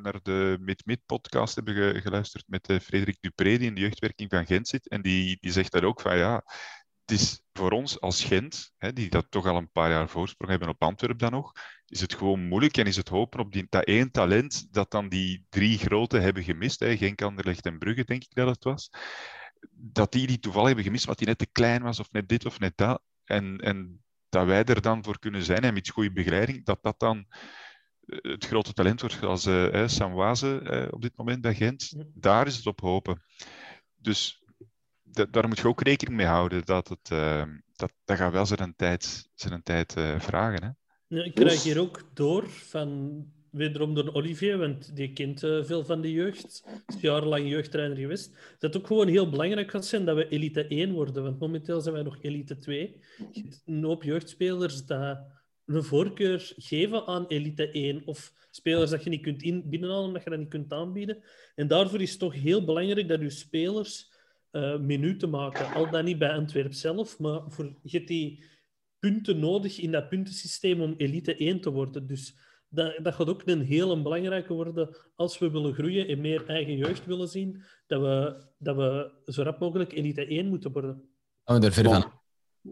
[0.01, 4.45] naar de Mid-Mid-podcast hebben ge geluisterd met uh, Frederik Dupré, die in de jeugdwerking van
[4.45, 4.87] Gent zit.
[4.87, 6.43] En die, die zegt daar ook van, ja,
[7.05, 10.51] het is voor ons als Gent, hè, die dat toch al een paar jaar voorsprong
[10.51, 11.51] hebben op Antwerpen dan nog,
[11.87, 15.09] is het gewoon moeilijk en is het hopen op die, dat één talent dat dan
[15.09, 18.89] die drie grote hebben gemist, hè, Genk, Anderlecht en Brugge, denk ik dat het was,
[19.71, 22.45] dat die die toevallig hebben gemist, wat die net te klein was of net dit
[22.45, 23.01] of net dat.
[23.23, 26.99] En, en dat wij er dan voor kunnen zijn en met goede begeleiding, dat dat
[26.99, 27.25] dan
[28.05, 31.93] eh, het grote talent wordt, zoals uh, Sam Waze uh, op dit moment bij Gent.
[32.13, 33.23] Daar is het op hopen.
[33.95, 34.43] Dus
[35.31, 36.65] daar moet je ook rekening mee houden.
[36.65, 37.07] Dat, het,
[37.75, 40.63] dat, dat gaat wel zijn tijd, zijn tijd vragen.
[40.63, 40.69] Hè?
[41.17, 45.85] Ja, ik krijg hier ook door van wederom door Olivier, want die kent uh, veel
[45.85, 46.63] van de jeugd.
[46.87, 48.31] Is jarenlang jeugdtrainer geweest.
[48.33, 51.23] Dat het ook gewoon heel belangrijk gaat zijn dat we elite 1 worden.
[51.23, 52.99] Want momenteel zijn wij nog elite 2.
[53.65, 55.19] Een hoop jeugdspelers dat
[55.65, 58.01] een voorkeur geven aan elite 1.
[58.05, 61.23] Of spelers dat je niet kunt in, binnenhalen omdat je dat niet kunt aanbieden.
[61.55, 64.15] En daarvoor is het toch heel belangrijk dat je spelers
[64.51, 65.73] uh, minuten maken.
[65.73, 68.43] Al dan niet bij Antwerp zelf, maar voor, je hebt die
[68.99, 72.07] punten nodig in dat puntensysteem om elite 1 te worden.
[72.07, 72.37] Dus
[72.69, 76.75] dat, dat gaat ook een hele belangrijke worden als we willen groeien en meer eigen
[76.75, 81.09] jeugd willen zien, dat we, dat we zo rap mogelijk elite 1 moeten worden.
[81.43, 82.11] Gaan we er verder van?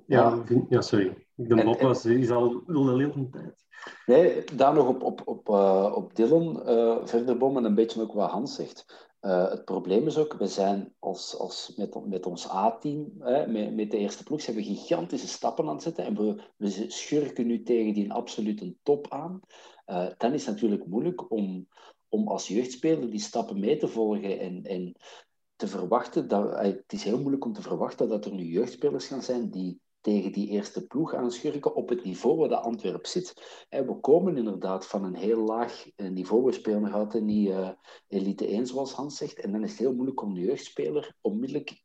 [0.07, 1.27] Ja, ja, sorry.
[1.35, 3.65] De mop was, is al een hele tijd.
[4.05, 8.13] Nee, daar nog op, op, op, uh, op Dylan uh, verder bommen, een beetje ook
[8.13, 9.09] wat Hans zegt.
[9.25, 13.97] Uh, het probleem is ook, we zijn als, met, met ons A-team, met, met de
[13.97, 18.11] eerste ploeg, zijn we gigantische stappen aan het zetten en we, schurken nu tegen die
[18.11, 19.39] absolute top aan.
[19.87, 21.67] Uh, dan is het natuurlijk moeilijk om,
[22.09, 24.95] om als jeugdspeler die stappen mee te volgen en, en
[25.55, 26.27] te verwachten.
[26.27, 29.49] Dat, uh, het is heel moeilijk om te verwachten dat er nu jeugdspelers gaan zijn
[29.49, 33.33] die tegen die eerste ploeg aanschurken op het niveau waar de Antwerp zit.
[33.69, 36.43] we komen inderdaad van een heel laag eh, niveau.
[36.43, 37.69] We spelen nog altijd niet uh,
[38.07, 39.39] elite 1, zoals Hans zegt.
[39.39, 41.83] En dan is het heel moeilijk om de jeugdspeler onmiddellijk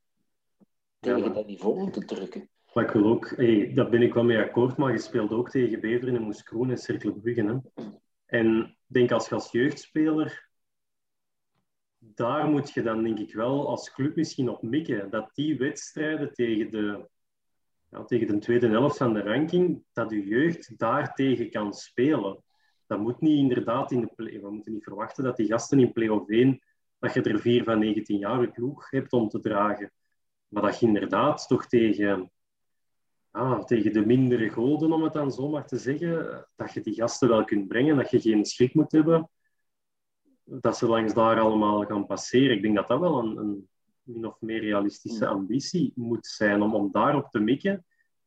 [0.98, 2.48] tegen dat niveau te drukken.
[2.72, 5.50] Maar ik wil ook, hey, daar ben ik wel mee akkoord, maar je speelt ook
[5.50, 7.46] tegen Beveren en Moeskroen en Cirkelbruggen.
[7.46, 7.84] Hè?
[8.26, 10.48] En ik denk als je als jeugdspeler,
[11.98, 15.10] daar moet je dan denk ik wel als club misschien op mikken.
[15.10, 17.08] Dat die wedstrijden tegen de,
[18.06, 22.42] tegen de tweede helft van de ranking, dat je jeugd daar tegen kan spelen.
[22.86, 24.40] Dat moet niet inderdaad in de play.
[24.40, 26.62] We moeten niet verwachten dat die gasten in play-off 1,
[26.98, 29.92] dat je er vier van 19 jaar ploeg hebt om te dragen.
[30.48, 32.30] Maar dat je inderdaad toch tegen
[33.64, 37.28] tegen de mindere goden, om het dan zo maar te zeggen, dat je die gasten
[37.28, 39.30] wel kunt brengen, dat je geen schrik moet hebben
[40.50, 42.56] dat ze langs daar allemaal gaan passeren.
[42.56, 43.68] Ik denk dat dat wel een, een
[44.02, 47.84] min of meer realistische ambitie moet zijn om, om daarop te mikken.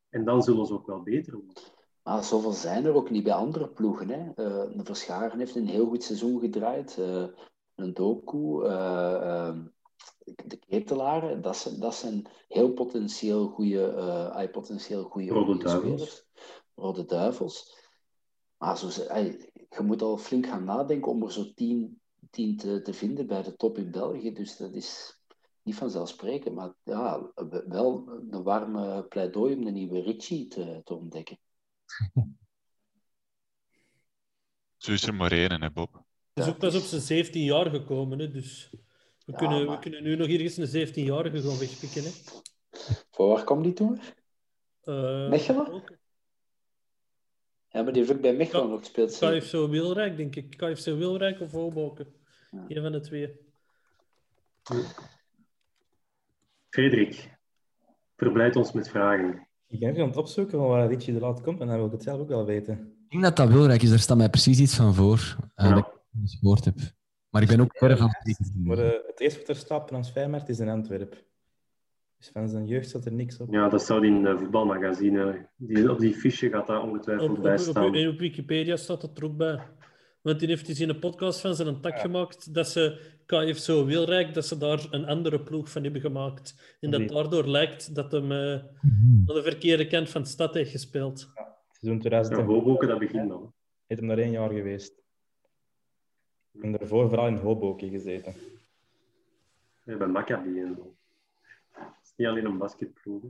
[0.09, 1.63] En dan zullen ze ook wel beter worden.
[2.03, 4.09] Maar zoveel zijn er ook niet bij andere ploegen.
[4.09, 4.19] Hè?
[4.19, 6.97] Uh, de Verscharen heeft een heel goed seizoen gedraaid.
[6.99, 7.25] Uh,
[7.75, 9.57] een Doku, uh,
[10.25, 16.25] de ketelaren, dat zijn, dat zijn heel potentieel goede, potentieel goede Rode duivels.
[16.75, 17.77] Rode duivels.
[18.57, 18.87] Maar zo,
[19.69, 23.43] je moet al flink gaan nadenken om er zo tien, tien te, te vinden bij
[23.43, 24.33] de top in België.
[24.33, 25.21] Dus dat is
[25.63, 26.55] niet vanzelfsprekend.
[26.55, 27.31] Maar ja,
[27.67, 31.37] wel een warme pleidooi om de nieuwe Richie te, te ontdekken.
[34.77, 36.03] Zo is er maar één, hè, Bob.
[36.33, 38.69] Hij is ook pas op zijn 17 jaar gekomen, hè, dus...
[39.25, 42.03] We, kunnen, we kunnen nu nog ergens een 17-jarige gaan wegpikken.
[42.03, 42.09] Hè?
[43.11, 43.99] Voor waar komt die toen?
[44.83, 45.83] Uh, Mechelen?
[47.67, 49.17] Ja, maar die heeft ook bij Mechelen nog gespeeld.
[49.17, 50.57] KFC Wilrijk, denk ik.
[50.57, 52.15] KFC Wilrijk of Hoboken.
[52.51, 52.65] Ja.
[52.67, 53.39] Een van de twee.
[56.73, 57.37] Frederik,
[58.15, 59.47] verblijd ons met vragen.
[59.67, 61.85] Ik ben even aan het opzoeken van waar Richie de Laat komt en dan wil
[61.85, 62.73] ik het zelf ook wel weten.
[62.73, 63.89] Ik denk dat dat Wilrijk is.
[63.89, 65.17] Daar staat mij precies iets van voor.
[65.17, 65.69] Uh, ja.
[65.69, 66.75] Dat ik het gehoord heb.
[67.29, 68.09] Maar ik ben ook verder van
[68.63, 71.17] Maar uh, het eerste wat er staat transfermarkt is in Antwerpen.
[72.17, 73.53] Dus van zijn jeugd staat er niks op.
[73.53, 75.49] Ja, dat staat in het voetbalmagazine.
[75.55, 77.85] Die, op die fiche gaat dat ongetwijfeld op, bij staan.
[77.85, 79.59] Op, op, Wikipedia staat het er ook bij.
[80.23, 83.57] Want die heeft dus in een podcast van zijn een tak gemaakt dat ze KF
[83.57, 86.77] zo Wilrijk, dat ze daar een andere ploeg van hebben gemaakt.
[86.79, 90.71] En dat daardoor lijkt dat hem uh, aan de verkeerde kant van de stad heeft
[90.71, 91.31] gespeeld.
[91.35, 92.37] Ja, seizoen 2000.
[92.37, 93.53] Ja, Hoboken, dat begint dan.
[93.87, 95.01] Heeft hem daar één jaar geweest.
[96.61, 98.33] En daarvoor vooral in Hoboken gezeten.
[99.83, 100.95] Ja, bij Maccabi en zo.
[101.71, 103.23] Het is niet alleen een basketploeg.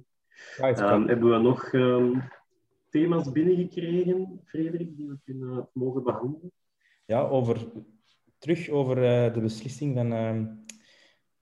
[0.59, 2.23] um, hebben we nog um,
[2.89, 6.51] thema's binnengekregen, Frederik, die we kunnen mogen behandelen?
[7.05, 7.67] Ja, over,
[8.37, 10.41] terug over uh, de beslissing van uh,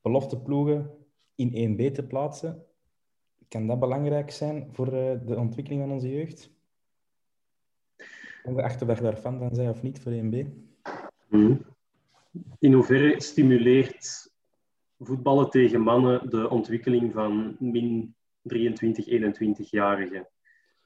[0.01, 0.91] belofteploegen
[1.35, 2.65] in 1B te plaatsen.
[3.47, 6.51] Kan dat belangrijk zijn voor uh, de ontwikkeling van onze jeugd?
[8.43, 10.47] Ongeacht of je daar fan van zijn of niet voor 1B?
[11.29, 11.69] Mm
[12.59, 14.33] in hoeverre stimuleert
[14.99, 20.27] voetballen tegen mannen de ontwikkeling van min 23, 21-jarigen?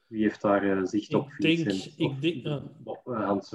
[0.06, 1.30] Wie heeft daar uh, zicht op?
[1.38, 3.52] Ik denk, ik denk, uh, Hans, Hans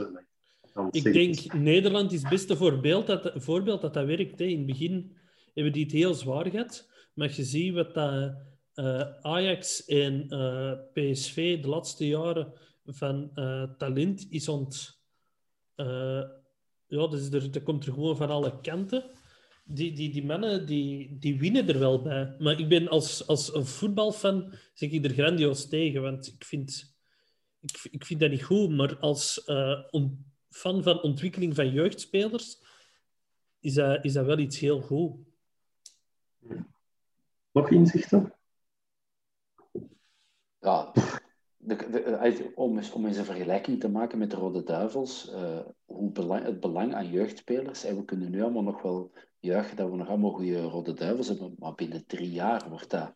[0.92, 4.40] ik denk Nederland is het beste voorbeeld dat, voorbeeld dat dat werkt.
[4.40, 4.46] Hè.
[4.46, 5.18] In het begin
[5.54, 6.90] hebben die het heel zwaar gehad.
[7.14, 8.36] Maar je ziet wat dat
[8.74, 12.54] eh, Ajax en eh, PSV de laatste jaren
[12.86, 15.00] van eh, talent is ont...
[16.88, 19.04] ja, dus er, er komt er gewoon van alle kanten.
[19.66, 22.36] Die, die, die mannen die, die winnen er wel bij.
[22.40, 26.02] Maar ik ben als, als een voetbalfan zeg ik er grandioos tegen.
[26.02, 26.96] Want ik vind,
[27.60, 28.70] ik, ik vind dat niet goed.
[28.70, 29.44] Maar als
[29.90, 32.60] on- fan van ontwikkeling van jeugdspelers
[33.60, 35.16] is dat, is dat wel iets heel goed.
[37.52, 38.34] Nog inzichten?
[40.60, 40.92] Ja,
[41.58, 45.30] de, de- uit- om, eens, om eens een vergelijking te maken met de Rode Duivels,
[45.30, 49.76] eh, hoe belang, het belang aan jeugdspelers, en we kunnen nu allemaal nog wel juichen
[49.76, 53.14] dat we nog allemaal goede Rode Duivels hebben, maar binnen drie jaar wordt dat...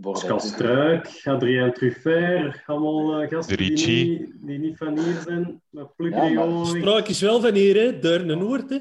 [0.00, 5.62] Pascal Struik, Adrien Truffert, allemaal eh, gasten die niet, die niet van hier zijn.
[5.70, 7.98] Maar Ja, maar Spraak is wel van hier, hè?
[7.98, 8.78] Deurne Noord, hè?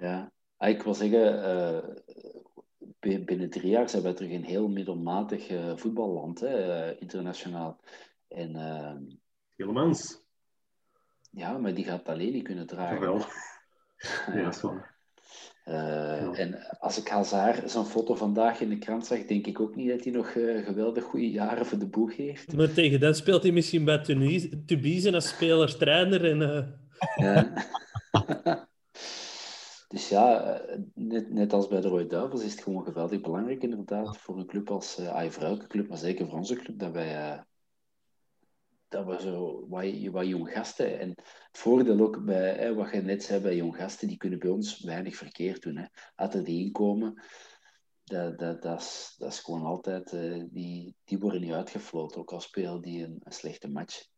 [0.00, 1.78] Ja, Ah, ik wil zeggen, eh,
[3.00, 7.80] bi- binnen drie jaar zijn wij terug een heel middelmatig eh, voetballand, hè, internationaal.
[8.28, 8.96] En eh,
[9.56, 10.22] Hellemans.
[11.30, 12.94] ja, maar die gaat het alleen niet kunnen dragen.
[12.94, 13.24] Jawel.
[14.34, 14.89] Ja, dat is waar.
[15.64, 19.76] Eh, En als ik Hazard zo'n foto vandaag in de krant zag, denk ik ook
[19.76, 22.56] niet dat hij nog eh, geweldig goede jaren voor de boeg heeft.
[22.56, 23.98] Maar tegen dat speelt hij misschien bij
[24.66, 26.30] Tubize als speler-trainer.
[26.30, 26.66] En, eh,
[27.16, 27.52] Ja.
[29.88, 30.60] dus ja,
[30.94, 34.46] net, net als bij de Rode Duivels is het gewoon geweldig belangrijk inderdaad voor een
[34.46, 37.44] club als uh, voor elke club, maar zeker voor onze club, dat wij,
[38.90, 40.98] dat we zo wat, wat jong gasten.
[40.98, 44.38] En het voordeel ook bij hè, wat je net zei bij jong gasten, die kunnen
[44.38, 45.76] bij ons weinig verkeerd doen.
[45.76, 46.42] Hè.
[46.42, 47.22] Die inkomen,
[48.04, 52.32] dat, dat, dat, is, dat is gewoon altijd, eh, die, die worden niet uitgefloten, ook
[52.32, 54.08] al spelen die een, een slechte match.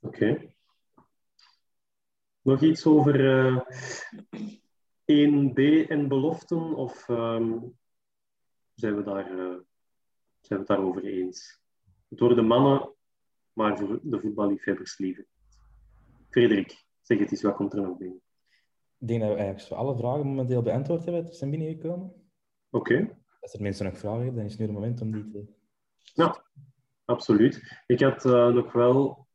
[0.00, 0.52] Oké.
[2.42, 3.60] Nog iets over eh
[5.08, 6.74] 1B en beloften?
[6.74, 7.58] Of ehm,
[8.74, 9.56] zijn, we daar, eh,
[10.40, 11.60] zijn we het daarover eens?
[12.08, 12.94] Het worden mannen,
[13.52, 15.26] maar voor de voetballiefhebbers liever.
[16.30, 18.20] Frederik, zeg het eens, wat komt er nog binnen?
[18.98, 22.12] Ik denk dat we eigenlijk alle vragen momenteel beantwoord hebben die zijn binnengekomen.
[22.70, 23.16] Oké.
[23.40, 25.46] Als er mensen nog vragen hebben, dan is het nu het moment om die te...
[26.14, 26.44] Ja,
[27.04, 27.82] absoluut.
[27.86, 29.26] Ik had eh, nog wel,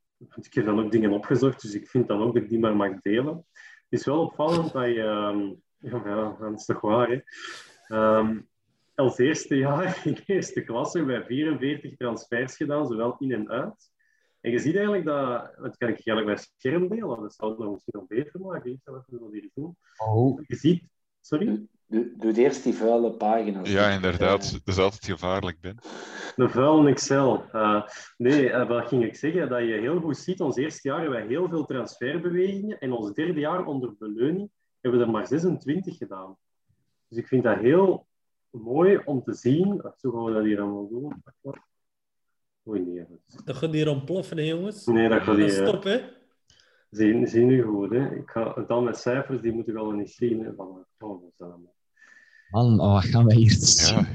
[0.42, 2.76] ik heb dan ook dingen opgezocht, dus ik vind dan ook dat ik die maar
[2.76, 3.46] mag delen.
[3.90, 5.54] Het is wel opvallend dat je, ehm,
[5.92, 7.22] ja, ja, dat is toch waar, hè?
[7.88, 8.42] Ehm,
[8.96, 13.92] als eerste jaar in eerste klasse hebben wij 44 transfers gedaan, zowel in en uit.
[14.42, 17.60] En je ziet eigenlijk dat, dat kan ik eigenlijk bij scherm delen, dat zou het
[17.60, 18.72] nog misschien nog beter maken.
[18.72, 19.78] Ik zal even wat hier doen.
[19.98, 20.84] Oh, Je ziet,
[21.22, 21.68] sorry?
[21.88, 23.72] Doe, doe eerst die vuile pagina's.
[23.72, 24.44] Ja, inderdaad.
[24.46, 25.78] Eh, Dat is altijd gevaarlijk, Ben.
[26.36, 27.46] Een vuil Excel.
[27.54, 27.84] Uh,
[28.18, 29.50] nee, uh, wat ging ik zeggen?
[29.50, 33.14] Dat je heel goed ziet, ons eerste jaar hebben wij heel veel transferbewegingen en ons
[33.14, 34.50] derde jaar onder beleuning
[34.82, 36.38] hebben we er maar 26 gedaan.
[37.08, 38.08] Dus ik vind dat heel
[38.62, 39.82] mooi om te zien.
[39.98, 41.24] Zo gaan we dat hier allemaal doen.
[42.68, 43.06] Oei, nee.
[43.46, 44.86] Dat gaat hier ontploffen, hè, jongens.
[44.86, 45.50] Nee, dat gaat hier...
[45.50, 46.00] Stop, hè.
[46.90, 48.16] Zie, zie nu goed, hè.
[48.16, 50.44] Ik ga dan met cijfers, die moeten we al niet zien.
[50.46, 50.54] Hè.
[50.56, 51.76] Van, oh, is allemaal.
[52.50, 54.06] Man, oh, wat gaan wij hier Ja,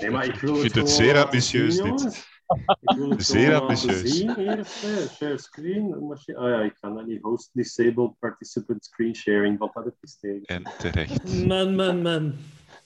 [0.00, 2.00] Nee, maar ik wil Ik vind het zeer ambitieus, zien, dit.
[2.00, 2.32] jongens.
[2.80, 4.16] Ik wil het Zeer ambitieus.
[4.16, 4.82] zien eerst.
[4.82, 5.06] hè.
[5.08, 6.06] Share screen.
[6.06, 7.22] machine- Ah ja, ik kan dat niet.
[7.22, 9.58] Host disabled participant screen sharing.
[9.58, 10.42] Wat dat even tegen.
[10.46, 11.46] en terecht.
[11.46, 12.34] Man, man, man.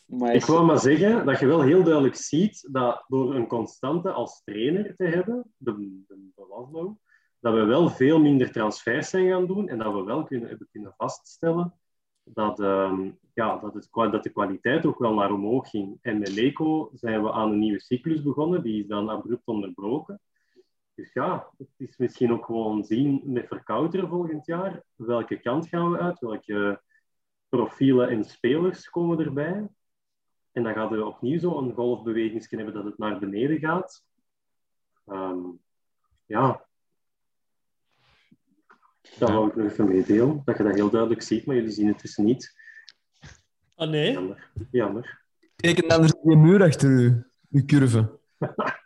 [0.08, 4.10] Maar Ik wil maar zeggen dat je wel heel duidelijk ziet dat door een constante
[4.10, 5.72] als trainer te hebben, de,
[6.06, 6.98] de, de Laszlo,
[7.40, 10.68] dat we wel veel minder transfers zijn gaan doen en dat we wel kunnen, hebben
[10.70, 11.74] kunnen vaststellen
[12.34, 15.98] dat, ehm, ja, dat, het, dat de kwaliteit ook wel naar omhoog ging.
[16.02, 20.20] En met Leco zijn we aan een nieuwe cyclus begonnen, die is dan abrupt onderbroken.
[20.94, 24.82] Dus ja, het is misschien ook gewoon zien met verkouteren volgend jaar.
[24.94, 26.18] Welke kant gaan we uit?
[26.18, 26.82] Welke
[27.48, 29.68] profielen en spelers komen erbij?
[30.52, 34.04] En dan gaat er opnieuw zo een golfbeweging hebben dat het naar beneden gaat.
[35.06, 35.38] Ehm,
[36.26, 36.66] ja.
[39.18, 41.88] Dat wou ik nog even meedelen, dat je dat heel duidelijk ziet, maar jullie zien
[41.88, 42.56] het dus niet.
[43.74, 44.12] Ah, nee?
[44.12, 44.50] Jammer.
[44.70, 45.22] Jammer.
[45.56, 48.18] Teken dan er die muur achter u, uw curve.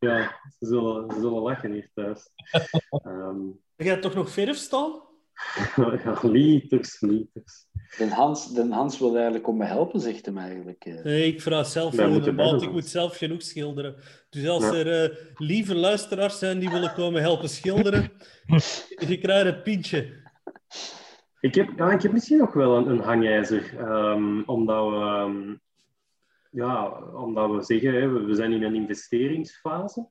[0.00, 2.30] Ja, ze zullen, ze zullen lachen hier thuis.
[3.04, 5.07] Ehm Ga je toch nog verf staan?
[6.04, 7.66] ja, liters, liters.
[7.98, 10.84] Den Hans, Den Hans wil eigenlijk om me helpen, zegt hem eigenlijk.
[10.84, 11.04] eh.
[11.04, 12.62] Nee, ik vraag zelf voor moeten de.
[12.62, 13.94] Ik moet zelf genoeg schilderen.
[14.30, 14.72] Dus als Ja.
[14.74, 18.10] er eh, lieve luisteraars zijn die willen komen helpen schilderen,
[19.08, 20.26] je krijgt het pintje.
[21.40, 23.78] Ik heb, ja, ik heb misschien nog wel een, een hangijzer.
[23.78, 25.54] ehm, omdat, we, ehm,
[26.50, 30.08] ja, omdat we zeggen, hè, we we zijn in een investeringsfase.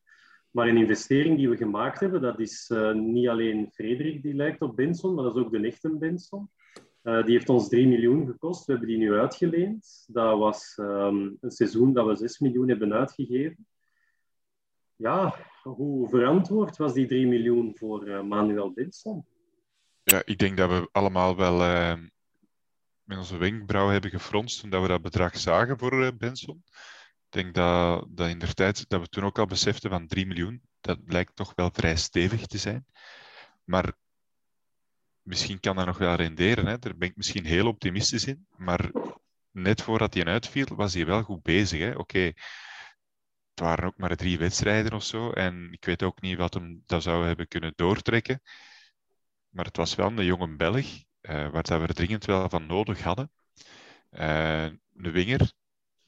[0.51, 4.61] Maar een investering die we gemaakt hebben, dat is eh, niet alleen Frederik die lijkt
[4.61, 6.49] op Benson, maar dat is ook de echte Benson.
[7.03, 8.65] Uh, die heeft ons 3 miljoen gekost.
[8.65, 10.05] We hebben die nu uitgeleend.
[10.07, 13.67] Dat was um, een seizoen dat we 6 miljoen hebben uitgegeven.
[14.95, 19.25] Ja, hoe verantwoord was die 3 miljoen voor uh, Manuel Benson?
[20.03, 21.93] Ja, ik denk dat we allemaal wel uh,
[23.03, 26.63] met onze wenkbrauw hebben gefronst toen we dat bedrag zagen voor Benson.
[27.29, 30.61] Denk dat, dat in de tijd dat we toen ook al beseften van 3 miljoen,
[30.81, 32.85] dat blijkt toch wel vrij stevig te zijn.
[33.63, 33.93] Maar
[35.21, 36.65] misschien kan dat nog wel renderen.
[36.65, 36.79] Hè.
[36.79, 38.47] Daar ben ik misschien heel optimistisch in.
[38.55, 38.91] Maar
[39.51, 41.95] net voordat hij uitviel, was hij wel goed bezig.
[41.95, 45.31] Oké, het waren ook maar drie wedstrijden of zo.
[45.31, 48.41] En ik weet ook niet wat hem dat zou hebben kunnen doortrekken.
[49.49, 52.65] Maar het was wel een jonge Belg, uh, waar dat we er dringend wel van
[52.65, 53.31] nodig hadden.
[54.11, 55.51] Uh, een winger.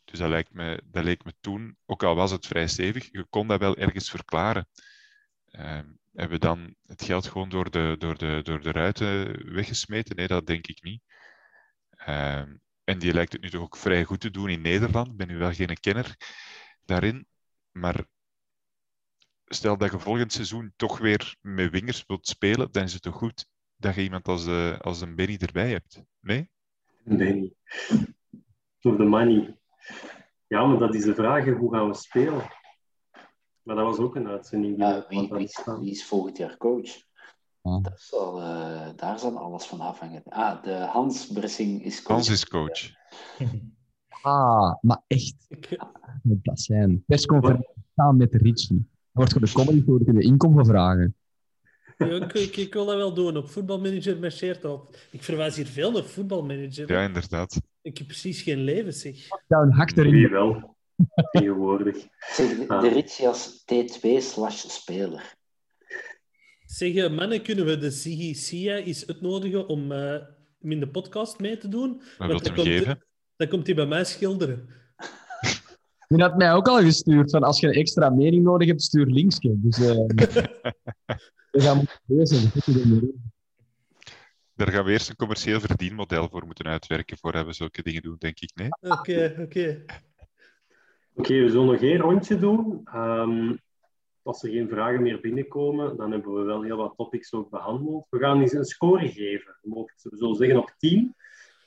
[0.09, 3.25] Dus dat, lijkt me, dat leek me toen, ook al was het vrij stevig, je
[3.29, 4.67] kon dat wel ergens verklaren.
[5.51, 5.79] Uh,
[6.13, 10.15] hebben we dan het geld gewoon door de, door de, door de ruiten weggesmeten?
[10.15, 11.01] Nee, dat denk ik niet.
[12.07, 12.43] Uh,
[12.83, 15.07] en die lijkt het nu toch ook vrij goed te doen in Nederland.
[15.07, 16.15] Ik ben nu wel geen kenner
[16.85, 17.27] daarin.
[17.71, 18.05] Maar
[19.45, 23.15] stel dat je volgend seizoen toch weer met wingers wilt spelen, dan is het toch
[23.15, 26.03] goed dat je iemand als, de, als een Benny erbij hebt?
[26.19, 26.49] Nee?
[27.03, 27.55] Nee.
[28.79, 29.58] Voor de money.
[30.47, 32.41] Ja, maar dat is de vraag, hoe gaan we spelen?
[33.61, 34.75] Maar dat was ook een uitzending.
[34.75, 35.49] Die ja, wie, wie,
[35.79, 37.07] wie, is volgend jaar coach?
[37.61, 40.23] Dat zal, uh, daar zal alles van afhangen.
[40.23, 42.15] Ah, de Hans Bressing is coach.
[42.15, 42.89] Hans is coach.
[44.21, 45.35] ah, maar echt.
[46.21, 48.77] Dat zijn persconferenties samen met Richie.
[48.77, 51.15] Er wordt voor de comedy voor kunnen inkomen vragen.
[52.07, 53.37] Ik, ik, ik, wil dat wel doen.
[53.37, 54.97] Op voetbalmanager marcheert dat.
[55.11, 56.91] Ik verwijs hier veel naar voetbalmanager.
[56.91, 57.61] Ja, inderdaad.
[57.81, 59.27] Ik heb precies geen leven, zeg.
[59.47, 60.11] Ja, een hak erin.
[60.11, 60.77] Wie wel
[61.31, 62.07] tegenwoordig.
[62.19, 62.93] Zeg, de ah.
[62.93, 65.37] Ritchie als T2 slash speler.
[66.65, 70.15] Zeg, mannen, kunnen we de Ziggy Sia eens uitnodigen om uh,
[70.59, 72.01] in de podcast mee te doen?
[72.17, 72.85] Wat dan, komt,
[73.35, 74.69] dan komt hij bij mij schilderen.
[76.07, 79.05] Je had mij ook al gestuurd van als je een extra mening nodig hebt, stuur
[79.05, 79.53] linksje.
[79.55, 79.89] Dus uh,
[81.51, 83.21] we gaan moeten
[84.55, 88.15] Daar gaan we eerst een commercieel verdienmodel voor moeten uitwerken voor we zulke dingen doen,
[88.17, 88.51] denk ik.
[88.55, 88.69] Nee?
[88.79, 89.83] Oké, oké.
[91.13, 92.87] Oké, we zullen nog één rondje doen.
[92.95, 93.59] Um,
[94.21, 98.07] als er geen vragen meer binnenkomen, dan hebben we wel heel wat topics ook behandeld.
[98.09, 99.57] We gaan eens een score geven.
[99.61, 101.15] We zullen zeggen op 10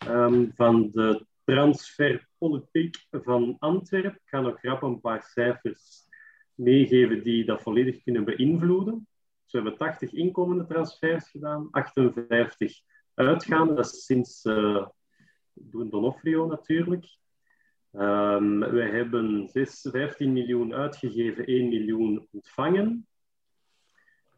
[0.08, 4.20] um, van de transferpolitiek van Antwerpen.
[4.22, 6.08] Ik ga nog grap een paar cijfers
[6.54, 9.06] meegeven die dat volledig kunnen beïnvloeden.
[9.52, 12.80] We hebben 80 inkomende transfers gedaan, 58
[13.14, 13.74] uitgaande.
[13.74, 14.86] Dat is sinds uh,
[15.54, 17.16] Donofrio natuurlijk.
[17.92, 23.06] Um, wij hebben 6, 15 miljoen uitgegeven, 1 miljoen ontvangen.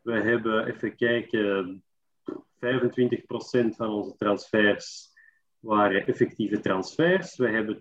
[0.02, 1.84] We hebben, even kijken,
[2.24, 5.12] 25% van onze transfers
[5.58, 7.36] waren effectieve transfers.
[7.36, 7.80] We hebben 20%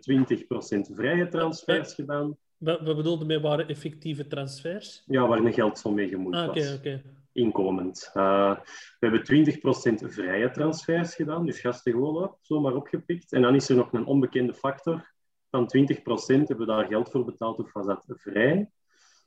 [0.95, 2.37] vrije transfers gedaan.
[2.57, 5.03] Wat, bedoelde mee waren effectieve transfers?
[5.05, 6.73] Ja, waar een geldsom mee gemoeid ah, was.
[6.73, 7.01] Okay.
[7.33, 8.11] Inkomend.
[8.13, 8.55] Uh,
[8.99, 9.55] we hebben
[10.01, 13.31] 20% vrije transfers gedaan, dus gasten gewoon zomaar opgepikt.
[13.31, 15.11] En dan is er nog een onbekende factor
[15.49, 15.87] van 20%
[16.25, 18.69] hebben we daar geld voor betaald of was dat vrij.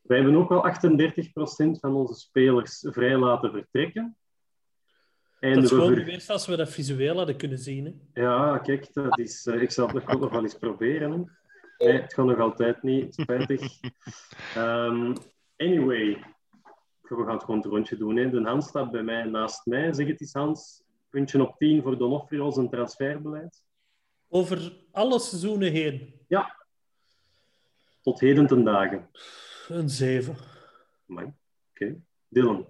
[0.02, 4.16] Wij hebben ook al 38% van onze spelers vrij laten vertrekken.
[5.40, 6.04] En dat is gewoon ver...
[6.04, 7.84] geweest als we dat visueel hadden kunnen zien.
[7.84, 8.22] Hè?
[8.22, 11.10] Ja, kijk, dat is, uh, ik zal het nog wel eens proberen.
[11.10, 11.18] Hè.
[11.86, 13.62] Nee, het gaat nog altijd niet, spijtig.
[14.56, 15.12] Um,
[15.56, 16.22] anyway,
[17.08, 18.16] we gaan het gewoon het rondje doen.
[18.16, 18.30] Hè.
[18.30, 19.92] De Hans staat bij mij naast mij.
[19.92, 20.82] Zeg het eens, Hans.
[21.10, 23.62] Puntje op 10 voor Donofrio's en transferbeleid.
[24.28, 26.20] Over alle seizoenen heen?
[26.28, 26.66] Ja.
[28.02, 29.10] Tot heden ten dagen.
[29.68, 30.36] Een 7.
[31.08, 31.34] Oké.
[31.70, 32.00] Okay.
[32.28, 32.66] Dylan?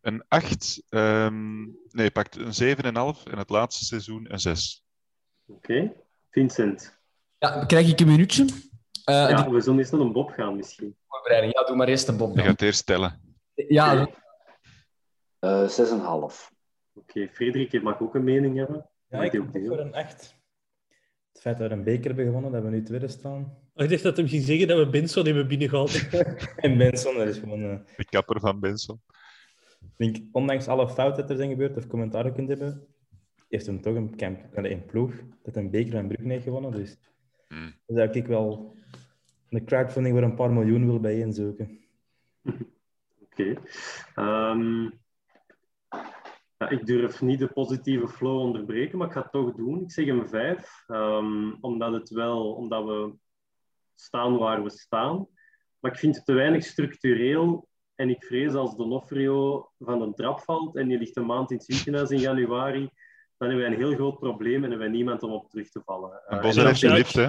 [0.00, 0.82] Een 8.
[0.88, 4.84] Um, ehm, nee, pakt een 7,5 en het laatste seizoen een 6.
[5.46, 5.72] Oké.
[5.72, 5.96] Okay.
[6.30, 6.98] Vincent?
[7.38, 8.42] Ja, krijg ik een minuutje?
[8.42, 8.50] Uh,
[9.04, 10.96] ja, we zullen eerst naar een Bob gaan misschien.
[11.08, 11.54] Voorbereiding.
[11.54, 12.34] Ja, doe maar eerst een Bob.
[12.34, 12.44] Dan.
[12.44, 13.25] Je gaat eerst tellen.
[13.68, 14.08] Ja.
[15.40, 15.68] Uh, 6,5.
[15.68, 16.30] Oké,
[16.94, 17.28] okay.
[17.28, 18.90] Frederik, mag ook een mening hebben.
[19.08, 20.36] Ja, ik heb voor een 8.
[21.32, 23.58] Het feit dat we een beker hebben gewonnen, dat we nu tweede staan.
[23.74, 26.08] Oh, ik dacht dat hem ging zeggen dat we Benson hebben binnengehaald.
[26.56, 27.62] en Benson, dat is gewoon...
[27.62, 27.78] Uh...
[27.96, 29.00] De kapper van Benson.
[29.80, 32.86] Ik denk, ondanks alle fouten dat er zijn gebeurd of commentaren kunt hebben,
[33.48, 35.12] heeft hem toch een, camp, een ploeg
[35.42, 36.70] dat een beker van Brugge heeft gewonnen.
[36.70, 36.96] Dus
[37.48, 37.74] mm.
[37.86, 38.76] dan zou ik wel
[39.48, 41.80] een crowdfunding waar een paar miljoen wil bijeenzoeken.
[43.36, 43.56] Oké.
[44.14, 44.50] Okay.
[44.50, 45.00] Um,
[46.58, 49.82] ja, ik durf niet de positieve flow onderbreken, maar ik ga het toch doen.
[49.82, 53.14] Ik zeg een 5, um, ehm, omdat, het wel, omdat we
[53.94, 55.28] staan waar we staan.
[55.78, 57.68] Maar ik vind het te weinig structureel.
[57.94, 61.56] En ik vrees als Donofrio van een trap valt en die ligt een maand in
[61.56, 62.90] het ziekenhuis in januari,
[63.36, 65.82] dan hebben wij een heel groot probleem en hebben wij niemand om op terug te
[65.84, 66.22] vallen.
[66.26, 67.28] Een Uh, Bosser heeft een lift, hè?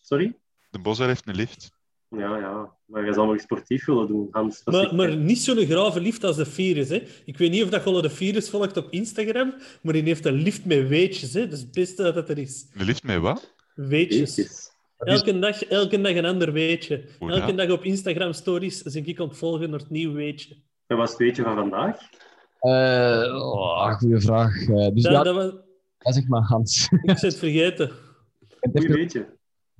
[0.00, 0.38] Sorry?
[0.70, 1.75] De Bosser heeft een lift.
[2.08, 2.70] Ja, ja.
[2.84, 4.64] Maar je zou nog sportief willen doen, Hans.
[4.64, 6.88] Dat Maar, maar niet zo'n grave lift als de Virus.
[6.88, 7.02] Hè.
[7.24, 10.42] Ik weet niet of dat je de Virus volgt op Instagram, maar die heeft een
[10.42, 11.34] lift met weetjes.
[11.34, 11.40] Hè.
[11.40, 12.66] Dat is het beste dat er is.
[12.74, 13.54] Een lift met wat?
[13.74, 14.70] Weetjes.
[14.98, 17.04] Elke dag, elke dag een ander weetje.
[17.18, 20.56] Hoe Elke dag op Instagram stories zie ik ontvolgen naar het nieuw weetje.
[20.86, 21.98] En wat is het weetje van vandaag?
[22.60, 22.70] Eh,
[23.34, 24.68] oh, goeie vraag.
[24.68, 25.52] Eh, dus Dat, ja, dat was,
[25.98, 26.88] ja, zeg maar Hans.
[27.02, 27.90] ik het vergeten.
[28.72, 29.26] Goeie weetje.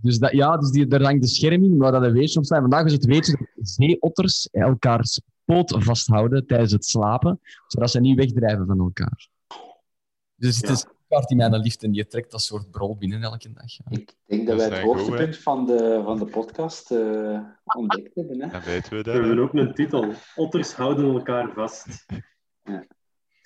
[0.00, 2.44] Dus dat, ja, dus die, daar hangt de scherm in waar dat een weetje op
[2.44, 2.60] staat.
[2.60, 8.16] Vandaag is het weetje dat zeeotters elkaars poot vasthouden tijdens het slapen, zodat ze niet
[8.16, 9.28] wegdrijven van elkaar.
[10.34, 10.72] Dus het Ja.
[10.72, 13.72] is kaart in mijn liefde en die trekt dat soort brol binnen elke dag.
[13.72, 13.84] ja.
[13.88, 17.40] Ik denk dat Dat wij het goed, hoogtepunt van de, van de podcast eh,
[17.76, 18.40] ontdekt hebben.
[18.42, 18.48] Hè?
[18.48, 19.14] Dan weten we We dat.
[19.14, 19.42] hebben hè.
[19.42, 20.12] ook een titel.
[20.36, 22.04] Otters houden elkaar vast.
[22.62, 22.84] Ja.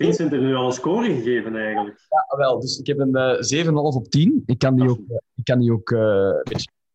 [0.00, 2.06] Vincent heeft nu al een score gegeven, eigenlijk.
[2.08, 4.42] Ja, wel, dus ik heb een eh 7,5 op 10.
[4.46, 5.98] Ik kan die ook, eh, ik kan die ook eh,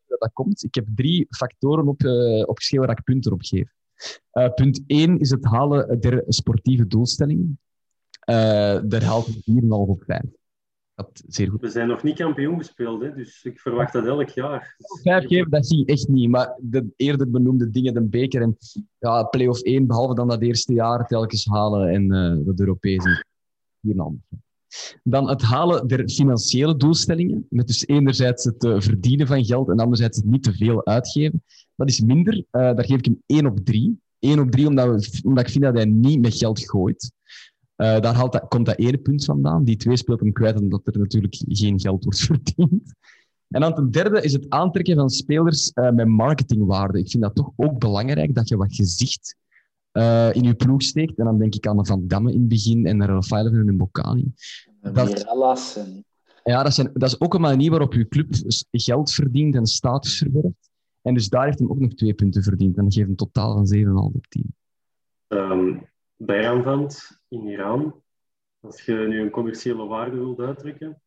[0.06, 0.64] hoe dat komt.
[0.64, 3.70] Ik heb drie factoren op, eh, opgeschreven waar ik punten op geef.
[4.32, 7.60] Eh, punt 1 is het halen der sportieve doelstellingen.
[8.20, 10.22] Eh daar haalt ik 4,5 op 5.
[10.96, 11.62] Dat zeer goed.
[11.62, 14.76] We zijn nog niet kampioen gespeeld, hè, dus ik verwacht dat elk jaar.
[15.02, 16.30] Vijf geven, dat ging echt niet.
[16.30, 18.58] Maar de eerder benoemde dingen, de beker en
[19.00, 23.24] ja, play-off 1, behalve dan dat eerste jaar telkens halen en eh dat Europese.
[23.80, 24.22] Hiernaam.
[25.04, 27.46] Dan het halen der financiële doelstellingen.
[27.50, 31.44] Met dus enerzijds het eh, verdienen van geld en anderzijds het niet te veel uitgeven.
[31.76, 32.46] Dat is minder.
[32.50, 34.00] Eh, daar geef ik hem 1 op 3.
[34.20, 37.12] 1 op 3 omdat, we, omdat ik vind dat hij niet met geld gooit.
[37.76, 39.64] Eh, daar haalt dat, komt dat ene punt vandaan.
[39.64, 42.94] Die twee speelt hem kwijt omdat er natuurlijk geen geld wordt verdiend.
[43.48, 47.00] En dan ten derde is het aantrekken van spelers eh, met marketingwaarde.
[47.00, 49.36] Ik vind dat toch ook belangrijk dat je wat gezicht
[49.92, 51.18] eh, in je ploeg steekt.
[51.20, 53.66] En dan denk ik aan de Van Damme in het begin en de Rafael en
[53.66, 54.32] de Bocani.
[54.82, 55.26] Dat-.
[56.44, 58.28] Ja, dat, zijn, dat is ook een manier waarop je club
[58.72, 60.70] geld verdient en status verwerft.
[61.02, 62.78] En dus daar heeft hij ook nog twee punten verdiend.
[62.78, 64.56] En dat geeft een totaal van 7,5 op 10.
[65.28, 65.78] Ehm
[66.26, 68.02] Bijraanvand in Iran.
[68.60, 71.02] Als je nu een commerciële waarde wilt uitdrukken.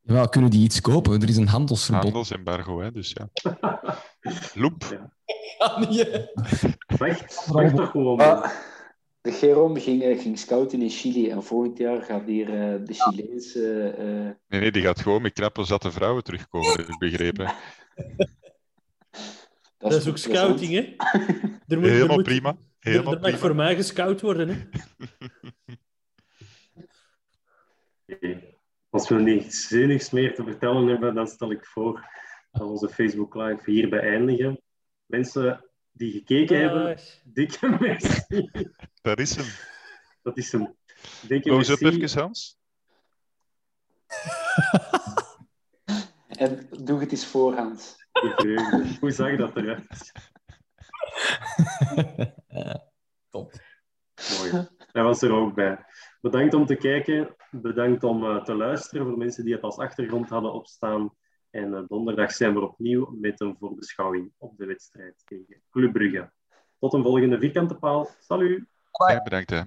[0.00, 1.20] Ja, kunnen die iets kopen?
[1.22, 2.02] Er is een handelsverbod.
[2.04, 3.28] Handelsembargo, hè, dus ja.
[4.62, 4.84] Loep.
[6.86, 8.18] Vecht, vecht toch gewoon.
[8.20, 8.50] Ah,
[9.20, 12.94] de Gerom ging, eh, ging scouten in Chili en volgend jaar gaat hier eh, de
[12.94, 13.88] Chileense...
[13.90, 14.04] eh,
[14.48, 17.52] Nee, nee, die gaat gewoon met knappe zatte vrouwen terugkomen, heb ik begrepen.
[19.78, 20.94] Dat is ook scouting, hè?
[21.66, 22.56] Er moet, er Helemaal moet- prima.
[22.88, 23.38] Helemaal er mag prima.
[23.46, 24.56] voor mij gescout worden, hè?
[28.90, 31.92] Als we niets zinnigs meer te vertellen hebben, dan stel ik voor
[32.50, 34.62] dat we onze Facebook Live hier beëindigen.
[35.06, 37.00] Mensen die gekeken hebben, Dag.
[37.24, 38.50] dikke merci.
[39.02, 39.46] Daar is hem.
[40.22, 40.76] Dat is hem.
[41.28, 41.72] Dikke merci.
[41.86, 42.58] even, Hans.
[46.42, 47.96] en doe het eens voorhand.
[48.12, 48.96] De vreugde.
[49.00, 50.12] Hoe zag dat eruit?
[53.30, 53.52] Top.
[54.38, 54.66] Mooi.
[54.92, 55.78] Hij was er ook bij.
[56.20, 57.36] Bedankt om te kijken.
[57.50, 61.14] Bedankt om eh, te luisteren voor mensen die het als achtergrond hadden opstaan.
[61.50, 66.30] En eh, donderdag zijn we opnieuw met een voorbeschouwing op de wedstrijd tegen Club Brugge.
[66.78, 68.08] Tot een volgende vierkante paal.
[68.18, 68.64] Salut!
[69.08, 69.50] Ja, bedankt.
[69.50, 69.62] Hè.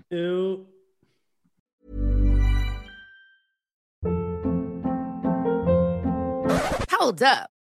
[6.97, 7.60] Hold up.